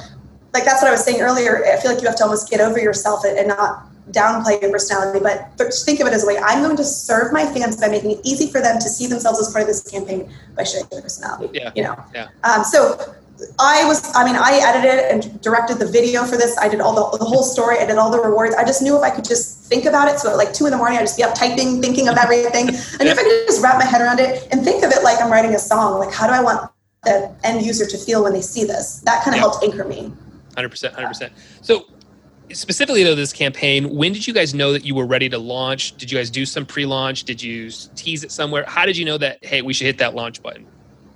Like 0.52 0.64
that's 0.64 0.82
what 0.82 0.88
I 0.88 0.90
was 0.90 1.04
saying 1.04 1.20
earlier. 1.20 1.64
I 1.64 1.76
feel 1.76 1.92
like 1.92 2.02
you 2.02 2.08
have 2.08 2.16
to 2.16 2.24
almost 2.24 2.50
get 2.50 2.60
over 2.60 2.80
yourself 2.80 3.24
and 3.24 3.46
not 3.46 3.86
downplay 4.10 4.60
your 4.60 4.70
personality, 4.70 5.20
but 5.20 5.52
think 5.84 6.00
of 6.00 6.06
it 6.06 6.12
as 6.12 6.24
a 6.24 6.26
way 6.26 6.38
I'm 6.38 6.62
going 6.62 6.76
to 6.76 6.84
serve 6.84 7.32
my 7.32 7.46
fans 7.46 7.76
by 7.76 7.88
making 7.88 8.12
it 8.12 8.20
easy 8.24 8.50
for 8.50 8.60
them 8.60 8.78
to 8.78 8.88
see 8.88 9.06
themselves 9.06 9.40
as 9.40 9.52
part 9.52 9.62
of 9.62 9.68
this 9.68 9.88
campaign 9.88 10.30
by 10.56 10.64
showing 10.64 10.86
their 10.90 11.02
personality. 11.02 11.58
Yeah. 11.58 11.72
You 11.74 11.84
know. 11.84 12.04
Yeah. 12.14 12.28
Um, 12.44 12.64
so 12.64 13.14
I 13.58 13.84
was, 13.86 14.14
I 14.14 14.24
mean, 14.24 14.36
I 14.36 14.60
edited 14.62 15.10
and 15.10 15.40
directed 15.40 15.78
the 15.78 15.86
video 15.86 16.24
for 16.24 16.36
this. 16.36 16.56
I 16.58 16.68
did 16.68 16.80
all 16.80 16.94
the, 16.94 17.18
the 17.18 17.24
whole 17.24 17.42
story. 17.42 17.78
I 17.78 17.86
did 17.86 17.96
all 17.96 18.10
the 18.10 18.20
rewards. 18.20 18.54
I 18.54 18.64
just 18.64 18.82
knew 18.82 18.96
if 18.96 19.02
I 19.02 19.10
could 19.10 19.24
just 19.24 19.64
think 19.64 19.84
about 19.84 20.08
it. 20.08 20.18
So 20.18 20.30
at 20.30 20.36
like 20.36 20.52
two 20.52 20.66
in 20.66 20.72
the 20.72 20.76
morning, 20.76 20.98
I'd 20.98 21.02
just 21.02 21.16
be 21.16 21.22
up 21.22 21.34
typing, 21.34 21.80
thinking 21.80 22.08
of 22.08 22.16
everything. 22.16 22.68
And 23.00 23.08
if 23.08 23.18
I 23.18 23.22
could 23.22 23.46
just 23.46 23.62
wrap 23.62 23.78
my 23.78 23.84
head 23.84 24.02
around 24.02 24.20
it 24.20 24.46
and 24.52 24.62
think 24.62 24.84
of 24.84 24.90
it 24.92 25.02
like 25.02 25.20
I'm 25.22 25.30
writing 25.30 25.54
a 25.54 25.58
song, 25.58 25.98
like 25.98 26.12
how 26.12 26.26
do 26.26 26.32
I 26.32 26.42
want 26.42 26.70
the 27.04 27.34
end 27.44 27.64
user 27.64 27.86
to 27.86 27.96
feel 27.96 28.22
when 28.22 28.32
they 28.32 28.42
see 28.42 28.64
this? 28.64 29.00
That 29.00 29.24
kind 29.24 29.34
of 29.34 29.36
yeah. 29.36 29.40
helped 29.40 29.64
anchor 29.64 29.84
me. 29.84 30.12
100%. 30.56 30.94
100%. 30.94 31.30
So 31.62 31.86
specifically 32.52 33.04
though 33.04 33.14
this 33.14 33.32
campaign 33.32 33.94
when 33.94 34.12
did 34.12 34.26
you 34.26 34.34
guys 34.34 34.54
know 34.54 34.72
that 34.72 34.84
you 34.84 34.94
were 34.94 35.06
ready 35.06 35.28
to 35.28 35.38
launch? 35.38 35.96
Did 35.96 36.10
you 36.10 36.18
guys 36.18 36.30
do 36.30 36.44
some 36.46 36.66
pre-launch? 36.66 37.24
Did 37.24 37.42
you 37.42 37.70
tease 37.94 38.24
it 38.24 38.32
somewhere? 38.32 38.64
How 38.66 38.86
did 38.86 38.96
you 38.96 39.04
know 39.04 39.18
that 39.18 39.44
hey 39.44 39.62
we 39.62 39.72
should 39.72 39.86
hit 39.86 39.98
that 39.98 40.14
launch 40.14 40.42
button 40.42 40.66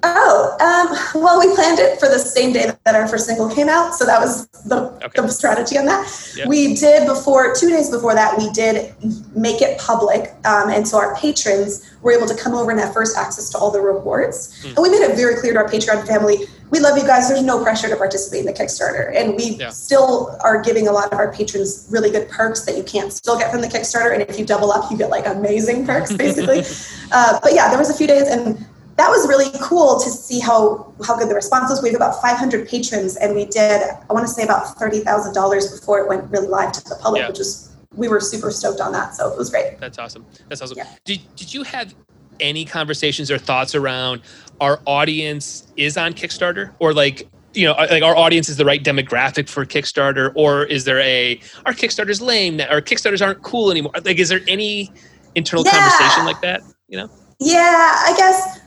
Oh, 0.07 0.57
um, 0.61 1.23
well, 1.23 1.41
we 1.41 1.55
planned 1.55 1.79
it 1.79 1.99
for 1.99 2.09
the 2.09 2.19
same 2.19 2.53
day 2.53 2.71
that 2.85 2.95
our 2.95 3.09
first 3.09 3.27
single 3.27 3.49
came 3.49 3.71
out. 3.71 3.95
So 3.95 4.05
that 4.05 4.21
was 4.21 4.47
the, 4.67 4.91
okay. 5.03 5.23
the 5.23 5.29
strategy 5.29 5.79
on 5.79 5.87
that. 5.87 6.35
Yeah. 6.37 6.47
We 6.47 6.75
did 6.75 7.07
before, 7.07 7.55
two 7.55 7.71
days 7.71 7.91
before 7.91 8.15
that, 8.15 8.37
we 8.37 8.51
did 8.51 8.95
make 9.35 9.63
it 9.63 9.79
public. 9.79 10.35
Um, 10.45 10.69
and 10.69 10.87
so 10.87 10.99
our 10.99 11.17
patrons 11.17 11.91
were 12.03 12.13
able 12.13 12.27
to 12.27 12.37
come 12.37 12.55
over 12.55 12.71
and 12.71 12.79
have 12.79 12.93
first 12.93 13.17
access 13.17 13.49
to 13.51 13.59
all 13.59 13.71
the 13.71 13.81
rewards. 13.81 14.63
Mm. 14.63 14.75
And 14.75 14.79
we 14.79 14.91
made 14.91 15.01
it 15.01 15.17
very 15.17 15.37
clear 15.37 15.55
to 15.55 15.61
our 15.61 15.69
Patreon 15.69 16.07
family 16.07 16.47
we 16.75 16.81
love 16.81 16.99
you 16.99 17.07
guys. 17.07 17.29
There's 17.29 17.43
no 17.43 17.63
pressure 17.63 17.89
to 17.89 17.97
participate 17.97 18.41
in 18.41 18.47
the 18.47 18.53
Kickstarter. 18.53 19.15
And 19.15 19.37
we 19.37 19.51
yeah. 19.51 19.71
still 19.71 20.37
are 20.41 20.61
giving 20.61 20.89
a 20.89 20.93
lot 20.93 21.13
of 21.13 21.19
our 21.19 21.33
patrons 21.33 21.87
really 21.89 22.11
good 22.11 22.29
perks 22.29 22.63
that 22.63 22.77
you 22.77 22.83
can't 22.83 23.13
still 23.13 23.39
get 23.39 23.53
from 23.53 23.61
the 23.61 23.69
Kickstarter. 23.69 24.13
And 24.13 24.23
if 24.23 24.39
you 24.41 24.45
double 24.45 24.73
up, 24.73 24.91
you 24.91 24.99
get 24.99 25.09
like 25.09 25.25
amazing 25.25 25.87
perks, 25.87 26.13
basically. 26.13 26.63
uh, 27.13 27.39
but 27.43 27.55
yeah, 27.55 27.69
there 27.69 27.79
was 27.79 27.91
a 27.91 27.95
few 27.95 28.09
days 28.09 28.27
and 28.27 28.67
that 28.97 29.09
was 29.09 29.27
really 29.29 29.51
cool 29.61 29.99
to 30.01 30.11
see 30.11 30.39
how 30.39 30.93
how 31.05 31.17
good 31.19 31.29
the 31.29 31.35
response 31.35 31.71
was. 31.71 31.83
We 31.83 31.89
have 31.91 31.97
about 31.97 32.21
500 32.23 32.69
patrons, 32.69 33.17
and 33.17 33.35
we 33.35 33.47
did 33.47 33.83
I 33.83 34.13
want 34.13 34.27
to 34.27 34.33
say 34.33 34.45
about 34.45 34.79
thirty 34.79 35.01
thousand 35.01 35.35
dollars 35.35 35.79
before 35.79 35.99
it 36.01 36.09
went 36.09 36.31
really 36.31 36.49
live 36.49 36.73
to 36.73 36.85
the 36.85 36.97
public, 36.97 37.23
yeah. 37.23 37.29
which 37.29 37.39
was 37.39 37.75
we 37.93 38.09
were 38.09 38.21
super 38.21 38.51
stoked 38.51 38.81
on 38.81 38.93
that. 38.93 39.15
So 39.15 39.31
it 39.31 39.39
was 39.39 39.51
great. 39.51 39.79
That's 39.79 39.99
awesome. 39.99 40.25
That's 40.49 40.63
awesome. 40.63 40.79
Yeah. 40.79 40.89
Did 41.05 41.21
Did 41.37 41.53
you 41.53 41.63
have 41.65 41.95
any 42.41 42.65
conversations 42.65 43.31
or 43.31 43.39
thoughts 43.39 43.75
around 43.75 44.21
our 44.61 44.81
audience 44.87 45.67
is 45.77 45.97
on 45.97 46.13
Kickstarter 46.13 46.73
or 46.79 46.93
like 46.93 47.29
you 47.53 47.65
know 47.65 47.73
like 47.73 48.03
our 48.03 48.17
audience 48.17 48.49
is 48.49 48.57
the 48.57 48.65
right 48.65 48.83
demographic 48.83 49.49
for 49.49 49.65
Kickstarter 49.65 50.33
or 50.35 50.65
is 50.65 50.85
there 50.85 51.01
a 51.01 51.41
our 51.67 51.73
Kickstarter's 51.73 52.21
lame 52.21 52.61
our 52.61 52.81
Kickstarters 52.81 53.25
aren't 53.25 53.43
cool 53.43 53.71
anymore 53.71 53.93
like 54.05 54.19
is 54.19 54.29
there 54.29 54.41
any 54.49 54.91
internal 55.35 55.65
yeah. 55.65 55.73
conversation 55.73 56.25
like 56.25 56.41
that 56.41 56.63
you 56.89 56.97
know 56.97 57.09
yeah 57.41 58.03
I 58.07 58.15
guess 58.17 58.61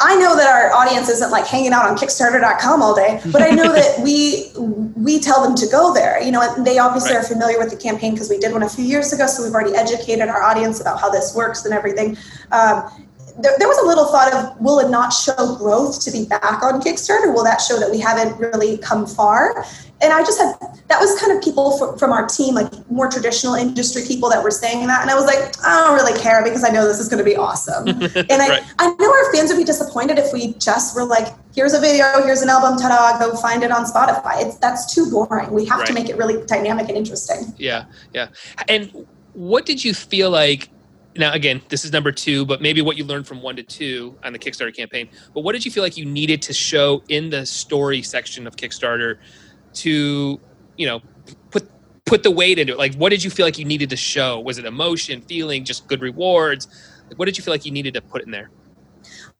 I 0.00 0.16
know 0.16 0.34
that 0.34 0.48
our 0.48 0.72
audience 0.72 1.08
isn't 1.08 1.30
like 1.30 1.46
hanging 1.46 1.72
out 1.72 1.84
on 1.86 1.96
Kickstarter.com 1.96 2.82
all 2.82 2.94
day, 2.94 3.20
but 3.30 3.42
I 3.42 3.50
know 3.50 3.72
that 3.72 4.00
we 4.02 4.50
we 4.96 5.20
tell 5.20 5.42
them 5.42 5.54
to 5.56 5.66
go 5.66 5.92
there. 5.92 6.22
You 6.22 6.32
know, 6.32 6.40
and 6.42 6.66
they 6.66 6.78
obviously 6.78 7.14
right. 7.14 7.24
are 7.24 7.28
familiar 7.28 7.58
with 7.58 7.70
the 7.70 7.76
campaign 7.76 8.14
because 8.14 8.30
we 8.30 8.38
did 8.38 8.52
one 8.52 8.62
a 8.62 8.68
few 8.68 8.84
years 8.84 9.12
ago, 9.12 9.26
so 9.26 9.42
we've 9.42 9.52
already 9.52 9.76
educated 9.76 10.28
our 10.28 10.42
audience 10.42 10.80
about 10.80 11.00
how 11.00 11.10
this 11.10 11.34
works 11.34 11.64
and 11.64 11.74
everything. 11.74 12.16
Um, 12.50 13.08
there, 13.38 13.52
there 13.58 13.68
was 13.68 13.78
a 13.78 13.86
little 13.86 14.06
thought 14.06 14.32
of 14.32 14.60
will 14.60 14.78
it 14.78 14.90
not 14.90 15.10
show 15.10 15.56
growth 15.56 16.02
to 16.04 16.10
be 16.10 16.24
back 16.26 16.62
on 16.62 16.80
Kickstarter? 16.80 17.34
Will 17.34 17.44
that 17.44 17.60
show 17.60 17.78
that 17.78 17.90
we 17.90 17.98
haven't 17.98 18.38
really 18.38 18.78
come 18.78 19.06
far? 19.06 19.64
And 20.02 20.12
I 20.12 20.24
just 20.24 20.40
had 20.40 20.54
that 20.88 20.98
was 20.98 21.18
kind 21.20 21.36
of 21.36 21.42
people 21.42 21.76
for, 21.78 21.96
from 21.98 22.10
our 22.10 22.26
team, 22.26 22.54
like 22.54 22.72
more 22.90 23.08
traditional 23.08 23.54
industry 23.54 24.02
people 24.06 24.30
that 24.30 24.42
were 24.42 24.50
saying 24.50 24.86
that. 24.86 25.02
And 25.02 25.10
I 25.10 25.14
was 25.14 25.24
like, 25.24 25.38
I 25.64 25.86
don't 25.86 25.94
really 25.94 26.18
care 26.18 26.42
because 26.42 26.64
I 26.64 26.70
know 26.70 26.88
this 26.88 26.98
is 26.98 27.08
going 27.08 27.22
to 27.22 27.24
be 27.24 27.36
awesome. 27.36 27.88
and 27.88 28.02
I, 28.02 28.48
right. 28.48 28.62
I 28.78 28.94
know 28.94 29.10
our 29.10 29.32
fans 29.32 29.50
would 29.50 29.58
be 29.58 29.64
disappointed 29.64 30.18
if 30.18 30.32
we 30.32 30.54
just 30.54 30.96
were 30.96 31.04
like, 31.04 31.28
here's 31.54 31.74
a 31.74 31.80
video, 31.80 32.22
here's 32.24 32.42
an 32.42 32.48
album, 32.48 32.78
ta-da, 32.78 33.18
go 33.18 33.36
find 33.36 33.62
it 33.62 33.70
on 33.70 33.84
Spotify. 33.84 34.42
It's 34.42 34.56
that's 34.56 34.92
too 34.94 35.10
boring. 35.10 35.50
We 35.52 35.66
have 35.66 35.80
right. 35.80 35.86
to 35.86 35.92
make 35.92 36.08
it 36.08 36.16
really 36.16 36.44
dynamic 36.46 36.88
and 36.88 36.96
interesting. 36.96 37.54
Yeah, 37.58 37.84
yeah. 38.14 38.28
And 38.68 39.06
what 39.34 39.66
did 39.66 39.84
you 39.84 39.94
feel 39.94 40.30
like 40.30 40.70
now 41.16 41.32
again 41.32 41.60
this 41.68 41.84
is 41.84 41.92
number 41.92 42.12
two 42.12 42.44
but 42.46 42.62
maybe 42.62 42.80
what 42.80 42.96
you 42.96 43.04
learned 43.04 43.26
from 43.26 43.42
one 43.42 43.56
to 43.56 43.62
two 43.62 44.16
on 44.22 44.32
the 44.32 44.38
kickstarter 44.38 44.74
campaign 44.74 45.08
but 45.34 45.42
what 45.42 45.52
did 45.52 45.64
you 45.64 45.70
feel 45.70 45.82
like 45.82 45.96
you 45.96 46.04
needed 46.04 46.40
to 46.40 46.52
show 46.52 47.02
in 47.08 47.30
the 47.30 47.44
story 47.44 48.00
section 48.00 48.46
of 48.46 48.56
kickstarter 48.56 49.18
to 49.72 50.40
you 50.76 50.86
know 50.86 51.00
put 51.50 51.70
put 52.10 52.24
the 52.24 52.30
weight 52.30 52.58
into 52.58 52.72
it? 52.72 52.78
Like 52.78 52.94
what 52.96 53.10
did 53.10 53.22
you 53.22 53.30
feel 53.30 53.46
like 53.46 53.58
you 53.58 53.64
needed 53.64 53.90
to 53.90 53.96
show? 53.96 54.40
Was 54.40 54.58
it 54.58 54.64
emotion 54.64 55.20
feeling 55.22 55.64
just 55.64 55.86
good 55.86 56.00
rewards? 56.00 56.66
Like, 57.08 57.18
what 57.18 57.26
did 57.26 57.38
you 57.38 57.44
feel 57.44 57.54
like 57.54 57.64
you 57.64 57.70
needed 57.70 57.94
to 57.94 58.02
put 58.02 58.22
in 58.22 58.32
there 58.32 58.50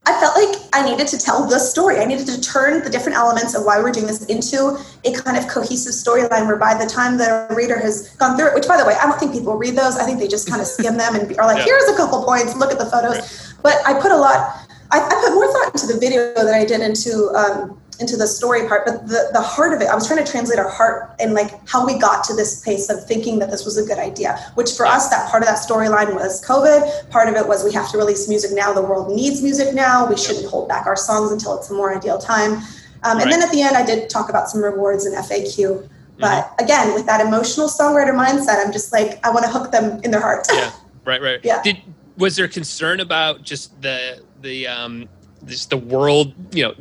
I 0.07 0.19
felt 0.19 0.35
like 0.35 0.57
I 0.73 0.89
needed 0.89 1.09
to 1.09 1.19
tell 1.19 1.47
the 1.47 1.59
story. 1.59 1.99
I 1.99 2.07
needed 2.07 2.27
to 2.29 2.41
turn 2.41 2.83
the 2.83 2.89
different 2.89 3.19
elements 3.19 3.55
of 3.55 3.65
why 3.65 3.79
we're 3.81 3.93
doing 3.93 4.07
this 4.07 4.25
into 4.27 4.79
a 5.05 5.13
kind 5.13 5.37
of 5.37 5.47
cohesive 5.47 5.93
storyline 5.93 6.47
where 6.47 6.57
by 6.57 6.75
the 6.75 6.89
time 6.89 7.19
the 7.19 7.47
reader 7.55 7.79
has 7.79 8.09
gone 8.17 8.37
through 8.37 8.49
it, 8.49 8.55
which 8.55 8.67
by 8.67 8.79
the 8.79 8.87
way, 8.87 8.95
I 8.95 9.07
don't 9.07 9.21
think 9.21 9.33
people 9.33 9.57
read 9.57 9.77
those. 9.77 9.99
I 9.99 10.07
think 10.07 10.19
they 10.19 10.27
just 10.27 10.49
kind 10.49 10.61
of 10.61 10.67
skim 10.67 10.97
them 10.97 11.15
and 11.15 11.31
are 11.39 11.47
like, 11.47 11.59
yeah. 11.59 11.65
here's 11.65 11.89
a 11.91 11.97
couple 11.97 12.25
points, 12.25 12.57
look 12.57 12.73
at 12.73 12.79
the 12.79 12.87
photos. 12.87 13.19
Right. 13.19 13.55
But 13.63 13.77
I 13.87 14.01
put 14.01 14.11
a 14.11 14.17
lot, 14.17 14.67
I, 14.91 15.01
I, 15.01 15.23
put 15.23 15.35
more 15.35 15.53
thought 15.53 15.75
into 15.75 15.87
the 15.87 16.01
video 16.01 16.33
than 16.35 16.55
I 16.55 16.65
did 16.65 16.81
into 16.81 17.31
um, 17.37 17.80
into 18.01 18.17
the 18.17 18.27
story 18.27 18.67
part, 18.67 18.87
but 18.87 19.07
the, 19.07 19.29
the 19.33 19.41
heart 19.41 19.75
of 19.75 19.81
it, 19.81 19.89
I 19.89 19.95
was 19.95 20.07
trying 20.07 20.25
to 20.25 20.31
translate 20.31 20.59
our 20.59 20.69
heart 20.69 21.15
and 21.21 21.35
like 21.35 21.51
how 21.69 21.85
we 21.85 21.99
got 21.99 22.25
to 22.25 22.35
this 22.35 22.63
place 22.63 22.89
of 22.89 23.07
thinking 23.07 23.39
that 23.41 23.51
this 23.51 23.65
was 23.65 23.77
a 23.77 23.85
good 23.85 23.99
idea, 23.99 24.39
which 24.55 24.73
for 24.73 24.87
us, 24.87 25.09
that 25.11 25.31
part 25.31 25.43
of 25.43 25.49
that 25.49 25.59
storyline 25.59 26.15
was 26.15 26.45
COVID. 26.45 27.11
Part 27.11 27.29
of 27.29 27.35
it 27.37 27.47
was 27.47 27.63
we 27.63 27.73
have 27.73 27.91
to 27.93 27.99
release 27.99 28.29
music 28.29 28.53
now. 28.53 28.73
The 28.73 28.83
world 28.83 29.15
needs 29.15 29.43
music 29.43 29.75
now. 29.75 30.09
We 30.09 30.17
shouldn't 30.17 30.47
hold 30.47 30.69
back 30.69 30.87
our 30.87 30.97
songs 30.97 31.31
until 31.31 31.57
it's 31.59 31.71
a 31.71 31.75
more 31.75 31.95
ideal 31.95 32.19
time. 32.19 32.63
Um, 33.03 33.17
right. 33.17 33.23
And 33.23 33.33
then 33.33 33.43
at 33.43 33.51
the 33.51 33.63
end, 33.63 33.77
I 33.77 33.85
did 33.85 34.11
talk 34.11 34.31
about 34.31 34.49
some 34.49 34.63
rewards 34.63 35.05
and 35.05 35.15
FAQ. 35.15 35.89
But 36.19 36.45
mm-hmm. 36.45 36.65
again, 36.65 36.95
with 36.95 37.07
that 37.07 37.21
emotional 37.25 37.69
songwriter 37.69 38.15
mindset, 38.15 38.65
I'm 38.65 38.73
just 38.73 38.93
like, 38.93 39.25
I 39.25 39.31
want 39.31 39.45
to 39.45 39.51
hook 39.51 39.73
them 39.73 40.01
in 40.03 40.11
their 40.11 40.21
heart. 40.21 40.47
yeah, 40.53 40.73
right, 41.05 41.21
right. 41.21 41.41
Yeah. 41.45 41.63
Did 41.63 41.79
was 42.17 42.37
there 42.37 42.49
concern 42.49 43.01
about 43.01 43.43
just 43.43 43.81
the 43.81 44.23
the 44.43 44.67
um 44.67 45.09
just 45.47 45.71
the 45.71 45.77
world, 45.77 46.35
you 46.55 46.63
know, 46.63 46.75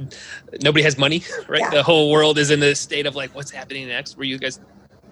nobody 0.62 0.84
has 0.84 0.98
money, 0.98 1.24
right? 1.48 1.62
Yeah. 1.62 1.70
The 1.70 1.84
whole 1.84 2.12
world 2.12 2.38
is 2.38 2.52
in 2.52 2.60
this 2.60 2.80
state 2.80 3.06
of 3.06 3.16
like, 3.16 3.34
what's 3.36 3.52
happening 3.52 3.88
next? 3.88 4.18
Were 4.18 4.24
you 4.24 4.38
guys 4.38 4.60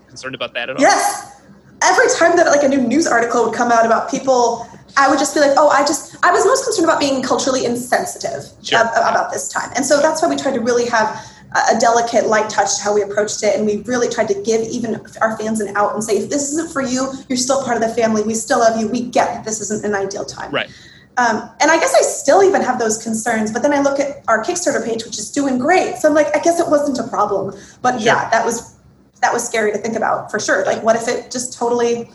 concerned 0.07 0.35
about 0.35 0.53
that 0.53 0.69
at 0.69 0.75
all? 0.75 0.81
Yes. 0.81 1.41
Every 1.83 2.07
time 2.17 2.35
that 2.37 2.47
like 2.47 2.63
a 2.63 2.67
new 2.67 2.81
news 2.81 3.05
article 3.05 3.45
would 3.45 3.53
come 3.53 3.71
out 3.71 3.85
about 3.85 4.09
people, 4.09 4.67
I 4.97 5.09
would 5.09 5.19
just 5.19 5.35
be 5.35 5.39
like, 5.39 5.51
oh, 5.57 5.69
I 5.69 5.81
just, 5.81 6.17
I 6.25 6.31
was 6.31 6.43
most 6.45 6.63
concerned 6.63 6.85
about 6.85 6.99
being 6.99 7.21
culturally 7.21 7.65
insensitive 7.65 8.45
sure. 8.63 8.79
ab- 8.79 8.93
about 8.95 9.31
this 9.31 9.49
time. 9.49 9.69
And 9.75 9.85
so 9.85 10.01
that's 10.01 10.21
why 10.21 10.27
we 10.27 10.35
tried 10.35 10.53
to 10.53 10.61
really 10.61 10.87
have 10.89 11.23
a 11.55 11.79
delicate 11.79 12.27
light 12.27 12.49
touch 12.49 12.77
to 12.77 12.83
how 12.83 12.93
we 12.93 13.01
approached 13.01 13.41
it 13.41 13.55
and 13.55 13.65
we 13.65 13.77
really 13.83 14.09
tried 14.09 14.27
to 14.27 14.41
give 14.43 14.61
even 14.67 15.01
our 15.21 15.37
fans 15.37 15.59
an 15.61 15.75
out 15.77 15.93
and 15.93 16.03
say 16.03 16.17
if 16.17 16.29
this 16.29 16.51
isn't 16.51 16.71
for 16.71 16.81
you 16.81 17.11
you're 17.29 17.37
still 17.37 17.63
part 17.63 17.81
of 17.81 17.81
the 17.81 17.95
family 17.95 18.21
we 18.21 18.33
still 18.33 18.59
love 18.59 18.79
you 18.79 18.87
we 18.87 19.01
get 19.01 19.33
that 19.33 19.45
this 19.45 19.61
isn't 19.61 19.85
an 19.85 19.95
ideal 19.95 20.25
time 20.25 20.51
right 20.51 20.69
um, 21.17 21.49
and 21.59 21.71
I 21.71 21.77
guess 21.79 21.93
I 21.95 22.01
still 22.01 22.43
even 22.43 22.61
have 22.61 22.77
those 22.77 23.01
concerns, 23.01 23.51
but 23.51 23.63
then 23.63 23.73
I 23.73 23.81
look 23.81 23.99
at 23.99 24.23
our 24.27 24.43
Kickstarter 24.43 24.85
page, 24.85 25.03
which 25.03 25.17
is 25.17 25.31
doing 25.31 25.57
great. 25.57 25.95
So 25.95 26.07
I'm 26.07 26.13
like, 26.13 26.35
I 26.35 26.39
guess 26.39 26.59
it 26.59 26.69
wasn't 26.69 26.99
a 26.99 27.09
problem. 27.09 27.55
But 27.81 27.93
sure. 27.93 28.01
yeah, 28.01 28.29
that 28.29 28.45
was 28.45 28.75
that 29.21 29.33
was 29.33 29.43
scary 29.43 29.71
to 29.71 29.79
think 29.79 29.95
about 29.95 30.29
for 30.29 30.39
sure. 30.39 30.63
Like, 30.65 30.83
what 30.83 30.95
if 30.95 31.07
it 31.07 31.31
just 31.31 31.57
totally 31.57 32.09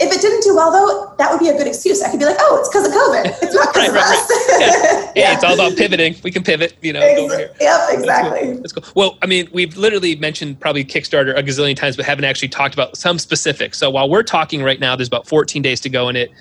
if 0.00 0.10
it 0.10 0.22
didn't 0.22 0.42
do 0.42 0.56
well 0.56 0.72
though, 0.72 1.14
that 1.18 1.30
would 1.30 1.40
be 1.40 1.48
a 1.48 1.56
good 1.56 1.66
excuse. 1.66 2.02
I 2.02 2.10
could 2.10 2.18
be 2.18 2.24
like, 2.24 2.38
oh, 2.40 2.58
it's 2.58 2.70
because 2.70 2.86
of 2.86 2.94
COVID. 2.94 3.36
It's 3.42 3.54
not 3.54 3.74
because 3.74 3.76
right, 3.76 3.88
of 3.90 3.94
right, 3.94 4.18
us. 4.18 4.30
Right. 4.30 4.60
Yeah. 4.60 5.12
yeah. 5.22 5.34
it's 5.34 5.44
all 5.44 5.52
about 5.52 5.76
pivoting. 5.76 6.16
We 6.24 6.30
can 6.30 6.42
pivot, 6.42 6.74
you 6.80 6.94
know, 6.94 7.00
Ex- 7.00 7.20
over 7.20 7.36
here. 7.36 7.54
Yep, 7.60 7.80
exactly. 7.90 8.30
That's 8.30 8.46
cool. 8.46 8.60
That's 8.62 8.72
cool. 8.72 8.84
Well, 8.94 9.18
I 9.20 9.26
mean, 9.26 9.50
we've 9.52 9.76
literally 9.76 10.16
mentioned 10.16 10.58
probably 10.58 10.86
Kickstarter 10.86 11.36
a 11.36 11.42
gazillion 11.42 11.76
times, 11.76 11.96
but 11.96 12.06
haven't 12.06 12.24
actually 12.24 12.48
talked 12.48 12.72
about 12.72 12.96
some 12.96 13.18
specifics. 13.18 13.76
So 13.76 13.90
while 13.90 14.08
we're 14.08 14.22
talking 14.22 14.62
right 14.62 14.80
now, 14.80 14.96
there's 14.96 15.08
about 15.08 15.28
14 15.28 15.60
days 15.60 15.80
to 15.80 15.90
go 15.90 16.08
in 16.08 16.16
it 16.16 16.32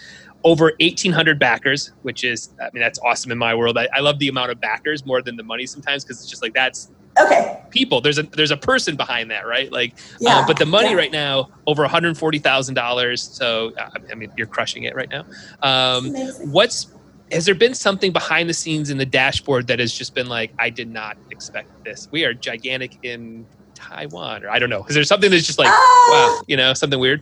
over 0.43 0.71
1800 0.79 1.37
backers 1.37 1.91
which 2.03 2.23
is 2.23 2.49
i 2.61 2.69
mean 2.73 2.81
that's 2.81 2.99
awesome 2.99 3.31
in 3.31 3.37
my 3.37 3.53
world 3.53 3.77
i, 3.77 3.87
I 3.93 3.99
love 3.99 4.19
the 4.19 4.29
amount 4.29 4.51
of 4.51 4.61
backers 4.61 5.05
more 5.05 5.21
than 5.21 5.35
the 5.35 5.43
money 5.43 5.65
sometimes 5.65 6.03
because 6.05 6.21
it's 6.21 6.29
just 6.29 6.41
like 6.41 6.53
that's 6.53 6.89
Okay. 7.19 7.59
People, 7.69 7.99
there's 7.99 8.17
a 8.17 8.23
there's 8.23 8.51
a 8.51 8.55
person 8.55 8.95
behind 8.95 9.29
that, 9.31 9.45
right? 9.45 9.69
Like, 9.69 9.93
Yeah, 10.21 10.37
uh, 10.39 10.47
but 10.47 10.57
the 10.57 10.65
money 10.65 10.91
yeah. 10.91 10.95
right 10.95 11.11
now 11.11 11.49
over 11.67 11.81
one 11.83 11.89
hundred 11.89 12.17
forty 12.17 12.39
thousand 12.39 12.75
dollars. 12.75 13.21
So 13.21 13.73
uh, 13.77 13.89
I 14.09 14.15
mean, 14.15 14.31
you're 14.37 14.47
crushing 14.47 14.83
it 14.83 14.95
right 14.95 15.09
now. 15.09 15.25
Um, 15.61 16.13
what's 16.49 16.87
has 17.33 17.45
there 17.45 17.55
been 17.55 17.73
something 17.73 18.13
behind 18.13 18.47
the 18.47 18.53
scenes 18.53 18.89
in 18.89 18.97
the 18.97 19.05
dashboard 19.05 19.67
that 19.67 19.79
has 19.79 19.91
just 19.91 20.15
been 20.15 20.27
like, 20.27 20.53
I 20.59 20.69
did 20.69 20.89
not 20.89 21.17
expect 21.29 21.83
this. 21.83 22.07
We 22.09 22.23
are 22.23 22.33
gigantic 22.33 22.95
in 23.03 23.45
Taiwan, 23.75 24.45
or 24.45 24.49
I 24.49 24.57
don't 24.59 24.69
know. 24.69 24.85
Is 24.85 24.95
there 24.95 25.03
something 25.03 25.29
that's 25.29 25.45
just 25.47 25.59
like, 25.59 25.67
Ah. 25.69 26.07
wow, 26.11 26.41
you 26.47 26.55
know, 26.55 26.73
something 26.73 26.99
weird? 26.99 27.21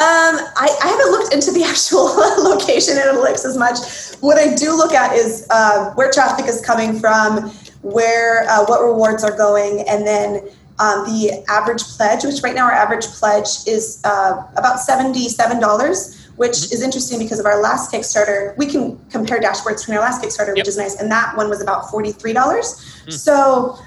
Um, 0.00 0.38
I, 0.56 0.78
I 0.82 0.88
haven't 0.88 1.10
looked 1.10 1.34
into 1.34 1.50
the 1.50 1.62
actual 1.68 2.04
location 2.42 2.96
analytics 2.96 3.44
as 3.44 3.56
much. 3.58 3.78
What 4.22 4.38
I 4.38 4.54
do 4.54 4.74
look 4.74 4.92
at 4.94 5.14
is 5.14 5.46
uh, 5.50 5.92
where 5.92 6.10
traffic 6.10 6.46
is 6.46 6.62
coming 6.62 6.98
from, 6.98 7.50
where 7.82 8.48
uh, 8.48 8.64
what 8.64 8.82
rewards 8.82 9.22
are 9.24 9.36
going, 9.36 9.84
and 9.86 10.06
then 10.06 10.48
um, 10.78 11.04
the 11.04 11.44
average 11.50 11.82
pledge. 11.82 12.24
Which 12.24 12.42
right 12.42 12.54
now 12.54 12.64
our 12.64 12.72
average 12.72 13.06
pledge 13.06 13.66
is 13.66 14.00
uh, 14.04 14.42
about 14.56 14.80
seventy-seven 14.80 15.60
dollars, 15.60 16.19
which 16.40 16.52
Mm-hmm. 16.56 16.74
is 16.74 16.80
interesting 16.82 17.18
because 17.18 17.38
of 17.38 17.44
our 17.44 17.60
last 17.60 17.92
Kickstarter. 17.92 18.56
We 18.56 18.64
can 18.66 18.82
compare 19.10 19.38
dashboards 19.40 19.80
between 19.80 19.98
our 19.98 20.04
last 20.08 20.22
Kickstarter, 20.22 20.48
Yep. 20.56 20.56
which 20.56 20.68
is 20.68 20.78
nice, 20.78 20.94
and 21.00 21.12
that 21.12 21.36
one 21.36 21.50
was 21.50 21.60
about 21.60 21.90
forty-three 21.90 22.32
dollars. 22.32 22.66
Hmm. 23.04 23.10
So 23.10 23.34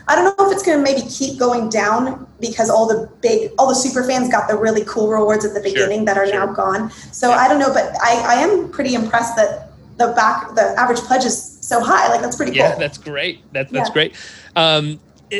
I 0.08 0.12
don't 0.16 0.26
know 0.30 0.45
if 0.45 0.51
it's 0.54 0.62
going 0.68 0.78
to 0.78 0.84
maybe 0.89 1.01
keep 1.10 1.39
going 1.39 1.70
down 1.70 2.28
because 2.39 2.70
all 2.70 2.86
the 2.93 3.10
big, 3.22 3.51
all 3.58 3.68
the 3.68 3.80
super 3.86 4.04
fans 4.04 4.30
got 4.30 4.47
the 4.47 4.56
really 4.66 4.84
cool 4.86 5.08
rewards 5.10 5.43
at 5.45 5.54
the 5.56 5.62
Sure, 5.64 5.74
beginning 5.74 6.06
that 6.06 6.16
are 6.22 6.28
sure. 6.28 6.45
now 6.45 6.54
gone. 6.54 6.91
So 7.12 7.30
Yeah. 7.30 7.38
I 7.43 7.47
don't 7.49 7.58
know, 7.64 7.74
but 7.74 7.88
I, 8.10 8.12
I 8.34 8.36
am 8.45 8.70
pretty 8.70 8.93
impressed 8.93 9.36
that 9.36 9.72
the 9.97 10.08
back, 10.22 10.54
the 10.54 10.66
average 10.82 10.99
pledge 11.10 11.26
is 11.26 11.36
so 11.62 11.80
high. 11.82 12.06
Like 12.10 12.22
that's 12.22 12.36
pretty 12.36 12.51
cool. 12.51 12.60
Yeah, 12.70 12.76
that's 12.76 12.99
great. 12.99 13.36
That's 13.51 13.72
that's 13.72 13.89
Yeah. 13.89 13.93
great. 13.97 14.12
Um, 14.56 14.99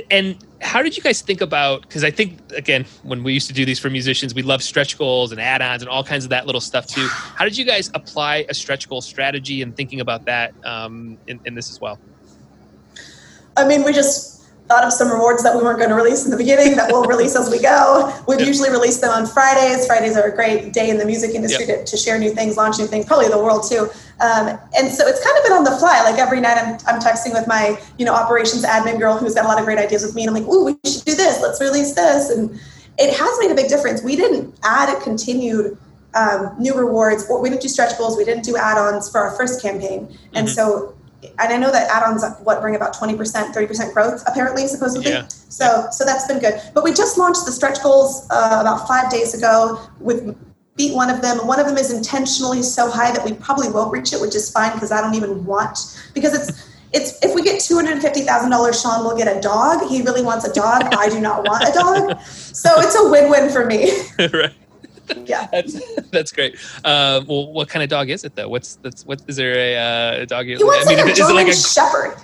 and 0.09 0.37
how 0.61 0.81
did 0.81 0.95
you 0.95 1.03
guys 1.03 1.21
think 1.21 1.41
about? 1.41 1.81
Because 1.81 2.03
I 2.03 2.11
think 2.11 2.39
again, 2.55 2.85
when 3.03 3.23
we 3.23 3.33
used 3.33 3.47
to 3.47 3.53
do 3.53 3.65
these 3.65 3.79
for 3.79 3.89
musicians, 3.89 4.33
we 4.33 4.41
love 4.41 4.63
stretch 4.63 4.97
goals 4.97 5.31
and 5.31 5.41
add-ons 5.41 5.81
and 5.81 5.89
all 5.89 6.03
kinds 6.03 6.23
of 6.23 6.29
that 6.29 6.45
little 6.45 6.61
stuff 6.61 6.87
too. 6.87 7.07
How 7.07 7.45
did 7.45 7.57
you 7.57 7.65
guys 7.65 7.89
apply 7.93 8.45
a 8.49 8.53
stretch 8.53 8.87
goal 8.87 9.01
strategy 9.01 9.61
and 9.61 9.75
thinking 9.75 9.99
about 9.99 10.25
that 10.25 10.53
um, 10.63 11.17
in, 11.27 11.39
in 11.45 11.55
this 11.55 11.69
as 11.69 11.79
well? 11.81 11.99
I 13.55 13.67
mean, 13.67 13.83
we 13.83 13.93
just 13.93 14.42
thought 14.74 14.84
of 14.84 14.91
some 14.91 15.11
rewards 15.11 15.43
that 15.43 15.55
we 15.55 15.61
weren't 15.61 15.78
going 15.78 15.89
to 15.91 15.95
release 15.95 16.26
in 16.26 16.32
the 16.32 16.38
beginning 16.38 16.76
that 16.76 16.91
we'll 16.91 17.03
release 17.05 17.36
as 17.36 17.47
we 17.51 17.59
go. 17.61 18.11
We've 18.28 18.39
Yeah. 18.39 18.47
usually 18.47 18.71
released 18.71 19.01
them 19.01 19.11
on 19.11 19.28
Fridays. 19.28 19.86
Fridays 19.86 20.17
are 20.17 20.24
a 20.24 20.36
great 20.36 20.74
day 20.74 20.89
in 20.89 20.97
the 20.97 21.05
music 21.05 21.36
industry 21.36 21.67
to, 21.67 21.86
to 21.86 21.95
share 21.95 22.17
new 22.17 22.32
things, 22.32 22.57
launch 22.57 22.80
new 22.80 22.88
things, 22.88 23.05
probably 23.05 23.28
the 23.28 23.38
world 23.38 23.69
too. 23.69 23.82
Um, 24.19 24.57
and 24.76 24.91
so 24.91 25.05
it's 25.05 25.24
kind 25.24 25.38
of 25.38 25.43
been 25.43 25.53
on 25.53 25.63
the 25.63 25.78
fly. 25.78 26.01
Like 26.03 26.17
every 26.19 26.41
night 26.41 26.57
I'm, 26.57 26.74
I'm 26.88 26.99
texting 26.99 27.34
with 27.34 27.45
my, 27.47 27.80
you 27.99 28.05
know, 28.05 28.13
operations 28.15 28.63
admin 28.65 28.97
girl 28.97 29.15
who's 29.15 29.36
got 29.36 29.45
a 29.45 29.47
lot 29.47 29.59
of 29.59 29.65
great 29.65 29.78
ideas 29.78 30.01
with 30.03 30.15
me. 30.15 30.26
And 30.26 30.36
I'm 30.36 30.43
like, 30.43 30.51
ooh, 30.51 30.65
we 30.65 30.89
should 30.89 31.05
do 31.05 31.13
this. 31.13 31.39
Let's 31.39 31.61
release 31.61 31.93
this. 31.93 32.32
And 32.32 32.59
it 32.97 33.13
has 33.13 33.39
made 33.41 33.51
a 33.51 33.55
big 33.55 33.67
difference. 33.69 34.01
We 34.01 34.15
didn't 34.15 34.55
add 34.63 34.89
a 34.89 34.99
continued 35.01 35.78
um, 36.15 36.55
new 36.57 36.74
rewards. 36.76 37.28
We 37.30 37.49
didn't 37.49 37.61
do 37.61 37.67
stretch 37.67 37.95
goals. 37.99 38.17
We 38.17 38.26
didn't 38.26 38.43
do 38.43 38.55
add-ons 38.57 39.09
for 39.11 39.19
our 39.21 39.32
first 39.36 39.61
campaign. 39.61 40.15
And 40.34 40.47
Mhm. 40.47 40.55
so, 40.55 40.93
and 41.39 41.53
I 41.53 41.57
know 41.57 41.71
that 41.71 41.89
add-ons 41.89 42.24
what 42.43 42.61
bring 42.61 42.76
about 42.76 42.93
20%, 42.93 43.17
30% 43.17 43.93
growth 43.93 44.24
apparently, 44.28 44.67
supposedly. 44.67 45.11
Yeah. 45.11 45.28
So, 45.28 45.88
so 45.91 46.05
that's 46.05 46.28
been 46.28 46.39
good. 46.39 46.61
But 46.74 46.84
we 46.84 46.93
just 46.93 47.17
launched 47.17 47.45
the 47.45 47.51
stretch 47.51 47.82
goals 47.84 48.28
uh, 48.30 48.57
about 48.61 48.88
five 48.88 49.11
days 49.11 49.34
ago. 49.34 49.80
With 49.99 50.36
beat 50.76 50.95
one 50.95 51.09
of 51.09 51.21
them. 51.21 51.45
One 51.45 51.59
of 51.59 51.67
them 51.67 51.78
is 51.78 51.91
intentionally 51.93 52.63
so 52.63 52.89
high 52.89 53.11
that 53.11 53.24
we 53.24 53.34
probably 53.34 53.69
won't 53.69 53.91
reach 53.91 54.13
it, 54.13 54.21
which 54.21 54.36
is 54.36 54.49
fine 54.49 54.74
because 54.74 54.91
I 54.91 55.01
don't 55.01 55.15
even 55.15 55.45
want 55.45 55.99
because 56.13 56.34
it's. 56.34 56.74
It's 56.95 57.17
if 57.26 57.34
we 57.34 57.41
get 57.41 57.59
two 57.59 57.74
hundred 57.74 57.99
fifty 58.03 58.21
thousand 58.21 58.51
dollars, 58.51 58.80
Shawn 58.80 59.03
will 59.03 59.17
get 59.17 59.26
a 59.28 59.41
dog. 59.41 59.89
He 59.89 60.03
really 60.03 60.21
wants 60.21 60.45
a 60.45 60.53
dog. 60.53 60.93
I 60.93 61.09
do 61.09 61.19
not 61.19 61.43
want 61.43 61.67
a 61.67 61.71
dog, 61.71 62.21
so 62.28 62.69
it's 62.82 62.95
a 62.95 63.09
win-win 63.09 63.49
for 63.49 63.65
me. 63.65 63.91
right. 64.32 64.53
Yeah, 65.25 65.47
That's 65.51 66.01
that's 66.11 66.31
great. 66.31 66.55
Um, 66.83 67.25
well, 67.27 67.51
what 67.51 67.69
kind 67.69 67.83
of 67.83 67.89
dog 67.89 68.09
is 68.09 68.23
it 68.23 68.35
though? 68.35 68.49
What's 68.49 68.75
that's 68.77 69.05
what 69.05 69.21
is 69.27 69.35
there 69.35 69.55
a, 69.55 69.75
uh, 70.19 70.21
a 70.21 70.25
dog? 70.25 70.45
he 70.45 70.55
wants 70.55 70.85
like 70.85 70.97
a 70.97 71.01
is 71.01 71.09
it 71.09 71.15
German 71.15 71.35
like 71.35 71.47
a 71.47 71.55
Shepherd, 71.55 72.17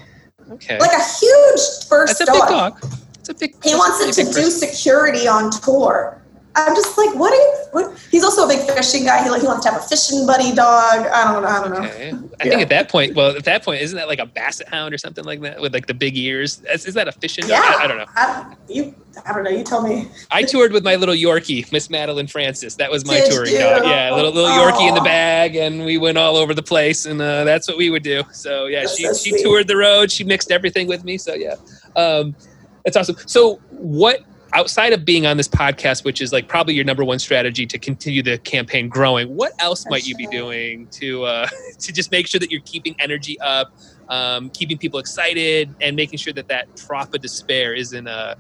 okay? 0.52 0.80
like 0.80 0.92
a 0.92 1.04
huge 1.20 1.60
first 1.88 2.20
That's 2.20 2.30
a 2.30 2.32
big 2.32 2.48
dog. 2.48 2.80
It's 3.20 3.30
a 3.30 3.34
big. 3.34 3.64
He 3.64 3.76
wants 3.76 4.02
it 4.02 4.14
to 4.22 4.26
big 4.26 4.34
do 4.34 4.42
person. 4.42 4.68
security 4.70 5.28
on 5.28 5.52
tour. 5.52 6.22
I'm 6.56 6.76
just 6.76 6.98
like, 6.98 7.14
what 7.16 7.32
are 7.32 7.36
you? 7.36 7.58
What? 7.72 8.00
He's 8.12 8.24
also 8.24 8.46
a 8.46 8.48
big 8.48 8.60
fishing 8.72 9.06
guy. 9.06 9.24
He 9.24 9.30
like 9.30 9.42
he 9.42 9.48
wants 9.48 9.64
to 9.66 9.72
have 9.72 9.82
a 9.82 9.86
fishing 9.86 10.26
buddy 10.26 10.54
dog. 10.54 11.06
I 11.06 11.32
don't 11.32 11.44
know. 11.44 11.48
I 11.48 11.60
don't 11.62 11.72
know. 11.72 11.88
Okay. 11.88 12.10
I 12.10 12.44
Yeah. 12.46 12.50
think 12.50 12.62
at 12.64 12.70
that 12.70 12.90
point, 12.90 13.16
well, 13.16 13.36
at 13.36 13.44
that 13.46 13.64
point, 13.64 13.82
isn't 13.82 13.96
that 13.96 14.08
like 14.08 14.20
a 14.20 14.26
basset 14.26 14.68
hound 14.68 14.94
or 14.94 14.98
something 14.98 15.24
like 15.26 15.42
that 15.42 15.62
with 15.62 15.74
like 15.74 15.86
the 15.86 15.94
big 15.94 16.18
ears? 16.18 16.62
Is, 16.74 16.86
is 16.88 16.96
that 16.96 17.08
a 17.08 17.12
fishing 17.12 17.44
dog? 17.44 17.52
Yeah. 17.52 17.76
I, 17.80 17.84
I 17.84 17.88
don't 17.88 17.98
know. 18.00 18.06
I, 18.16 18.56
you, 18.68 18.96
I 19.26 19.34
don't 19.34 19.44
know. 19.44 19.52
You 19.52 19.64
tell 19.64 19.84
me. 19.84 20.08
I 20.32 20.42
toured 20.44 20.72
with 20.74 20.84
my 20.84 20.96
little 20.96 21.14
Yorkie, 21.16 21.72
Miss 21.72 21.90
Madeline 21.90 22.28
Francis. 22.28 22.76
That 22.76 22.90
was 22.90 23.06
my 23.06 23.16
Did 23.20 23.32
touring 23.32 23.54
you? 23.54 23.60
dog. 23.60 23.84
Yeah, 23.86 24.14
little 24.16 24.32
little 24.32 24.50
Yorkie 24.50 24.88
in 24.90 24.96
the 24.96 25.02
bag, 25.02 25.56
and 25.56 25.86
we 25.86 25.98
went 26.00 26.18
all 26.18 26.36
over 26.36 26.54
the 26.56 26.64
place, 26.64 27.06
and 27.06 27.22
uh, 27.22 27.44
that's 27.44 27.68
what 27.68 27.78
we 27.78 27.90
would 27.92 28.04
do. 28.04 28.24
So 28.32 28.66
yeah, 28.66 28.82
That's 28.82 28.98
she 28.98 29.06
so 29.06 29.14
she 29.14 29.44
toured 29.44 29.68
the 29.68 29.78
road. 29.78 30.12
She 30.12 30.24
mixed 30.24 30.52
everything 30.52 30.88
with 30.88 31.04
me. 31.04 31.18
So 31.20 31.36
yeah, 31.36 31.56
um, 31.96 32.36
that's 32.84 32.98
awesome. 32.98 33.18
So 33.28 33.56
what? 33.70 34.22
Outside 34.54 34.94
of 34.94 35.06
being 35.06 35.26
on 35.26 35.38
this 35.38 35.48
podcast, 35.48 36.04
which 36.04 36.22
is 36.22 36.34
like 36.34 36.48
probably 36.48 36.74
your 36.74 36.84
number 36.84 37.06
one 37.06 37.20
strategy 37.20 37.66
to 37.68 37.78
continue 37.78 38.24
the 38.24 38.38
campaign 38.40 38.90
growing, 38.90 39.36
what 39.36 39.54
else 39.60 39.86
might 39.90 40.08
you 40.08 40.16
be 40.16 40.28
doing 40.28 40.88
to 40.88 41.24
uh, 41.24 41.48
to 41.80 41.92
just 41.92 42.12
make 42.12 42.28
sure 42.28 42.40
that 42.40 42.50
you're 42.50 42.62
keeping 42.62 42.96
energy 43.00 43.40
up, 43.42 43.72
um, 44.10 44.50
keeping 44.50 44.78
people 44.78 45.00
excited, 45.00 45.74
and 45.82 45.96
making 45.96 46.18
sure 46.18 46.34
that 46.34 46.48
that 46.48 46.76
trough 46.76 47.14
of 47.14 47.22
despair 47.22 47.74
isn't 47.74 48.08
uh, 48.08 48.36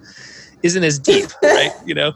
isn't 0.63 0.83
as 0.83 0.99
deep, 0.99 1.29
right? 1.43 1.71
You 1.85 1.95
know, 1.95 2.13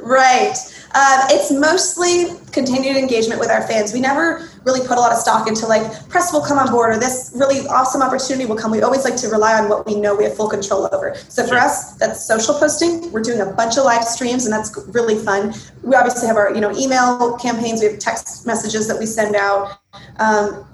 Right. 0.00 0.54
Um, 0.94 1.26
it's 1.30 1.50
mostly 1.50 2.26
continued 2.52 2.96
engagement 2.96 3.40
with 3.40 3.50
our 3.50 3.66
fans. 3.66 3.92
We 3.92 4.00
never 4.00 4.48
really 4.64 4.86
put 4.86 4.96
a 4.96 5.00
lot 5.00 5.12
of 5.12 5.18
stock 5.18 5.48
into 5.48 5.66
like 5.66 6.08
press 6.08 6.32
will 6.32 6.40
come 6.40 6.58
on 6.58 6.70
board 6.70 6.96
or 6.96 6.98
this 6.98 7.32
really 7.34 7.66
awesome 7.68 8.02
opportunity 8.02 8.46
will 8.46 8.56
come. 8.56 8.70
We 8.70 8.82
always 8.82 9.04
like 9.04 9.16
to 9.16 9.28
rely 9.28 9.60
on 9.60 9.68
what 9.68 9.86
we 9.86 9.94
know 9.94 10.14
we 10.14 10.24
have 10.24 10.36
full 10.36 10.48
control 10.48 10.88
over. 10.92 11.14
So 11.28 11.42
for 11.42 11.48
Sure. 11.50 11.58
us, 11.58 11.94
that's 11.96 12.24
social 12.24 12.54
posting. 12.54 13.10
We're 13.12 13.22
doing 13.22 13.40
a 13.40 13.46
bunch 13.46 13.76
of 13.76 13.84
live 13.84 14.04
streams 14.04 14.44
and 14.46 14.52
that's 14.52 14.72
really 14.88 15.18
fun. 15.18 15.54
We 15.82 15.94
obviously 15.94 16.28
have 16.28 16.36
our 16.36 16.54
you 16.54 16.60
know 16.60 16.74
email 16.76 17.36
campaigns. 17.36 17.80
We 17.80 17.88
have 17.88 17.98
text 17.98 18.46
messages 18.46 18.86
that 18.88 18.98
we 18.98 19.06
send 19.06 19.36
out. 19.36 19.78
Um, 20.18 20.64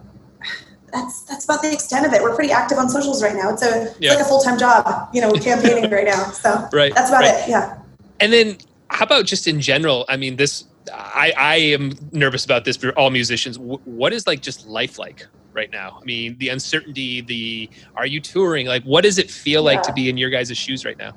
that's 0.93 1.22
that's 1.22 1.45
about 1.45 1.62
the 1.62 1.72
extent 1.72 2.07
of 2.07 2.12
it. 2.12 2.22
We're 2.22 2.34
pretty 2.34 2.53
active 2.53 2.78
on 2.78 2.88
socials 2.88 3.22
right 3.22 3.34
now. 3.34 3.51
It's 3.51 3.62
a 3.62 3.82
it's 3.84 3.97
Yeah. 4.01 4.11
like 4.12 4.20
a 4.20 4.24
full 4.24 4.40
time 4.40 4.59
job. 4.59 5.09
You 5.12 5.20
know, 5.22 5.32
campaigning 5.32 5.90
right 5.90 6.05
now. 6.07 6.30
So 6.30 6.68
right? 6.72 6.95
that's 6.95 7.11
about 7.11 7.22
right. 7.22 7.34
it. 7.45 7.49
Yeah. 7.49 7.78
And 8.20 8.32
then 8.32 8.59
how 8.88 9.05
about 9.05 9.24
just 9.26 9.47
in 9.49 9.61
general? 9.61 10.05
I 10.09 10.16
mean, 10.16 10.36
this 10.36 10.64
I 10.93 11.32
I 11.36 11.57
am 11.57 11.93
nervous 12.12 12.45
about 12.45 12.64
this 12.64 12.76
for 12.76 12.90
all 12.99 13.11
musicians. 13.11 13.59
What 13.59 14.12
is 14.12 14.26
like 14.26 14.43
just 14.43 14.66
life 14.66 14.99
like 14.99 15.26
right 15.53 15.70
now? 15.70 15.99
I 16.01 16.05
mean, 16.05 16.36
the 16.38 16.51
uncertainty, 16.51 17.20
the 17.22 17.70
are 17.97 18.07
you 18.07 18.20
touring? 18.20 18.66
Like, 18.66 18.82
what 18.84 19.03
does 19.05 19.18
it 19.18 19.30
feel 19.30 19.62
like 19.62 19.82
to 19.82 19.93
be 19.93 20.09
in 20.09 20.16
your 20.16 20.30
guys' 20.30 20.57
shoes 20.57 20.84
right 20.84 20.99
now? 20.99 21.12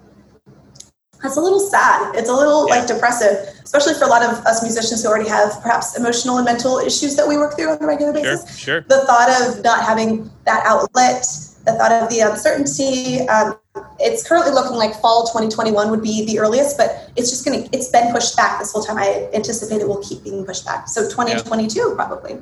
It's 1.26 1.38
a 1.38 1.42
little 1.42 1.60
sad. 1.60 2.16
It's 2.16 2.30
a 2.30 2.34
little 2.34 2.68
Yeah. 2.68 2.76
like 2.76 2.88
depressive, 2.88 3.50
especially 3.64 3.94
for 3.96 4.06
a 4.06 4.08
lot 4.08 4.24
of 4.24 4.46
us 4.46 4.62
musicians 4.64 5.04
who 5.04 5.10
already 5.10 5.30
have 5.30 5.62
perhaps 5.62 5.98
emotional 5.98 6.38
and 6.38 6.46
mental 6.46 6.80
issues 6.80 7.16
that 7.16 7.28
we 7.28 7.38
work 7.38 7.56
through 7.56 7.72
on 7.72 7.78
a 7.82 7.86
regular 7.86 8.14
basis. 8.14 8.48
sure. 8.50 8.58
sure. 8.58 8.86
The 8.88 9.06
thought 9.06 9.30
of 9.42 9.64
not 9.64 9.84
having 9.84 10.30
that 10.46 10.66
outlet, 10.66 11.26
the 11.66 11.74
thought 11.74 11.92
of 11.92 12.10
the 12.10 12.20
uncertainty. 12.22 13.28
Um, 13.28 13.58
it's 14.00 14.26
currently 14.28 14.52
looking 14.54 14.78
like 14.78 14.96
fall 15.02 15.26
2021 15.28 15.90
would 15.92 16.02
be 16.02 16.26
the 16.26 16.40
earliest, 16.40 16.78
but 16.78 17.12
it's 17.16 17.30
just 17.30 17.44
going 17.44 17.64
to, 17.64 17.70
it's 17.76 17.90
been 17.90 18.12
pushed 18.14 18.38
back 18.38 18.60
this 18.60 18.72
whole 18.72 18.84
time. 18.84 18.98
I 18.98 19.30
anticipate 19.34 19.82
it 19.82 19.88
will 19.88 20.02
keep 20.02 20.24
being 20.24 20.46
pushed 20.46 20.66
back. 20.66 20.88
So 20.88 21.10
2022 21.10 21.94
probably. 21.96 22.40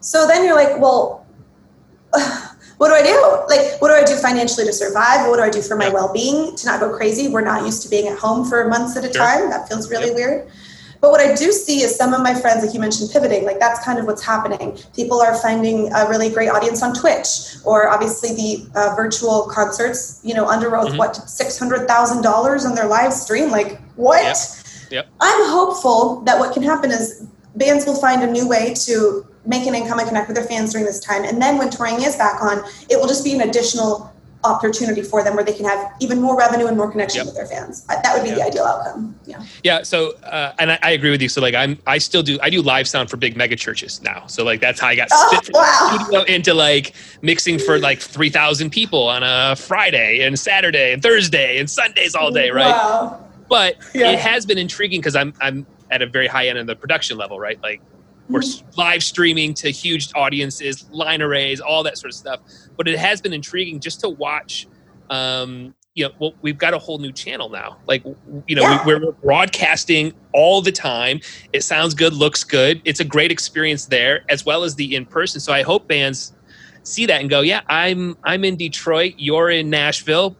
So 0.00 0.26
then 0.26 0.44
you're 0.44 0.56
like, 0.56 0.80
well, 0.80 1.26
what 2.80 2.88
do 2.88 2.94
I 2.94 3.02
do? 3.02 3.20
Like, 3.54 3.78
what 3.82 3.88
do 3.88 3.94
I 3.94 4.02
do 4.04 4.16
financially 4.16 4.64
to 4.64 4.72
survive? 4.72 5.28
What 5.28 5.36
do 5.36 5.42
I 5.42 5.50
do 5.50 5.60
for 5.60 5.76
my 5.76 5.88
Yeah. 5.88 5.92
well-being 5.92 6.56
to 6.56 6.66
not 6.66 6.80
go 6.80 6.88
crazy? 6.96 7.28
We're 7.28 7.42
not 7.42 7.66
used 7.66 7.82
to 7.82 7.90
being 7.90 8.08
at 8.08 8.16
home 8.16 8.48
for 8.48 8.66
months 8.68 8.96
at 8.96 9.04
a 9.04 9.12
Sure. 9.12 9.22
time. 9.22 9.50
That 9.50 9.68
feels 9.68 9.90
really 9.90 10.06
Yep. 10.06 10.14
weird. 10.16 10.46
But 11.02 11.10
what 11.10 11.20
I 11.20 11.34
do 11.34 11.52
see 11.52 11.82
is 11.82 11.94
some 11.94 12.14
of 12.14 12.22
my 12.22 12.32
friends, 12.32 12.64
like 12.64 12.72
you 12.72 12.80
mentioned, 12.80 13.10
pivoting. 13.10 13.44
Like 13.44 13.60
that's 13.60 13.80
kind 13.84 13.98
of 13.98 14.06
what's 14.06 14.22
happening. 14.22 14.78
People 14.96 15.20
are 15.20 15.34
finding 15.34 15.92
a 15.92 16.08
really 16.08 16.30
great 16.30 16.48
audience 16.48 16.82
on 16.82 16.94
Twitch, 16.94 17.28
or 17.64 17.86
obviously 17.90 18.30
the 18.34 18.66
uh, 18.74 18.94
virtual 18.96 19.42
concerts. 19.42 20.16
You 20.22 20.32
know, 20.32 20.46
under 20.48 20.70
Mhm. 20.70 20.96
what 20.96 21.28
six 21.28 21.58
hundred 21.58 21.86
thousand 21.86 22.22
dollars 22.22 22.64
on 22.64 22.74
their 22.74 22.86
live 22.86 23.12
stream? 23.12 23.50
Like 23.50 23.78
what? 23.96 24.22
Yep. 24.22 24.36
Yep. 24.90 25.06
I'm 25.20 25.42
hopeful 25.50 26.22
that 26.24 26.38
what 26.38 26.54
can 26.54 26.62
happen 26.62 26.90
is 26.90 27.20
bands 27.56 27.84
will 27.84 27.96
find 28.06 28.22
a 28.22 28.26
new 28.26 28.48
way 28.48 28.72
to 28.86 29.24
make 29.46 29.66
an 29.66 29.74
income 29.74 29.98
and 29.98 30.08
connect 30.08 30.28
with 30.28 30.36
their 30.36 30.46
fans 30.46 30.72
during 30.72 30.86
this 30.86 31.00
time. 31.00 31.24
And 31.24 31.40
then 31.40 31.58
when 31.58 31.70
touring 31.70 32.02
is 32.02 32.16
back 32.16 32.42
on, 32.42 32.62
it 32.88 32.98
will 32.98 33.08
just 33.08 33.24
be 33.24 33.32
an 33.32 33.40
additional 33.42 34.12
opportunity 34.44 35.02
for 35.02 35.22
them 35.22 35.34
where 35.36 35.44
they 35.44 35.52
can 35.52 35.66
have 35.66 35.92
even 36.00 36.20
more 36.20 36.36
revenue 36.36 36.66
and 36.66 36.76
more 36.76 36.90
connection 36.90 37.18
Yep. 37.18 37.26
with 37.26 37.34
their 37.34 37.46
fans. 37.46 37.84
That 37.86 38.14
would 38.14 38.24
be 38.24 38.30
the 38.30 38.42
ideal 38.42 38.64
outcome. 38.64 39.14
yeah. 39.26 39.42
Yeah. 39.62 39.82
So, 39.82 40.12
uh, 40.22 40.54
and 40.58 40.72
I, 40.72 40.78
I, 40.82 40.90
agree 40.92 41.10
with 41.10 41.20
you. 41.20 41.28
So, 41.28 41.40
like, 41.40 41.54
I'm, 41.54 41.78
I 41.86 41.98
still 41.98 42.22
do, 42.22 42.38
I 42.42 42.48
do 42.48 42.62
live 42.62 42.88
sound 42.88 43.10
for 43.10 43.16
big 43.16 43.36
mega 43.36 43.56
churches 43.56 44.02
now. 44.02 44.26
So, 44.26 44.44
like, 44.44 44.60
that's 44.60 44.80
how 44.80 44.88
I 44.88 44.96
got 44.96 45.08
oh, 45.12 45.40
wow. 45.52 46.22
into 46.24 46.54
like 46.54 46.94
mixing 47.22 47.58
for 47.58 47.78
like 47.78 48.00
3,000 48.00 48.70
people 48.70 49.08
on 49.08 49.22
a 49.22 49.56
Friday 49.56 50.22
and 50.22 50.38
Saturday 50.38 50.92
and 50.92 51.02
Thursday 51.02 51.58
and 51.58 51.68
Sundays 51.68 52.14
all 52.14 52.30
day, 52.30 52.50
right? 52.50 52.70
Wow. 52.70 53.26
But 53.48 53.76
yeah. 53.94 54.12
it 54.12 54.20
has 54.20 54.46
been 54.46 54.58
intriguing 54.58 55.00
because 55.00 55.16
I'm, 55.16 55.34
I'm 55.40 55.66
at 55.90 56.02
a 56.02 56.06
very 56.06 56.28
high 56.28 56.48
end 56.48 56.56
of 56.56 56.66
the 56.66 56.76
production 56.76 57.18
level, 57.18 57.38
right? 57.38 57.60
Like, 57.62 57.82
we're 58.30 58.42
live 58.76 59.02
streaming 59.02 59.54
to 59.54 59.70
huge 59.70 60.10
audiences, 60.14 60.88
line 60.90 61.22
arrays, 61.22 61.60
all 61.60 61.82
that 61.82 61.98
sort 61.98 62.12
of 62.12 62.16
stuff. 62.16 62.40
But 62.76 62.88
it 62.88 62.98
has 62.98 63.20
been 63.20 63.32
intriguing 63.32 63.80
just 63.80 64.00
to 64.00 64.08
watch 64.08 64.66
um, 65.10 65.74
you 65.94 66.06
know, 66.06 66.14
well, 66.18 66.34
we've 66.40 66.56
got 66.56 66.72
a 66.72 66.78
whole 66.78 66.98
new 66.98 67.12
channel 67.12 67.48
now. 67.48 67.76
Like, 67.86 68.04
you 68.46 68.54
know, 68.54 68.62
yeah. 68.62 68.84
we, 68.86 68.92
are 68.92 69.12
broadcasting 69.12 70.14
all 70.32 70.62
the 70.62 70.72
time. 70.72 71.20
It 71.52 71.62
sounds 71.62 71.94
good, 71.94 72.14
looks 72.14 72.44
good. 72.44 72.80
It's 72.84 73.00
a 73.00 73.04
great 73.04 73.32
experience 73.32 73.86
there, 73.86 74.24
as 74.28 74.46
well 74.46 74.62
as 74.62 74.76
the 74.76 74.94
in 74.94 75.04
person. 75.04 75.40
So 75.40 75.52
I 75.52 75.62
hope 75.62 75.88
bands 75.88 76.32
see 76.84 77.06
that 77.06 77.20
and 77.20 77.28
go, 77.28 77.40
yeah, 77.40 77.60
I'm 77.68 78.16
I'm 78.24 78.44
in 78.44 78.56
Detroit. 78.56 79.14
You're 79.18 79.50
in 79.50 79.68
Nashville. 79.68 80.36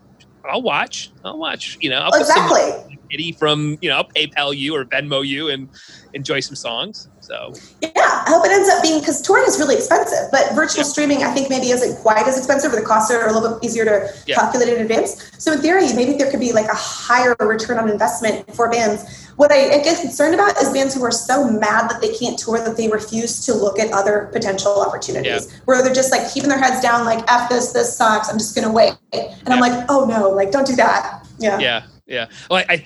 I'll 0.48 0.62
watch. 0.62 1.10
I'll 1.24 1.38
watch. 1.38 1.76
You 1.80 1.90
know, 1.90 1.98
I'll 1.98 2.18
exactly. 2.18 2.98
Kitty 3.10 3.32
from 3.32 3.76
you 3.82 3.90
know, 3.90 3.96
I'll 3.96 4.08
PayPal 4.08 4.56
you 4.56 4.76
or 4.76 4.86
Venmo 4.86 5.26
you 5.26 5.48
and 5.48 5.68
enjoy 6.14 6.40
some 6.40 6.54
songs. 6.56 7.09
So 7.30 7.54
yeah, 7.80 7.90
I 7.94 8.24
hope 8.26 8.44
it 8.44 8.50
ends 8.50 8.68
up 8.68 8.82
being 8.82 8.98
because 8.98 9.22
touring 9.22 9.44
is 9.46 9.56
really 9.60 9.76
expensive, 9.76 10.32
but 10.32 10.52
virtual 10.52 10.82
yeah. 10.82 10.90
streaming 10.90 11.22
I 11.22 11.32
think 11.32 11.48
maybe 11.48 11.70
isn't 11.70 12.02
quite 12.02 12.26
as 12.26 12.36
expensive, 12.36 12.72
or 12.72 12.76
the 12.76 12.82
costs 12.84 13.08
are 13.12 13.28
a 13.28 13.32
little 13.32 13.54
bit 13.54 13.64
easier 13.64 13.84
to 13.84 14.12
yeah. 14.26 14.34
calculate 14.34 14.68
in 14.68 14.80
advance. 14.80 15.30
So 15.38 15.52
in 15.52 15.60
theory, 15.60 15.92
maybe 15.94 16.14
there 16.14 16.28
could 16.28 16.40
be 16.40 16.52
like 16.52 16.66
a 16.66 16.74
higher 16.74 17.36
return 17.38 17.78
on 17.78 17.88
investment 17.88 18.52
for 18.56 18.68
bands. 18.68 19.28
What 19.36 19.52
I, 19.52 19.78
I 19.78 19.78
get 19.78 20.00
concerned 20.00 20.34
about 20.34 20.60
is 20.60 20.72
bands 20.72 20.92
who 20.92 21.04
are 21.04 21.12
so 21.12 21.48
mad 21.48 21.88
that 21.88 22.00
they 22.00 22.12
can't 22.18 22.36
tour 22.36 22.58
that 22.58 22.76
they 22.76 22.88
refuse 22.88 23.46
to 23.46 23.54
look 23.54 23.78
at 23.78 23.92
other 23.92 24.28
potential 24.32 24.82
opportunities, 24.84 25.46
yeah. 25.46 25.58
where 25.66 25.84
they're 25.84 25.94
just 25.94 26.10
like 26.10 26.34
keeping 26.34 26.48
their 26.48 26.58
heads 26.58 26.80
down, 26.80 27.04
like 27.04 27.22
"f 27.30 27.48
this, 27.48 27.70
this 27.70 27.96
sucks, 27.96 28.28
I'm 28.28 28.38
just 28.38 28.56
gonna 28.56 28.72
wait," 28.72 28.94
and 29.12 29.54
I'm 29.54 29.60
like, 29.60 29.86
"Oh 29.88 30.04
no, 30.04 30.30
like 30.30 30.50
don't 30.50 30.66
do 30.66 30.74
that." 30.74 31.24
Yeah. 31.38 31.60
Yeah. 31.60 31.82
Yeah. 32.06 32.26
Well, 32.50 32.64
I, 32.68 32.84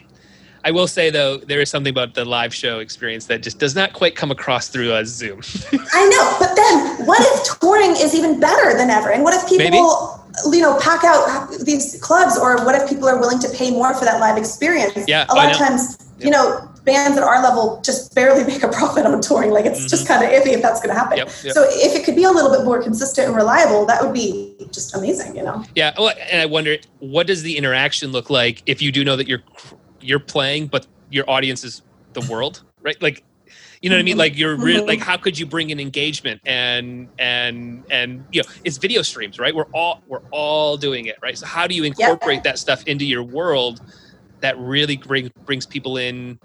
I 0.64 0.70
will 0.70 0.86
say 0.86 1.10
though, 1.10 1.36
there 1.36 1.60
is 1.60 1.68
something 1.68 1.90
about 1.90 2.14
the 2.14 2.24
live 2.24 2.54
show 2.54 2.78
experience 2.78 3.26
that 3.26 3.42
just 3.42 3.58
does 3.58 3.74
not 3.74 3.92
quite 3.92 4.16
come 4.16 4.30
across 4.30 4.68
through 4.68 4.94
a 4.94 5.04
Zoom. 5.04 5.42
I 5.92 6.08
know, 6.08 6.36
but 6.40 6.56
then 6.56 7.06
what 7.06 7.20
if 7.20 7.60
touring 7.60 7.90
is 7.90 8.14
even 8.14 8.40
better 8.40 8.76
than 8.76 8.88
ever? 8.88 9.10
And 9.10 9.22
what 9.22 9.34
if 9.34 9.46
people, 9.46 9.70
Maybe. 9.70 10.56
you 10.56 10.62
know, 10.62 10.78
pack 10.80 11.04
out 11.04 11.50
these 11.60 12.00
clubs, 12.00 12.38
or 12.38 12.64
what 12.64 12.74
if 12.74 12.88
people 12.88 13.08
are 13.08 13.18
willing 13.20 13.38
to 13.40 13.48
pay 13.50 13.70
more 13.70 13.94
for 13.94 14.06
that 14.06 14.20
live 14.20 14.38
experience? 14.38 15.04
Yeah, 15.06 15.26
a 15.28 15.34
lot 15.34 15.50
of 15.50 15.58
times, 15.58 15.98
you 16.18 16.30
know, 16.30 16.66
bands 16.84 17.16
at 17.18 17.24
our 17.24 17.42
level 17.42 17.80
just 17.84 18.14
barely 18.14 18.44
make 18.52 18.62
a 18.62 18.68
profit 18.68 19.04
on 19.04 19.20
touring. 19.20 19.50
Like 19.50 19.66
it's 19.66 19.80
mm-hmm. 19.80 19.88
just 19.88 20.08
kind 20.08 20.24
of 20.24 20.30
iffy 20.30 20.54
if 20.54 20.62
that's 20.62 20.80
going 20.80 20.94
to 20.94 20.98
happen. 20.98 21.18
Yep, 21.18 21.28
yep. 21.44 21.54
So 21.54 21.66
if 21.68 21.94
it 21.94 22.04
could 22.04 22.16
be 22.16 22.24
a 22.24 22.30
little 22.30 22.50
bit 22.50 22.64
more 22.64 22.82
consistent 22.82 23.26
and 23.28 23.36
reliable, 23.36 23.84
that 23.86 24.02
would 24.02 24.14
be 24.14 24.54
just 24.70 24.94
amazing. 24.94 25.36
You 25.36 25.42
know? 25.42 25.64
Yeah. 25.74 25.92
Well, 25.98 26.14
and 26.30 26.40
I 26.40 26.46
wonder, 26.46 26.78
what 27.00 27.26
does 27.26 27.42
the 27.42 27.56
interaction 27.58 28.12
look 28.12 28.30
like 28.30 28.62
if 28.64 28.80
you 28.80 28.92
do 28.92 29.04
know 29.04 29.16
that 29.16 29.28
you're 29.28 29.42
you're 30.04 30.20
playing, 30.20 30.66
but 30.66 30.86
your 31.10 31.28
audience 31.28 31.64
is 31.64 31.82
the 32.12 32.20
world, 32.30 32.62
right? 32.82 33.00
Like, 33.00 33.24
you 33.80 33.90
know 33.90 33.96
what 33.96 34.00
I 34.00 34.04
mean? 34.04 34.16
Like 34.16 34.38
you're 34.38 34.56
like, 34.56 35.00
how 35.00 35.16
could 35.16 35.38
you 35.38 35.46
bring 35.46 35.70
in 35.70 35.78
engagement 35.78 36.40
and 36.46 37.08
and 37.18 37.84
and 37.90 38.24
you 38.32 38.42
know, 38.42 38.48
it's 38.64 38.78
video 38.78 39.02
streams, 39.02 39.38
right? 39.38 39.54
We're 39.54 39.66
all 39.74 40.02
we're 40.06 40.22
all 40.30 40.76
doing 40.76 41.06
it, 41.06 41.16
right? 41.22 41.36
So 41.36 41.46
how 41.46 41.66
do 41.66 41.74
you 41.74 41.84
incorporate 41.84 42.42
that 42.44 42.58
stuff 42.58 42.82
into 42.86 43.04
your 43.04 43.22
world 43.22 43.80
that 44.40 44.58
really 44.58 44.96
bring, 44.96 45.30
brings 45.44 45.66
people 45.66 45.96
in 45.96 46.38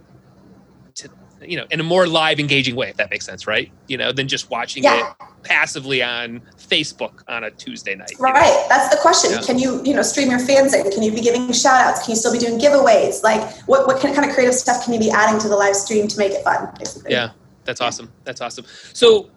you 1.41 1.57
know, 1.57 1.65
in 1.71 1.79
a 1.79 1.83
more 1.83 2.07
live, 2.07 2.39
engaging 2.39 2.75
way, 2.75 2.89
if 2.89 2.97
that 2.97 3.09
makes 3.09 3.25
sense, 3.25 3.47
right? 3.47 3.71
You 3.87 3.97
know, 3.97 4.11
than 4.11 4.27
just 4.27 4.49
watching 4.49 4.83
yeah. 4.83 5.11
it 5.11 5.27
passively 5.43 6.03
on 6.03 6.41
Facebook 6.57 7.23
on 7.27 7.43
a 7.43 7.51
Tuesday 7.51 7.95
night. 7.95 8.11
Right. 8.19 8.33
Know? 8.35 8.65
That's 8.69 8.93
the 8.93 9.01
question. 9.01 9.31
Yeah. 9.31 9.41
Can 9.41 9.57
you, 9.57 9.81
you 9.83 9.93
know, 9.93 10.01
stream 10.01 10.29
your 10.29 10.39
fans 10.39 10.73
in? 10.73 10.89
Can 10.91 11.03
you 11.03 11.11
be 11.11 11.21
giving 11.21 11.51
shout 11.51 11.85
outs? 11.85 12.03
Can 12.03 12.11
you 12.11 12.15
still 12.15 12.33
be 12.33 12.39
doing 12.39 12.59
giveaways? 12.59 13.23
Like 13.23 13.41
what, 13.67 13.87
what 13.87 14.01
kind 14.01 14.25
of 14.25 14.33
creative 14.33 14.55
stuff 14.55 14.83
can 14.83 14.93
you 14.93 14.99
be 14.99 15.09
adding 15.09 15.39
to 15.41 15.47
the 15.47 15.55
live 15.55 15.75
stream 15.75 16.07
to 16.07 16.17
make 16.17 16.31
it 16.31 16.43
fun, 16.43 16.69
basically? 16.77 17.11
Yeah. 17.11 17.31
That's 17.65 17.81
awesome. 17.81 18.11
That's 18.23 18.41
awesome. 18.41 18.65
So 18.93 19.29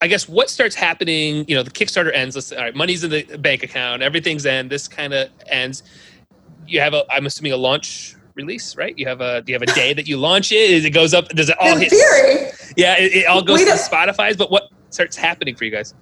I 0.00 0.06
guess 0.06 0.28
what 0.28 0.50
starts 0.50 0.74
happening, 0.74 1.44
you 1.48 1.54
know, 1.54 1.62
the 1.62 1.70
Kickstarter 1.70 2.12
ends, 2.14 2.34
let's 2.34 2.52
all 2.52 2.58
right, 2.58 2.74
money's 2.74 3.04
in 3.04 3.10
the 3.10 3.22
bank 3.38 3.62
account, 3.62 4.02
everything's 4.02 4.46
in, 4.46 4.68
this 4.68 4.88
kind 4.88 5.12
of 5.12 5.30
ends. 5.46 5.82
You 6.66 6.80
have 6.80 6.94
a, 6.94 7.04
I'm 7.10 7.26
assuming 7.26 7.52
a 7.52 7.56
launch 7.56 8.16
release, 8.34 8.76
right? 8.76 8.96
You 8.98 9.06
have 9.08 9.20
a 9.20 9.42
do 9.42 9.52
you 9.52 9.58
have 9.58 9.68
a 9.68 9.74
day 9.74 9.94
that 9.94 10.06
you 10.06 10.16
launch 10.16 10.52
it? 10.52 10.84
It 10.84 10.90
goes 10.90 11.14
up. 11.14 11.28
Does 11.30 11.48
it 11.48 11.56
all 11.60 11.72
In 11.72 11.80
hit? 11.80 11.90
Theory. 11.90 12.50
Yeah, 12.76 12.98
it, 12.98 13.12
it 13.12 13.26
all 13.26 13.42
goes 13.42 13.64
to 13.64 13.70
Spotify's. 13.72 14.36
But 14.36 14.50
what 14.50 14.70
starts 14.90 15.16
happening 15.16 15.54
for 15.54 15.64
you 15.64 15.70
guys? 15.70 15.94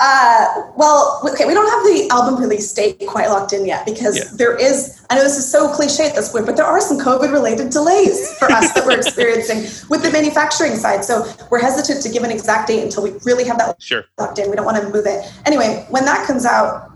Uh, 0.00 0.70
well, 0.76 1.20
okay, 1.28 1.44
we 1.44 1.54
don't 1.54 1.68
have 1.68 1.82
the 1.82 2.08
album 2.14 2.40
release 2.40 2.72
date 2.72 3.02
quite 3.08 3.28
locked 3.28 3.52
in 3.52 3.66
yet 3.66 3.84
because 3.84 4.16
yeah. 4.16 4.24
there 4.36 4.56
is, 4.56 5.04
I 5.10 5.16
know 5.16 5.24
this 5.24 5.36
is 5.36 5.50
so 5.50 5.72
cliche 5.72 6.06
at 6.06 6.14
this 6.14 6.30
point, 6.30 6.46
but 6.46 6.56
there 6.56 6.64
are 6.64 6.80
some 6.80 7.00
COVID 7.00 7.32
related 7.32 7.70
delays 7.70 8.32
for 8.38 8.50
us 8.52 8.72
that 8.74 8.86
we're 8.86 8.96
experiencing 8.96 9.62
with 9.90 10.04
the 10.04 10.10
manufacturing 10.12 10.76
side. 10.76 11.04
So 11.04 11.26
we're 11.50 11.60
hesitant 11.60 12.02
to 12.04 12.10
give 12.10 12.22
an 12.22 12.30
exact 12.30 12.68
date 12.68 12.84
until 12.84 13.02
we 13.02 13.14
really 13.24 13.42
have 13.44 13.58
that 13.58 13.82
sure. 13.82 14.04
locked 14.18 14.38
in. 14.38 14.48
We 14.48 14.54
don't 14.54 14.64
want 14.64 14.80
to 14.80 14.88
move 14.88 15.06
it. 15.06 15.32
Anyway, 15.46 15.84
when 15.90 16.04
that 16.04 16.24
comes 16.28 16.46
out, 16.46 16.87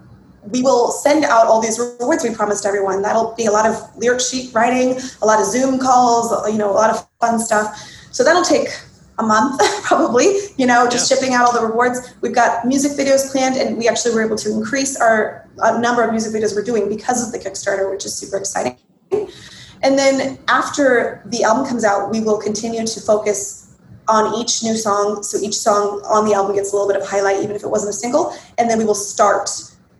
we 0.50 0.62
will 0.62 0.90
send 0.90 1.24
out 1.24 1.46
all 1.46 1.60
these 1.60 1.78
rewards 1.78 2.24
we 2.24 2.34
promised 2.34 2.66
everyone. 2.66 3.02
That'll 3.02 3.34
be 3.34 3.46
a 3.46 3.52
lot 3.52 3.66
of 3.66 3.96
lyric 3.96 4.20
sheet 4.20 4.52
writing, 4.52 4.98
a 5.20 5.26
lot 5.26 5.40
of 5.40 5.46
Zoom 5.46 5.78
calls, 5.78 6.32
you 6.50 6.58
know, 6.58 6.70
a 6.70 6.74
lot 6.74 6.90
of 6.90 7.06
fun 7.20 7.38
stuff. 7.38 7.76
So 8.10 8.24
that'll 8.24 8.42
take 8.42 8.68
a 9.18 9.22
month 9.22 9.60
probably, 9.82 10.36
you 10.56 10.66
know, 10.66 10.88
just 10.88 11.10
yeah. 11.10 11.16
shipping 11.16 11.34
out 11.34 11.46
all 11.46 11.52
the 11.52 11.64
rewards. 11.64 12.14
We've 12.20 12.34
got 12.34 12.66
music 12.66 12.92
videos 12.92 13.30
planned 13.30 13.56
and 13.56 13.78
we 13.78 13.88
actually 13.88 14.14
were 14.14 14.24
able 14.24 14.36
to 14.36 14.50
increase 14.50 14.96
our 14.96 15.48
uh, 15.60 15.78
number 15.78 16.02
of 16.02 16.10
music 16.10 16.32
videos 16.32 16.54
we're 16.54 16.64
doing 16.64 16.88
because 16.88 17.24
of 17.24 17.32
the 17.32 17.38
Kickstarter, 17.38 17.90
which 17.90 18.04
is 18.04 18.14
super 18.14 18.36
exciting. 18.36 18.76
And 19.82 19.98
then 19.98 20.38
after 20.48 21.22
the 21.26 21.42
album 21.44 21.66
comes 21.66 21.84
out, 21.84 22.10
we 22.10 22.20
will 22.20 22.38
continue 22.38 22.86
to 22.86 23.00
focus 23.00 23.76
on 24.08 24.34
each 24.40 24.62
new 24.62 24.76
song. 24.76 25.22
So 25.22 25.38
each 25.38 25.56
song 25.56 26.02
on 26.04 26.24
the 26.24 26.34
album 26.34 26.54
gets 26.54 26.72
a 26.72 26.76
little 26.76 26.90
bit 26.90 27.00
of 27.00 27.06
highlight, 27.06 27.42
even 27.42 27.54
if 27.56 27.62
it 27.62 27.68
wasn't 27.68 27.90
a 27.90 27.92
single. 27.92 28.34
And 28.58 28.68
then 28.68 28.78
we 28.78 28.84
will 28.84 28.94
start 28.94 29.48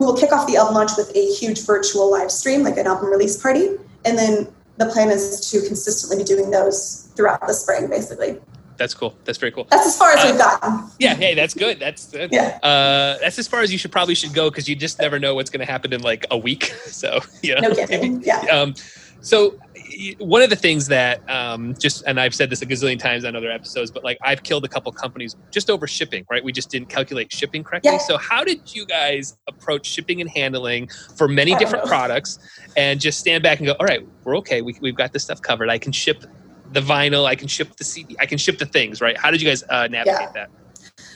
we 0.03 0.07
will 0.07 0.16
kick 0.16 0.32
off 0.32 0.48
the 0.48 0.57
album 0.57 0.74
launch 0.74 0.90
with 0.96 1.14
a 1.14 1.32
huge 1.34 1.64
virtual 1.64 2.11
live 2.11 2.30
stream, 2.30 2.62
like 2.64 2.76
an 2.76 2.88
album 2.88 3.09
release 3.09 3.40
party. 3.40 3.68
And 4.05 4.18
then 4.18 4.48
the 4.78 4.86
plan 4.86 5.11
is 5.11 5.48
to 5.53 5.61
consistently 5.61 6.16
be 6.16 6.24
doing 6.24 6.50
those 6.50 7.09
throughout 7.14 7.46
the 7.46 7.55
spring, 7.55 7.88
basically. 7.88 8.40
That's 8.78 8.94
cool. 8.94 9.14
That's 9.24 9.38
very 9.38 9.53
cool. 9.53 9.68
That's 9.70 9.86
as 9.86 9.96
far 9.96 10.11
as 10.11 10.24
uh, 10.24 10.28
we've 10.28 10.38
gotten. 10.38 10.90
Yeah, 10.98 11.14
hey, 11.14 11.34
that's 11.34 11.55
good. 11.55 11.78
That's 11.78 12.11
good. 12.11 12.32
Yeah. 12.32 12.59
Uh, 12.64 13.18
that's 13.20 13.38
as 13.38 13.46
far 13.46 13.61
as 13.61 13.70
you 13.70 13.78
should 13.78 13.92
probably 13.92 14.16
should 14.16 14.34
go 14.34 14.50
because 14.50 14.68
you 14.68 14.74
just 14.74 14.98
never 14.98 15.20
know 15.20 15.36
what's 15.36 15.50
going 15.50 15.64
to 15.64 15.70
happen 15.70 15.92
in 15.92 16.00
like 16.03 16.26
a 16.30 16.38
week. 16.38 16.74
So 16.86 17.20
you 17.42 17.55
know. 17.55 17.68
No 17.68 17.74
kidding. 17.74 18.22
Yeah. 18.22 18.40
Um, 18.46 18.74
so 19.20 19.55
one 20.18 20.43
of 20.43 20.51
the 20.51 20.57
things 20.57 20.88
that 20.88 21.28
um, 21.30 21.74
just 21.78 22.05
and 22.07 22.20
I've 22.20 22.34
said 22.34 22.51
this 22.51 22.62
a 22.62 22.66
gazillion 22.66 22.99
times 22.99 23.24
on 23.24 23.36
other 23.36 23.51
episodes, 23.51 23.90
but 23.90 24.05
like 24.05 24.18
I've 24.22 24.43
killed 24.43 24.64
a 24.64 24.68
couple 24.68 24.93
companies 24.93 25.36
just 25.51 25.70
over 25.70 25.86
shipping. 25.86 26.24
Right, 26.30 26.43
we 26.43 26.53
just 26.53 26.70
didn't 26.70 26.88
calculate 26.88 27.32
shipping 27.32 27.64
correctly. 27.64 27.93
Yeah. 27.93 27.99
So 27.99 28.16
how 28.16 28.45
did 28.45 28.74
you 28.74 28.86
guys 28.86 29.36
approach 29.49 29.86
shipping 29.86 30.20
and 30.20 30.30
handling 30.30 30.88
for 31.16 31.28
many 31.28 31.55
different 31.57 31.86
products, 31.86 32.38
and 32.76 33.01
just 33.01 33.18
stand 33.18 33.43
back 33.43 33.59
and 33.59 33.66
go, 33.66 33.72
all 33.78 33.86
right, 33.86 34.07
we're 34.24 34.36
okay. 34.38 34.62
We, 34.62 34.76
we've 34.80 34.97
got 34.97 35.12
this 35.12 35.24
stuff 35.24 35.40
covered. 35.43 35.68
I 35.68 35.78
can 35.78 35.93
ship 35.93 36.24
the 36.72 36.80
vinyl. 36.80 37.26
I 37.26 37.34
can 37.34 37.49
ship 37.49 37.76
the 37.76 37.84
CD. 37.84 38.16
I 38.20 38.26
can 38.26 38.38
ship 38.38 38.59
the 38.59 38.66
things. 38.66 39.01
Right? 39.01 39.16
How 39.16 39.30
did 39.30 39.40
you 39.40 39.49
guys 39.49 39.62
uh, 39.68 39.88
navigate 39.88 40.20
yeah. 40.20 40.32
that? 40.34 40.51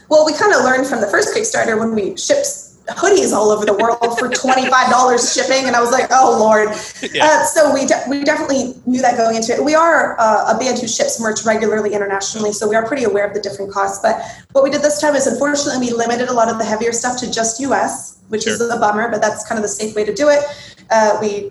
Well, 0.09 0.25
we 0.25 0.33
kind 0.35 0.55
of 0.55 0.63
learned 0.63 0.87
from 0.87 1.01
the 1.01 1.09
first 1.09 1.35
Kickstarter 1.35 1.79
when 1.79 1.95
we 1.95 2.17
shipped 2.17 2.66
hoodies 2.95 3.33
all 3.33 3.51
over 3.51 3.65
the 3.65 3.75
world 3.75 4.19
for 4.19 4.29
$25 4.31 5.35
shipping. 5.35 5.67
And 5.67 5.75
I 5.75 5.81
was 5.81 5.91
like, 5.91 6.09
oh, 6.11 6.37
Lord. 6.39 6.69
Yeah. 7.13 7.25
Uh, 7.27 7.45
so 7.45 7.75
we, 7.75 7.87
de- 7.87 8.05
we 8.09 8.25
definitely 8.25 8.75
knew 8.87 9.03
that 9.03 9.17
going 9.17 9.37
into 9.37 9.53
it. 9.53 9.65
We 9.65 9.75
are 9.75 10.19
uh, 10.21 10.55
a 10.55 10.59
band 10.59 10.79
who 10.79 10.89
ships 10.89 11.21
merch 11.21 11.45
regularly 11.45 11.95
internationally, 11.95 12.53
so 12.53 12.69
we 12.69 12.77
are 12.77 12.87
pretty 12.87 13.05
aware 13.05 13.27
of 13.27 13.35
the 13.35 13.41
different 13.41 13.73
costs. 13.73 14.01
But 14.03 14.23
what 14.53 14.65
we 14.65 14.71
did 14.71 14.83
this 14.83 15.01
time 15.01 15.15
is 15.15 15.27
unfortunately 15.27 15.89
we 15.89 15.93
limited 15.93 16.29
a 16.29 16.33
lot 16.33 16.49
of 16.49 16.59
the 16.59 16.65
heavier 16.65 16.93
stuff 16.93 17.19
to 17.21 17.31
just 17.31 17.61
US, 17.61 18.19
which 18.29 18.45
sure. 18.45 18.53
is 18.53 18.61
a 18.61 18.77
bummer, 18.79 19.11
but 19.11 19.21
that's 19.21 19.47
kind 19.47 19.59
of 19.59 19.63
the 19.63 19.69
safe 19.69 19.95
way 19.95 20.05
to 20.05 20.15
do 20.15 20.29
it. 20.29 20.45
Uh, 20.91 21.19
we 21.21 21.51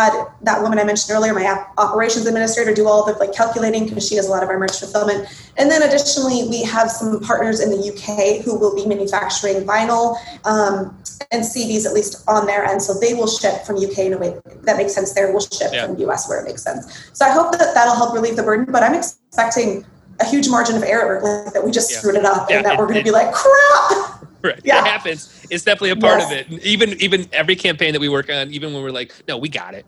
had 0.00 0.26
that 0.42 0.62
woman 0.62 0.78
I 0.78 0.84
mentioned 0.84 1.14
earlier, 1.14 1.34
my 1.34 1.46
operations 1.78 2.26
administrator, 2.26 2.74
do 2.74 2.88
all 2.88 3.04
the 3.04 3.12
like 3.14 3.32
calculating 3.34 3.86
because 3.86 4.06
she 4.08 4.16
does 4.16 4.26
a 4.26 4.30
lot 4.30 4.42
of 4.42 4.48
our 4.48 4.58
merch 4.58 4.78
fulfillment. 4.78 5.28
And 5.56 5.70
then 5.70 5.82
additionally, 5.82 6.48
we 6.48 6.62
have 6.62 6.90
some 6.90 7.20
partners 7.20 7.60
in 7.60 7.70
the 7.70 7.80
UK 7.90 8.44
who 8.44 8.58
will 8.58 8.74
be 8.74 8.86
manufacturing 8.86 9.66
vinyl 9.66 10.16
um, 10.46 10.96
and 11.30 11.44
CDs 11.44 11.86
at 11.86 11.92
least 11.92 12.24
on 12.28 12.46
their 12.46 12.64
end. 12.64 12.82
So 12.82 12.98
they 12.98 13.14
will 13.14 13.28
ship 13.28 13.64
from 13.66 13.76
UK 13.76 13.98
in 13.98 14.12
a 14.14 14.18
way 14.18 14.40
that 14.62 14.76
makes 14.76 14.94
sense 14.94 15.12
there. 15.12 15.30
We'll 15.30 15.40
ship 15.40 15.70
yeah. 15.72 15.86
from 15.86 15.98
US 15.98 16.28
where 16.28 16.40
it 16.40 16.44
makes 16.44 16.62
sense. 16.62 17.10
So 17.12 17.26
I 17.26 17.30
hope 17.30 17.52
that 17.52 17.74
that'll 17.74 17.94
help 17.94 18.14
relieve 18.14 18.36
the 18.36 18.42
burden. 18.42 18.72
But 18.72 18.82
I'm 18.82 18.94
expecting 18.94 19.84
a 20.20 20.24
huge 20.24 20.48
margin 20.48 20.76
of 20.76 20.82
error 20.82 21.20
like 21.22 21.52
that 21.54 21.64
we 21.64 21.70
just 21.70 21.90
yeah. 21.90 21.98
screwed 21.98 22.14
it 22.14 22.24
up 22.24 22.48
yeah. 22.50 22.58
and 22.58 22.66
that 22.66 22.78
we're 22.78 22.86
going 22.86 22.98
to 22.98 23.04
be 23.04 23.10
like 23.10 23.32
crap. 23.32 24.09
Right. 24.42 24.60
Yeah. 24.64 24.80
It 24.80 24.86
happens. 24.86 25.46
It's 25.50 25.64
definitely 25.64 25.90
a 25.90 25.96
part 25.96 26.20
yes. 26.20 26.46
of 26.46 26.52
it. 26.52 26.64
Even 26.64 26.90
even 27.02 27.28
every 27.32 27.56
campaign 27.56 27.92
that 27.92 28.00
we 28.00 28.08
work 28.08 28.30
on, 28.30 28.50
even 28.52 28.72
when 28.72 28.82
we're 28.82 28.90
like, 28.90 29.12
no, 29.28 29.36
we 29.36 29.48
got 29.48 29.74
it. 29.74 29.84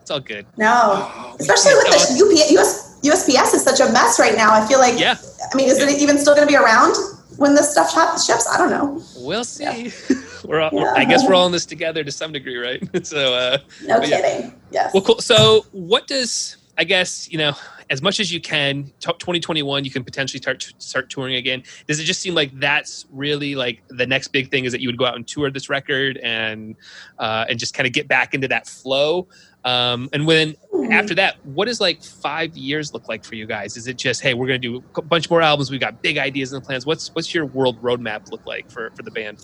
It's 0.00 0.10
all 0.10 0.20
good. 0.20 0.44
No, 0.58 0.70
Oh, 1.16 1.36
especially 1.40 1.72
with 1.74 1.86
the 1.86 2.22
UP, 2.22 2.58
US, 2.60 3.00
USPS 3.02 3.54
is 3.54 3.62
such 3.64 3.80
a 3.80 3.90
mess 3.90 4.20
right 4.20 4.36
now. 4.36 4.52
I 4.52 4.66
feel 4.68 4.78
like, 4.78 5.00
Yeah, 5.00 5.16
I 5.50 5.56
mean, 5.56 5.68
is 5.68 5.78
it 5.78 5.98
even 5.98 6.18
still 6.18 6.34
going 6.34 6.46
to 6.46 6.52
be 6.52 6.58
around 6.58 6.94
when 7.38 7.54
this 7.54 7.72
stuff 7.72 7.90
shop- 7.90 8.20
ships? 8.20 8.46
I 8.46 8.58
don't 8.58 8.68
know. 8.70 9.02
we'll 9.16 9.44
see. 9.44 9.64
Yeah. 9.64 9.90
we're 10.44 10.60
all, 10.60 10.68
Yeah. 10.74 10.92
I 10.94 11.06
guess 11.06 11.26
we're 11.26 11.32
all 11.34 11.46
in 11.46 11.52
this 11.52 11.64
together 11.64 12.04
to 12.04 12.12
some 12.12 12.32
degree, 12.32 12.58
right? 12.58 12.82
so, 13.06 13.32
uh, 13.32 13.58
No 13.86 14.00
But 14.00 14.08
yeah. 14.10 14.20
kidding. 14.20 14.54
Yes. 14.70 14.92
well, 14.92 15.02
cool. 15.02 15.20
So, 15.22 15.64
what 15.72 16.06
does 16.06 16.58
I 16.76 16.84
guess 16.84 17.30
you 17.32 17.38
know, 17.38 17.54
as 17.90 18.02
much 18.02 18.20
as 18.20 18.32
you 18.32 18.40
can, 18.40 18.84
2021, 19.00 19.84
you 19.84 19.90
can 19.90 20.04
potentially 20.04 20.40
start 20.40 20.62
start 20.78 21.10
touring 21.10 21.34
again. 21.36 21.62
Does 21.86 22.00
it 22.00 22.04
just 22.04 22.20
seem 22.20 22.34
like 22.34 22.52
that's 22.58 23.06
really 23.10 23.54
like 23.54 23.82
the 23.90 24.06
next 24.06 24.28
big 24.28 24.50
thing 24.50 24.64
is 24.64 24.72
that 24.72 24.80
you 24.80 24.88
would 24.88 24.98
go 24.98 25.06
out 25.06 25.16
and 25.16 25.26
tour 25.26 25.50
this 25.50 25.68
record 25.68 26.18
and 26.22 26.76
uh, 27.18 27.46
and 27.48 27.58
just 27.58 27.74
kind 27.74 27.86
of 27.86 27.92
get 27.92 28.08
back 28.08 28.34
into 28.34 28.48
that 28.48 28.66
flow? 28.66 29.28
Um, 29.64 30.08
and 30.12 30.26
when 30.26 30.54
Hmm. 30.72 30.90
after 30.92 31.14
that, 31.16 31.36
what 31.42 31.66
does 31.66 31.80
like 31.80 32.02
five 32.02 32.56
years 32.56 32.92
look 32.92 33.08
like 33.08 33.24
for 33.24 33.34
you 33.34 33.46
guys? 33.46 33.76
Is 33.76 33.86
it 33.86 33.98
just 33.98 34.22
hey, 34.22 34.34
we're 34.34 34.46
gonna 34.46 34.58
do 34.58 34.84
a 34.96 35.02
bunch 35.02 35.30
more 35.30 35.42
albums? 35.42 35.70
We've 35.70 35.80
got 35.80 36.02
big 36.02 36.18
ideas 36.18 36.52
and 36.52 36.62
plans. 36.62 36.86
What's 36.86 37.10
what's 37.14 37.34
your 37.34 37.46
world 37.46 37.80
roadmap 37.82 38.22
look 38.30 38.42
like 38.46 38.66
for 38.70 38.92
for 38.96 39.02
the 39.02 39.10
band? 39.10 39.38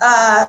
Uh, 0.00 0.46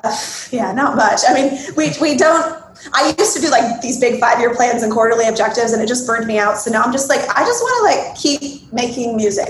yeah, 0.50 0.72
not 0.72 0.96
much. 0.96 1.20
I 1.28 1.34
mean, 1.34 1.58
we, 1.76 1.92
we 2.00 2.16
don't, 2.16 2.62
I 2.92 3.14
used 3.16 3.36
to 3.36 3.40
do 3.40 3.50
like 3.50 3.80
these 3.80 4.00
big 4.00 4.20
five 4.20 4.40
year 4.40 4.54
plans 4.54 4.82
and 4.82 4.92
quarterly 4.92 5.26
objectives 5.28 5.72
and 5.72 5.80
it 5.82 5.86
just 5.86 6.06
burned 6.06 6.26
me 6.26 6.38
out. 6.38 6.58
So 6.58 6.70
now 6.70 6.82
I'm 6.82 6.92
just 6.92 7.08
like, 7.08 7.20
I 7.20 7.44
just 7.44 7.62
want 7.62 7.78
to 7.78 7.96
like 7.96 8.16
keep 8.16 8.72
making 8.72 9.16
music. 9.16 9.48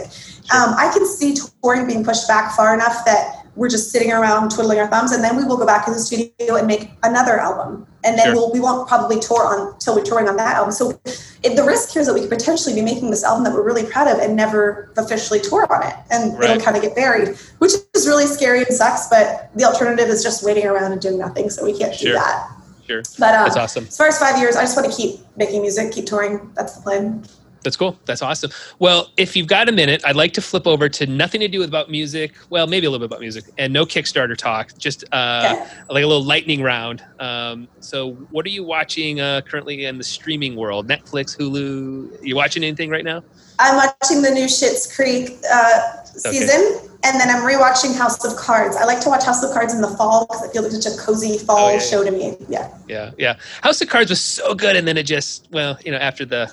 Um, 0.54 0.74
I 0.76 0.90
can 0.92 1.06
see 1.06 1.34
touring 1.62 1.86
being 1.86 2.04
pushed 2.04 2.28
back 2.28 2.54
far 2.54 2.74
enough 2.74 3.04
that 3.06 3.43
we're 3.56 3.68
just 3.68 3.90
sitting 3.92 4.10
around 4.12 4.50
twiddling 4.50 4.78
our 4.80 4.88
thumbs 4.88 5.12
and 5.12 5.22
then 5.22 5.36
we 5.36 5.44
will 5.44 5.56
go 5.56 5.64
back 5.66 5.84
to 5.86 5.92
the 5.92 5.98
studio 5.98 6.56
and 6.56 6.66
make 6.66 6.90
another 7.04 7.38
album. 7.38 7.86
And 8.02 8.18
then 8.18 8.26
Sure. 8.26 8.34
we'll, 8.34 8.52
we 8.52 8.60
won't 8.60 8.88
probably 8.88 9.18
tour 9.20 9.44
on 9.46 9.72
until 9.74 9.94
we're 9.94 10.02
touring 10.02 10.28
on 10.28 10.36
that 10.36 10.56
album. 10.56 10.72
So 10.72 11.00
it, 11.42 11.54
the 11.56 11.62
risk 11.64 11.90
here 11.90 12.00
is 12.02 12.08
that 12.08 12.14
we 12.14 12.20
could 12.20 12.30
potentially 12.30 12.74
be 12.74 12.82
making 12.82 13.10
this 13.10 13.22
album 13.22 13.44
that 13.44 13.52
we're 13.54 13.62
really 13.62 13.84
proud 13.84 14.08
of 14.08 14.18
and 14.18 14.34
never 14.34 14.92
officially 14.96 15.40
tour 15.40 15.66
on 15.72 15.86
it. 15.86 15.94
And 16.10 16.38
Right. 16.38 16.50
it'll 16.50 16.62
kind 16.62 16.76
of 16.76 16.82
get 16.82 16.94
buried, 16.96 17.36
which 17.58 17.72
is 17.94 18.06
really 18.06 18.26
scary 18.26 18.58
and 18.64 18.74
sucks. 18.74 19.06
But 19.08 19.50
the 19.54 19.64
alternative 19.64 20.08
is 20.08 20.22
just 20.22 20.42
waiting 20.44 20.66
around 20.66 20.92
and 20.92 21.00
doing 21.00 21.18
nothing. 21.18 21.48
So 21.48 21.64
we 21.64 21.78
can't 21.78 21.94
Sure. 21.94 22.08
do 22.12 22.14
that. 22.18 22.48
Sure, 22.86 23.02
But 23.18 23.34
uh, 23.34 23.44
that's 23.44 23.56
awesome. 23.56 23.84
as 23.88 23.96
far 23.96 24.08
as 24.08 24.18
five 24.18 24.38
years, 24.38 24.56
I 24.56 24.62
just 24.62 24.76
want 24.76 24.90
to 24.90 24.94
keep 24.94 25.20
making 25.36 25.62
music, 25.62 25.92
keep 25.92 26.04
touring. 26.06 26.50
That's 26.54 26.74
the 26.74 26.82
plan. 26.82 27.24
That's 27.64 27.76
cool. 27.76 27.98
That's 28.06 28.20
awesome. 28.22 28.50
Well, 28.78 29.08
if 29.16 29.34
you've 29.34 29.46
got 29.48 29.68
a 29.70 29.72
minute, 29.72 30.02
I'd 30.04 30.16
like 30.16 30.34
to 30.34 30.42
flip 30.42 30.66
over 30.66 30.88
to 30.90 31.06
nothing 31.06 31.40
to 31.40 31.48
do 31.48 31.58
with 31.60 31.68
about 31.68 31.90
music. 31.90 32.34
Well, 32.50 32.66
maybe 32.66 32.86
a 32.86 32.90
little 32.90 33.04
bit 33.04 33.10
about 33.10 33.20
music, 33.22 33.50
and 33.56 33.72
no 33.72 33.86
Kickstarter 33.86 34.36
talk. 34.36 34.70
Just 34.78 35.02
uh, 35.12 35.54
Okay. 35.54 35.64
like 35.88 36.04
a 36.04 36.06
little 36.06 36.22
lightning 36.22 36.62
round. 36.62 37.02
Um, 37.18 37.68
so, 37.80 38.12
what 38.30 38.44
are 38.44 38.50
you 38.50 38.64
watching 38.64 39.18
uh, 39.20 39.40
currently 39.50 39.86
in 39.86 39.96
the 39.98 40.04
streaming 40.04 40.56
world? 40.56 40.88
Netflix, 40.88 41.36
Hulu. 41.40 42.08
You 42.22 42.36
watching 42.36 42.62
anything 42.62 42.90
right 42.90 43.04
now? 43.04 43.22
I'm 43.58 43.76
watching 43.76 44.20
the 44.20 44.30
new 44.30 44.46
Schitt's 44.46 44.94
Creek 44.94 45.38
uh, 45.50 45.80
Okay. 46.26 46.38
season, 46.38 46.90
and 47.04 47.18
then 47.20 47.30
I'm 47.30 47.42
rewatching 47.42 47.96
House 47.96 48.24
of 48.24 48.36
Cards. 48.36 48.76
I 48.76 48.84
like 48.84 49.00
to 49.00 49.08
watch 49.08 49.24
House 49.24 49.42
of 49.42 49.52
Cards 49.52 49.72
in 49.74 49.80
the 49.80 49.88
fall 49.88 50.26
because 50.26 50.42
I 50.46 50.52
feel 50.52 50.62
like 50.62 50.72
such 50.72 50.92
a 50.92 50.96
cozy 50.98 51.38
fall 51.38 51.66
Oh, 51.66 51.68
yeah, 51.68 51.74
yeah. 51.74 51.80
show 51.80 52.04
to 52.04 52.10
me. 52.10 52.36
Yeah, 52.48 52.68
Yeah, 52.88 53.10
yeah. 53.16 53.36
House 53.62 53.80
of 53.80 53.88
Cards 53.88 54.10
was 54.10 54.20
so 54.20 54.54
good, 54.54 54.76
and 54.76 54.86
then 54.86 54.96
it 54.98 55.04
just 55.04 55.48
well, 55.50 55.78
you 55.84 55.90
know, 55.92 55.98
after 55.98 56.24
the 56.26 56.52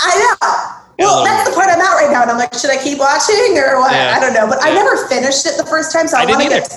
I 0.00 0.18
know. 0.18 0.78
Well, 0.98 1.24
Yeah. 1.24 1.30
that's 1.32 1.48
the 1.50 1.54
part 1.54 1.68
I'm 1.68 1.80
at 1.80 1.94
right 1.94 2.10
now, 2.10 2.22
and 2.22 2.30
I'm 2.30 2.38
like, 2.38 2.54
should 2.54 2.70
I 2.70 2.76
keep 2.82 2.98
watching 2.98 3.56
or 3.58 3.80
what? 3.80 3.92
Yeah. 3.92 4.14
I 4.16 4.20
don't 4.20 4.34
know, 4.34 4.46
but 4.46 4.58
I 4.62 4.72
never 4.74 5.06
finished 5.08 5.46
it 5.46 5.56
the 5.56 5.66
first 5.66 5.92
time, 5.92 6.06
so 6.06 6.16
I, 6.18 6.22
I 6.22 6.26
want 6.26 6.42
to 6.42 6.48
get. 6.48 6.72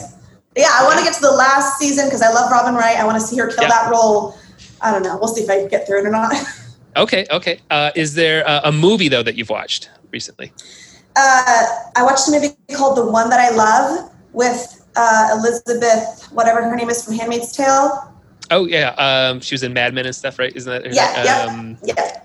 Yeah, 0.56 0.70
I 0.72 0.84
want 0.86 0.98
to 1.00 1.04
get 1.04 1.14
to 1.16 1.22
the 1.22 1.32
last 1.32 1.78
season 1.78 2.06
because 2.06 2.22
I 2.22 2.32
love 2.32 2.50
Robin 2.50 2.76
Wright. 2.76 2.98
I 2.98 3.04
want 3.06 3.20
to 3.20 3.26
see 3.28 3.38
her 3.38 3.48
kill 3.48 3.64
Yeah. 3.64 3.70
that 3.70 3.92
role. 3.92 4.38
I 4.82 4.92
don't 4.92 5.04
know. 5.04 5.18
We'll 5.18 5.28
see 5.28 5.42
if 5.44 5.50
I 5.50 5.68
get 5.68 5.86
through 5.86 6.00
it 6.00 6.06
or 6.08 6.12
not. 6.12 6.34
okay, 6.96 7.26
okay. 7.30 7.60
Uh, 7.70 7.92
is 7.96 8.14
there 8.16 8.44
a, 8.48 8.62
a 8.66 8.72
movie 8.72 9.10
though 9.10 9.24
that 9.24 9.36
you've 9.36 9.50
watched 9.50 9.90
recently? 10.12 10.54
Uh, 11.18 11.66
I 11.96 12.04
watched 12.04 12.28
a 12.28 12.32
movie 12.32 12.56
called 12.74 12.98
The 12.98 13.06
One 13.06 13.30
That 13.30 13.40
I 13.40 13.50
Love 13.56 14.12
with 14.34 14.86
uh, 14.96 15.30
Elizabeth, 15.38 16.28
whatever 16.32 16.64
her 16.64 16.76
name 16.76 16.90
is 16.90 17.04
from 17.04 17.16
Handmaid's 17.16 17.52
Tale. 17.52 18.14
Oh 18.52 18.66
yeah, 18.66 18.90
um, 18.98 19.42
she 19.42 19.56
was 19.56 19.64
in 19.64 19.74
Mad 19.74 19.94
Men 19.94 20.06
and 20.06 20.16
stuff, 20.16 20.40
right? 20.40 20.56
Isn't 20.56 20.72
that? 20.72 20.86
her 20.86 20.94
Yeah, 20.94 21.14
name? 21.16 21.26
yeah. 21.26 21.42
Um, 21.42 21.78
Yeah, 21.84 21.96
can't 21.96 22.25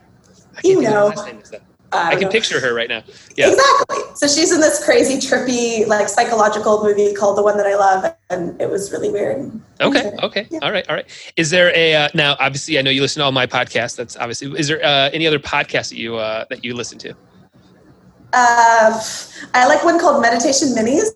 You 0.65 0.83
think 0.83 0.89
of 0.89 1.17
her 1.17 1.33
know. 1.33 1.61
I, 1.93 2.11
I 2.11 2.15
can 2.15 2.25
know. 2.25 2.31
picture 2.31 2.61
her 2.61 2.73
right 2.73 2.89
now. 2.89 3.03
Yeah. 3.37 3.49
Exactly. 3.49 3.99
So 4.15 4.29
she's 4.29 4.53
in 4.53 4.61
this 4.61 4.85
crazy, 4.85 5.17
trippy, 5.17 5.87
like 5.87 6.09
psychological 6.09 6.85
movie 6.85 7.13
called 7.15 7.37
The 7.37 7.43
One 7.43 7.57
That 7.57 7.67
I 7.67 7.75
Love, 7.75 8.15
and 8.29 8.61
it 8.61 8.71
was 8.71 8.93
really 8.93 9.11
weird. 9.11 9.61
Okay. 9.81 10.13
Okay. 10.23 10.47
Yeah. 10.51 10.61
All 10.63 10.71
right. 10.71 10.89
All 10.89 10.95
right. 10.95 11.07
Is 11.37 11.51
there 11.51 11.75
a 11.75 11.95
uh, 11.95 12.09
now? 12.15 12.37
Obviously, 12.39 12.79
I 12.79 12.83
know 12.83 12.91
you 12.91 13.01
listen 13.01 13.21
to 13.21 13.25
all 13.25 13.33
my 13.33 13.47
podcasts. 13.47 13.97
That's 13.97 14.17
obviously. 14.17 14.57
Is 14.59 14.69
there 14.69 14.85
uh, 14.85 15.11
any 15.13 15.27
other 15.27 15.39
podcasts 15.39 15.89
that 15.89 15.97
you 15.97 16.17
uh, 16.17 16.45
that 16.51 16.65
you 16.65 16.75
listen 16.75 16.99
to? 16.99 17.11
Uh, 18.33 19.03
I 19.55 19.67
like 19.67 19.83
one 19.85 19.99
called 19.99 20.23
Meditation 20.23 20.69
Minis. 20.69 21.11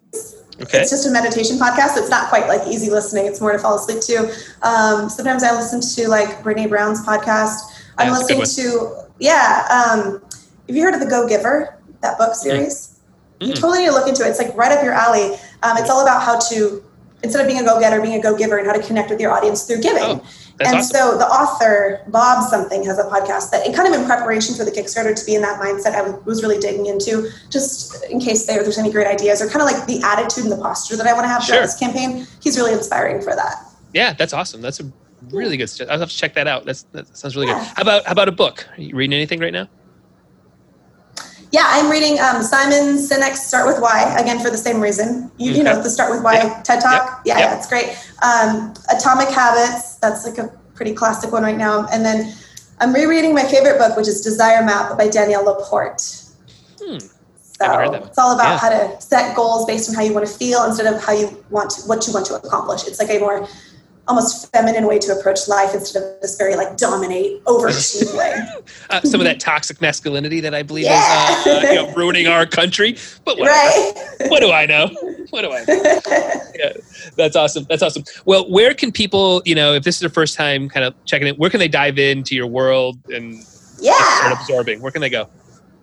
Okay. 0.61 0.81
It's 0.81 0.91
just 0.91 1.07
a 1.07 1.11
meditation 1.11 1.57
podcast. 1.57 1.97
It's 1.97 2.11
not 2.11 2.29
quite 2.29 2.49
like 2.49 2.67
easy 2.67 2.91
listening. 2.91 3.27
It's 3.27 3.41
more 3.41 3.53
to 3.53 3.59
fall 3.59 3.77
asleep 3.77 4.01
to. 4.03 4.33
Um, 4.63 5.09
sometimes 5.09 5.43
I 5.43 5.53
listen 5.55 5.81
to 5.81 6.09
like 6.09 6.43
Brene 6.43 6.69
Brown's 6.69 7.05
podcast. 7.05 7.59
I'm 7.99 8.13
that's 8.13 8.31
listening 8.31 8.65
to 8.65 9.04
yeah. 9.19 9.67
Um, 9.71 10.23
have 10.69 10.77
you 10.77 10.83
heard 10.83 10.95
of 10.95 11.01
the 11.01 11.07
Go 11.07 11.29
Giver? 11.29 11.77
That 12.03 12.19
book 12.19 12.35
series. 12.35 12.91
You 13.41 13.49
Mm. 13.53 13.55
totally 13.55 13.79
need 13.81 13.87
to 13.87 13.93
look 13.93 14.09
into 14.09 14.25
it. 14.25 14.29
It's 14.29 14.39
like 14.39 14.57
right 14.57 14.73
up 14.73 14.83
your 14.85 14.93
alley. 14.93 15.39
Um, 15.63 15.77
it's 15.79 15.91
all 15.91 16.03
about 16.03 16.23
how 16.23 16.39
to 16.51 16.83
instead 17.23 17.41
of 17.41 17.47
being 17.47 17.59
a 17.61 17.65
go 17.65 17.81
getter, 17.81 18.03
being 18.03 18.15
a 18.19 18.21
go 18.23 18.37
giver, 18.37 18.59
and 18.59 18.67
how 18.67 18.75
to 18.75 18.83
connect 18.83 19.09
with 19.09 19.19
your 19.19 19.31
audience 19.33 19.63
through 19.63 19.81
giving. 19.81 20.03
Oh, 20.03 20.23
and 20.61 20.77
awesome. 20.77 20.83
so 20.83 21.17
the 21.19 21.27
author 21.27 22.03
Bob 22.09 22.49
something 22.51 22.85
has 22.85 22.99
a 22.99 23.05
podcast 23.05 23.51
that, 23.51 23.65
and 23.67 23.75
kind 23.75 23.93
of 23.93 23.99
in 23.99 24.07
preparation 24.07 24.55
for 24.55 24.63
the 24.63 24.71
Kickstarter 24.71 25.17
to 25.19 25.25
be 25.25 25.35
in 25.35 25.41
that 25.41 25.59
mindset, 25.59 25.95
I 25.95 26.03
was- 26.03 26.23
was 26.27 26.43
really 26.43 26.59
digging 26.59 26.85
into, 26.85 27.31
just 27.49 28.05
in 28.11 28.21
case 28.21 28.45
there, 28.47 28.63
there's 28.63 28.77
any 28.77 28.91
great 28.93 29.07
ideas 29.07 29.41
or 29.41 29.47
kind 29.49 29.63
of 29.63 29.73
like 29.75 29.87
the 29.87 30.03
attitude 30.03 30.45
and 30.45 30.53
the 30.53 30.59
posture 30.59 30.97
that 30.97 31.07
I 31.07 31.15
want 31.15 31.25
to 31.25 31.29
have 31.29 31.43
Sure. 31.43 31.55
throughout 31.57 31.67
this 31.67 31.77
campaign. 31.77 32.27
He's 32.41 32.59
really 32.59 32.73
inspiring 32.75 33.23
for 33.23 33.35
that. 33.35 33.57
yeah, 33.95 34.13
that's 34.13 34.35
awesome. 34.35 34.61
That's 34.61 34.81
a 34.81 34.85
really 35.31 35.57
good. 35.57 35.69
st- 35.69 35.89
I'll 35.91 35.99
have 35.99 36.11
to 36.11 36.17
check 36.17 36.35
that 36.35 36.47
out. 36.47 36.65
That's 36.65 36.83
that 36.93 37.17
sounds 37.17 37.37
really 37.37 37.49
Yeah. 37.49 37.59
good. 37.59 37.69
How 37.77 37.83
about 37.83 38.05
how 38.07 38.13
about 38.13 38.29
a 38.29 38.33
book? 38.33 38.67
Are 38.77 38.81
you 38.81 38.95
reading 38.97 39.15
anything 39.15 39.41
right 39.41 39.53
now? 39.53 39.69
Yeah, 41.53 41.63
I'm 41.69 41.89
reading 41.89 42.19
um, 42.19 42.43
Simon 42.43 42.97
Sinek's 42.99 43.47
Start 43.47 43.67
With 43.69 43.81
Why 43.81 44.17
again 44.19 44.41
for 44.41 44.51
the 44.51 44.57
same 44.59 44.81
reason. 44.81 45.31
You, 45.39 45.53
you 45.53 45.63
know 45.63 45.73
Okay. 45.75 45.83
the 45.83 45.91
Start 45.91 46.11
With 46.13 46.23
Why 46.25 46.35
Yeah. 46.35 46.63
TED 46.63 46.81
Talk. 46.81 47.23
Yeah, 47.25 47.39
yeah, 47.39 47.57
it's 47.57 47.69
great. 47.69 47.97
Um, 48.23 48.75
Atomic 48.91 49.29
Habits. 49.29 49.95
That's 49.97 50.25
like 50.27 50.39
a 50.39 50.51
pretty 50.75 50.95
classic 50.95 51.31
one 51.31 51.45
right 51.45 51.57
now. 51.57 51.87
And 51.93 52.05
then 52.05 52.35
I'm 52.81 52.93
rereading 52.93 53.35
my 53.35 53.45
favorite 53.45 53.79
book, 53.79 53.97
which 53.97 54.09
is 54.09 54.21
Desire 54.21 54.65
Map 54.65 54.99
by 54.99 55.07
Danielle 55.07 55.45
Laporte. 55.45 56.03
Hmm. 56.83 56.99
So 56.99 57.09
Haven't 57.67 57.79
heard 57.79 57.93
that 57.93 58.01
one. 58.01 58.09
it's 58.09 58.19
all 58.19 58.35
about 58.35 58.49
Yeah. 58.55 58.59
how 58.59 58.69
to 58.71 59.01
set 59.01 59.37
goals 59.37 59.65
based 59.65 59.89
on 59.89 59.95
how 59.95 60.03
you 60.03 60.13
want 60.13 60.27
to 60.27 60.33
feel 60.33 60.65
instead 60.65 60.93
of 60.93 61.01
how 61.01 61.13
you 61.13 61.45
want 61.51 61.71
to, 61.71 61.83
what 61.83 62.05
you 62.09 62.13
want 62.13 62.27
to 62.27 62.35
accomplish. 62.35 62.85
It's 62.89 62.99
like 62.99 63.11
a 63.11 63.21
more 63.21 63.47
almost 64.07 64.53
feminine 64.53 64.87
way 64.87 64.99
to 64.99 65.13
approach 65.17 65.49
life 65.49 65.75
instead 65.75 66.03
of 66.03 66.21
this 66.21 66.37
very 66.37 66.57
like 66.57 66.77
dominate, 66.77 67.43
overachieve 67.45 68.15
way. 68.19 68.35
Uh, 68.91 69.01
some 69.03 69.21
of 69.21 69.25
that 69.25 69.41
toxic 69.41 69.81
masculinity 69.81 70.41
that 70.41 70.55
I 70.55 70.63
believe 70.63 70.85
Yeah. 70.85 71.41
is 71.41 71.47
uh, 71.47 71.67
you 71.69 71.75
know, 71.75 71.93
ruining 71.95 72.27
our 72.27 72.47
country. 72.47 72.97
But 73.25 73.39
whatever. 73.39 73.57
right? 73.59 73.95
what 74.29 74.41
do 74.41 74.51
I 74.51 74.67
know? 74.67 74.89
What 75.31 75.43
do 75.43 75.53
I 75.53 75.65
know? 75.67 76.01
yeah, 76.55 76.73
that's 77.17 77.37
awesome. 77.37 77.67
That's 77.69 77.83
awesome. 77.83 78.05
Well, 78.25 78.49
where 78.51 78.75
can 78.75 78.93
people, 78.93 79.43
you 79.45 79.55
know, 79.55 79.73
if 79.75 79.85
this 79.85 79.97
is 79.97 80.01
their 80.01 80.11
first 80.11 80.37
time 80.37 80.69
kind 80.69 80.85
of 80.85 80.95
checking 81.07 81.27
it, 81.27 81.39
where 81.39 81.51
can 81.51 81.61
they 81.61 81.69
dive 81.69 81.99
into 81.99 82.35
your 82.35 82.47
world 82.47 82.99
and 83.13 83.43
yeah. 83.81 83.95
start 84.19 84.33
absorbing? 84.41 84.81
Where 84.83 84.93
can 84.93 85.01
they 85.01 85.11
go? 85.11 85.29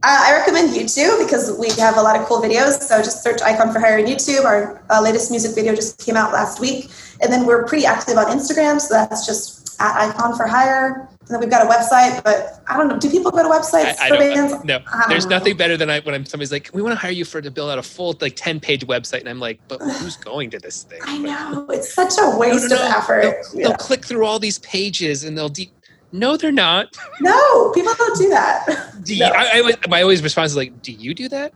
Uh, 0.03 0.19
I 0.19 0.33
recommend 0.33 0.69
YouTube 0.71 1.23
because 1.23 1.55
we 1.59 1.69
have 1.79 1.97
a 1.97 2.01
lot 2.01 2.19
of 2.19 2.25
cool 2.25 2.41
videos. 2.41 2.81
So 2.81 2.97
just 3.03 3.21
search 3.21 3.39
Icon 3.43 3.71
for 3.71 3.79
Hire 3.79 3.99
on 3.99 4.05
YouTube. 4.05 4.45
Our 4.45 4.83
uh, 4.89 4.99
latest 4.99 5.29
music 5.29 5.53
video 5.53 5.75
just 5.75 6.03
came 6.03 6.17
out 6.17 6.33
last 6.33 6.59
week. 6.59 6.89
And 7.21 7.31
then 7.31 7.45
we're 7.45 7.65
pretty 7.65 7.85
active 7.85 8.17
on 8.17 8.25
Instagram. 8.25 8.81
So 8.81 8.95
that's 8.95 9.27
just 9.27 9.61
at 9.79 9.95
Icon 10.09 10.35
for 10.35 10.47
Hire. 10.47 11.07
And 11.19 11.29
then 11.29 11.39
we've 11.39 11.51
got 11.51 11.63
a 11.63 11.69
website, 11.69 12.23
but 12.23 12.61
I 12.67 12.77
don't 12.77 12.87
know. 12.87 12.97
Do 12.97 13.11
people 13.11 13.29
go 13.29 13.43
to 13.43 13.49
websites 13.49 13.99
I, 13.99 14.07
I 14.07 14.09
for 14.09 14.17
bands? 14.17 14.65
no. 14.65 14.79
There's 15.07 15.25
know. 15.27 15.37
nothing 15.37 15.55
better 15.55 15.77
than 15.77 15.91
I, 15.91 15.99
when 15.99 16.15
I'm, 16.15 16.25
somebody's 16.25 16.51
like, 16.51 16.71
we 16.73 16.81
want 16.81 16.93
to 16.93 16.99
hire 16.99 17.11
you 17.11 17.23
for 17.23 17.39
to 17.39 17.51
build 17.51 17.69
out 17.69 17.77
a 17.77 17.83
full 17.83 18.17
like 18.21 18.35
10 18.35 18.59
page 18.59 18.85
website, 18.87 19.19
and 19.19 19.29
I'm 19.29 19.39
like, 19.39 19.59
but 19.67 19.81
who's 19.99 20.17
going 20.17 20.49
to 20.49 20.59
this 20.59 20.83
thing? 20.83 20.99
I 21.03 21.19
know. 21.19 21.67
It's 21.69 21.93
such 21.93 22.17
a 22.17 22.21
no, 22.21 22.31
no, 22.31 22.39
waste 22.39 22.69
no. 22.71 22.75
of 22.75 22.91
effort. 22.91 23.21
They'll, 23.21 23.33
Yeah. 23.61 23.67
they'll 23.67 23.77
click 23.77 24.03
through 24.03 24.25
all 24.25 24.39
these 24.39 24.57
pages 24.59 25.23
and 25.23 25.37
they'll 25.37 25.49
de- 25.49 25.71
no, 26.11 26.37
they're 26.37 26.51
not. 26.51 26.95
No, 27.21 27.71
people 27.73 27.93
don't 27.97 28.17
do 28.17 28.29
that. 28.29 28.65
Do 29.03 29.15
you, 29.15 29.21
No. 29.21 29.31
I, 29.31 29.57
I, 29.57 29.59
always- 29.59 29.75
my 29.89 30.01
always 30.01 30.21
response 30.23 30.51
is 30.51 30.57
like, 30.57 30.81
do 30.81 30.91
you 30.91 31.13
do 31.13 31.29
that? 31.29 31.53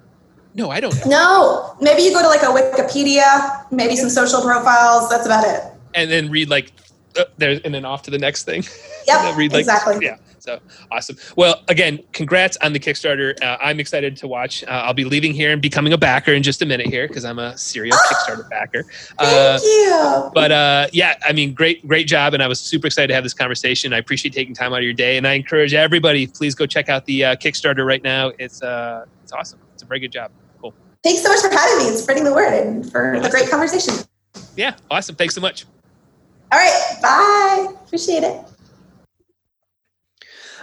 No, 0.54 0.70
I 0.72 0.80
don't. 0.80 0.96
No, 1.06 1.76
maybe 1.82 2.02
you 2.04 2.12
go 2.14 2.22
to 2.22 2.28
like 2.28 2.42
a 2.42 2.46
Wikipedia, 2.46 3.66
maybe 3.72 3.96
some 3.96 4.10
social 4.10 4.42
profiles. 4.42 5.10
That's 5.10 5.26
about 5.26 5.44
it. 5.46 5.62
And 5.94 6.10
then 6.10 6.30
read 6.30 6.50
like, 6.50 6.72
uh, 7.20 7.26
there, 7.38 7.60
and 7.66 7.74
then 7.74 7.84
off 7.86 8.04
to 8.04 8.12
the 8.12 8.18
next 8.20 8.44
thing. 8.44 8.64
Yep, 9.08 9.38
read 9.38 9.54
like, 9.54 9.60
exactly. 9.60 9.98
Yeah. 10.02 10.18
So 10.46 10.60
awesome. 10.92 11.18
Well, 11.36 11.64
again, 11.70 12.04
congrats 12.14 12.56
on 12.58 12.72
the 12.72 12.80
Kickstarter. 12.80 13.42
Uh, 13.42 13.58
I'm 13.60 13.80
excited 13.80 14.16
to 14.18 14.28
watch. 14.28 14.64
Uh, 14.64 14.68
I'll 14.68 14.94
be 14.94 15.04
leaving 15.04 15.34
here 15.34 15.52
and 15.52 15.60
becoming 15.60 15.92
a 15.92 15.98
backer 15.98 16.34
in 16.34 16.44
just 16.44 16.62
a 16.62 16.68
minute 16.68 16.86
here 16.86 17.08
because 17.08 17.26
I'm 17.26 17.40
a 17.40 17.58
serial 17.58 17.98
Kickstarter 17.98 18.48
backer. 18.48 18.84
Thank 19.18 19.64
you. 19.64 20.30
But 20.36 20.52
uh, 20.52 20.88
yeah, 20.94 21.16
I 21.28 21.34
mean, 21.34 21.56
great, 21.56 21.86
great 21.88 22.06
job, 22.06 22.36
and 22.36 22.44
I 22.44 22.48
was 22.48 22.60
super 22.60 22.86
excited 22.86 23.08
to 23.08 23.16
have 23.16 23.24
this 23.24 23.34
conversation. 23.34 23.92
I 23.92 23.98
appreciate 23.98 24.36
taking 24.36 24.54
time 24.54 24.72
out 24.72 24.78
of 24.78 24.84
your 24.84 24.94
day, 24.94 25.18
and 25.18 25.28
I 25.28 25.34
encourage 25.34 25.74
everybody, 25.74 26.28
please 26.28 26.54
go 26.54 26.68
check 26.68 26.90
out 26.90 27.06
the 27.06 27.26
uh, 27.26 27.36
Kickstarter 27.38 27.84
right 27.84 28.04
now. 28.04 28.32
It's 28.38 28.62
uh, 28.62 29.06
it's 29.24 29.32
awesome. 29.32 29.60
It's 29.74 29.82
a 29.82 29.88
very 29.88 30.00
good 30.00 30.12
job. 30.12 30.30
Cool. 30.62 30.76
Thanks 31.04 31.24
so 31.24 31.30
much 31.30 31.42
for 31.42 31.50
having 31.50 31.80
me 31.80 31.90
and 31.90 31.98
spreading 31.98 32.24
the 32.24 32.34
word 32.34 32.54
and 32.54 32.92
for 32.92 33.20
the 33.20 33.30
great 33.30 33.50
conversation. 33.50 33.96
Yeah, 34.56 34.76
awesome. 34.92 35.16
Thanks 35.16 35.34
so 35.34 35.42
much. 35.42 35.66
All 36.52 36.60
right, 36.60 37.00
bye. 37.02 37.74
Appreciate 37.84 38.22
it. 38.22 38.55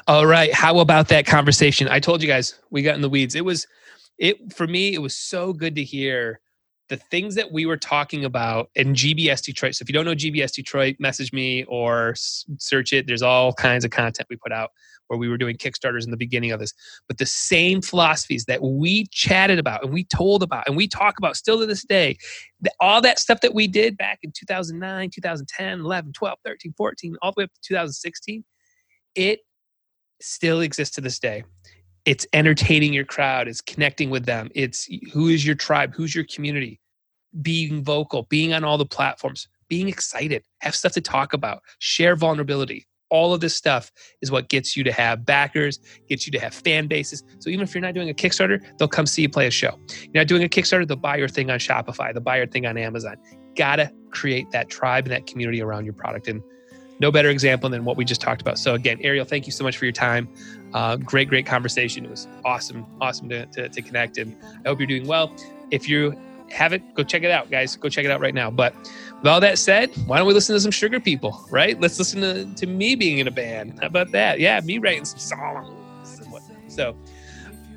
All 0.09 0.26
right. 0.26 0.53
How 0.53 0.78
about 0.80 1.09
that 1.09 1.26
conversation? 1.26 1.86
I 1.88 2.00
told 2.00 2.22
you 2.22 2.28
guys 2.28 2.59
we 2.70 2.82
got 2.82 2.96
in 2.96 3.03
the 3.03 3.09
weeds. 3.09 3.34
It 3.34 3.44
was 3.44 3.66
it 4.18 4.53
for 4.53 4.66
me, 4.66 4.94
it 4.94 4.98
was 4.98 5.14
so 5.14 5.53
good 5.53 5.76
to 5.76 5.84
hear 5.84 6.40
the 6.88 6.96
things 6.96 7.36
that 7.36 7.50
we 7.50 7.66
were 7.66 7.76
talking 7.76 8.24
about 8.24 8.68
in 8.74 8.94
GBS 8.94 9.42
Detroit. 9.42 9.74
So 9.74 9.82
if 9.82 9.88
you 9.88 9.92
don't 9.92 10.05
know 10.05 10.14
GBS 10.14 10.53
Detroit, 10.55 10.96
message 10.98 11.32
me 11.32 11.64
or 11.64 12.14
search 12.16 12.92
it. 12.92 13.07
There's 13.07 13.22
all 13.22 13.53
kinds 13.53 13.84
of 13.84 13.90
content 13.92 14.28
we 14.28 14.36
put 14.36 14.53
out 14.53 14.70
where 15.07 15.18
we 15.18 15.28
were 15.28 15.38
doing 15.38 15.57
Kickstarters 15.57 16.05
in 16.05 16.11
the 16.11 16.16
beginning 16.16 16.50
of 16.50 16.61
this. 16.61 16.74
But 17.07 17.18
the 17.18 17.26
same 17.26 17.80
philosophies 17.80 18.44
that 18.46 18.62
we 18.62 19.07
chatted 19.11 19.59
about 19.59 19.84
and 19.84 19.92
we 19.92 20.05
told 20.05 20.42
about 20.42 20.66
and 20.66 20.76
we 20.76 20.88
talk 20.88 21.18
about 21.18 21.36
still 21.36 21.61
to 21.61 21.66
this 21.66 21.84
day, 21.84 22.18
all 22.80 23.00
that 23.03 23.18
stuff 23.18 23.40
that 23.40 23.55
we 23.55 23.68
did 23.68 23.96
back 23.96 24.18
in 24.22 24.32
2009, 24.32 25.11
2010, 25.14 25.80
11, 25.80 26.12
12, 26.12 26.38
13, 26.44 26.74
14, 26.76 27.16
all 27.22 27.32
the 27.32 27.40
way 27.40 27.44
up 27.44 27.53
to 27.55 27.61
2016, 27.68 28.44
it 29.14 29.40
still 30.23 30.61
exists 30.61 30.95
to 30.97 31.01
this 31.01 31.18
day. 31.18 31.45
It's 32.05 32.27
entertaining 32.33 32.93
your 32.93 33.05
crowd, 33.05 33.47
it's 33.47 33.61
connecting 33.61 34.11
with 34.11 34.27
them, 34.27 34.51
it's 34.55 34.89
who 35.12 35.29
is 35.29 35.47
your 35.47 35.55
tribe, 35.55 35.95
who's 35.95 36.14
your 36.14 36.25
community, 36.25 36.81
being 37.41 37.85
vocal, 37.85 38.25
being 38.25 38.53
on 38.53 38.64
all 38.64 38.77
the 38.77 38.85
platforms, 38.85 39.49
being 39.68 39.89
excited, 39.89 40.45
have 40.61 40.75
stuff 40.75 40.93
to 40.93 41.01
talk 41.01 41.33
about, 41.33 41.62
share 41.79 42.16
vulnerability. 42.16 42.87
All 43.09 43.35
of 43.35 43.41
this 43.41 43.55
stuff 43.55 43.93
is 44.20 44.31
what 44.31 44.49
gets 44.49 44.77
you 44.77 44.83
to 44.85 44.93
have 44.93 45.25
backers, 45.25 45.79
gets 46.09 46.27
you 46.27 46.33
to 46.33 46.41
have 46.41 46.55
fan 46.55 46.89
bases. 46.89 47.23
So 47.39 47.51
even 47.51 47.62
if 47.62 47.75
you're 47.75 47.83
not 47.83 47.95
doing 47.95 48.11
a 48.11 48.14
Kickstarter, 48.14 48.61
they'll 48.79 48.89
come 48.89 49.07
see 49.07 49.23
you 49.23 49.29
play 49.29 49.47
a 49.47 49.51
show. 49.51 49.79
You're 50.01 50.23
not 50.23 50.29
doing 50.29 50.43
a 50.43 50.49
Kickstarter, 50.49 50.89
they'll 50.89 50.97
buy 50.97 51.16
your 51.16 51.29
thing 51.29 51.51
on 51.51 51.59
Shopify, 51.59 52.12
they'll 52.12 52.23
buy 52.23 52.39
your 52.39 52.47
thing 52.47 52.66
on 52.66 52.77
Amazon. 52.77 53.16
Gotta 53.55 53.93
create 54.11 54.51
that 54.51 54.70
tribe 54.70 55.05
and 55.05 55.12
that 55.12 55.27
community 55.27 55.62
around 55.62 55.85
your 55.85 55.95
product. 55.95 56.27
And 56.27 56.43
no 57.03 57.11
better 57.11 57.28
example 57.28 57.68
than 57.68 57.84
what 57.84 57.96
we 57.96 58.05
just 58.05 58.20
talked 58.20 58.40
about. 58.40 58.59
So 58.59 58.74
again, 58.74 58.96
Ariel, 59.03 59.26
thank 59.26 59.44
you 59.44 59.53
so 59.53 59.64
much 59.64 59.76
for 59.76 59.84
your 59.84 59.92
time. 59.92 60.28
Uh, 60.72 60.96
great, 60.96 61.28
great 61.28 61.44
conversation. 61.44 62.05
It 62.05 62.11
was 62.11 62.28
awesome, 62.44 62.86
awesome 63.00 63.28
to, 63.28 63.44
to, 63.46 63.68
to 63.68 63.82
connect. 63.82 64.18
And 64.18 64.36
I 64.64 64.68
hope 64.68 64.78
you're 64.78 64.86
doing 64.86 65.09
well. 65.09 65.34
If 65.72 65.88
you 65.88 66.16
haven't, 66.48 66.94
go 66.94 67.03
check 67.03 67.24
it 67.24 67.30
out, 67.32 67.50
guys. 67.50 67.74
Go 67.74 67.88
check 67.88 68.05
it 68.05 68.11
out 68.12 68.20
right 68.20 68.34
now. 68.34 68.53
But 68.53 68.72
with 69.18 69.26
all 69.26 69.40
that 69.40 69.59
said, 69.59 69.90
why 70.07 70.16
don't 70.16 70.28
we 70.28 70.32
listen 70.32 70.55
to 70.55 70.61
some 70.61 70.70
Sugar 70.70 71.00
People, 71.00 71.44
right? 71.50 71.78
Let's 71.80 71.98
listen 71.98 72.20
to, 72.20 72.44
to 72.55 72.66
me 72.66 72.94
being 72.94 73.18
in 73.18 73.26
a 73.26 73.32
band. 73.32 73.80
How 73.80 73.88
about 73.88 74.12
that? 74.12 74.38
Yeah, 74.38 74.61
me 74.61 74.78
writing 74.78 75.05
some 75.05 75.18
songs. 75.18 75.70
So, 76.68 76.96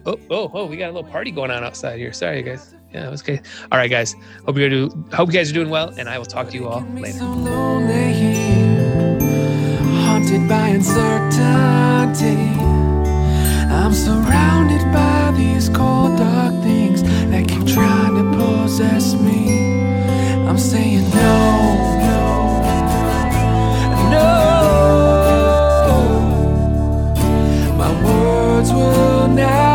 oh, 0.05 0.19
oh, 0.29 0.51
oh, 0.53 0.65
we 0.67 0.77
got 0.77 0.91
a 0.91 0.93
little 0.93 1.09
party 1.09 1.31
going 1.31 1.51
on 1.51 1.63
outside 1.63 1.97
here. 1.97 2.13
Sorry, 2.13 2.43
guys. 2.43 2.75
Yeah, 2.93 3.07
it 3.07 3.11
was 3.11 3.21
okay. 3.23 3.41
All 3.71 3.77
right, 3.77 3.89
guys. 3.91 4.15
Hope 4.45 4.55
you 4.57 4.69
do. 4.69 5.05
Hope 5.11 5.27
you 5.27 5.33
guys 5.33 5.49
are 5.49 5.53
doing 5.53 5.69
well, 5.69 5.89
and 5.97 6.07
I 6.07 6.17
will 6.17 6.25
talk 6.25 6.49
to 6.51 6.53
you 6.53 6.67
all 6.69 6.81
later. 6.93 8.64
By 10.25 10.69
uncertainty. 10.69 12.35
I'm 13.69 13.93
surrounded 13.93 14.81
by 14.91 15.31
these 15.37 15.69
cold, 15.69 16.17
dark 16.17 16.53
things 16.63 17.03
that 17.03 17.47
keep 17.47 17.67
trying 17.67 18.15
to 18.15 18.23
possess 18.35 19.13
me. 19.13 19.83
I'm 20.47 20.57
saying 20.57 21.07
no, 21.11 21.37
no, 22.09 22.21
no. 24.09 24.29
My 27.77 27.91
words 28.03 28.71
will 28.71 29.27
not 29.27 29.74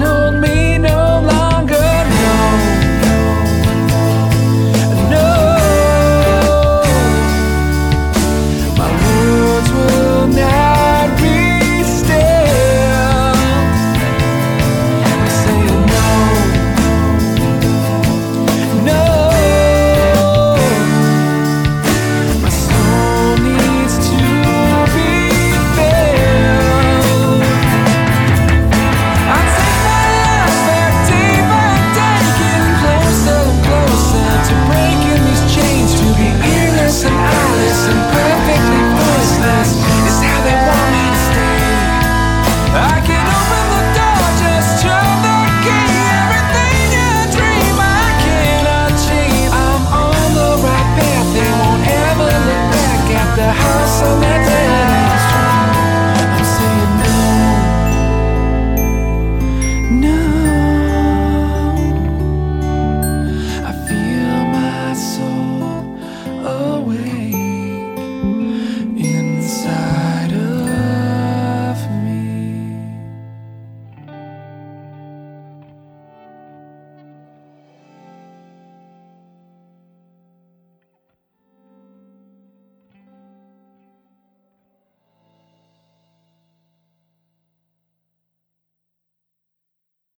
hold 0.00 0.40
me 0.40 0.78
no 0.78 1.13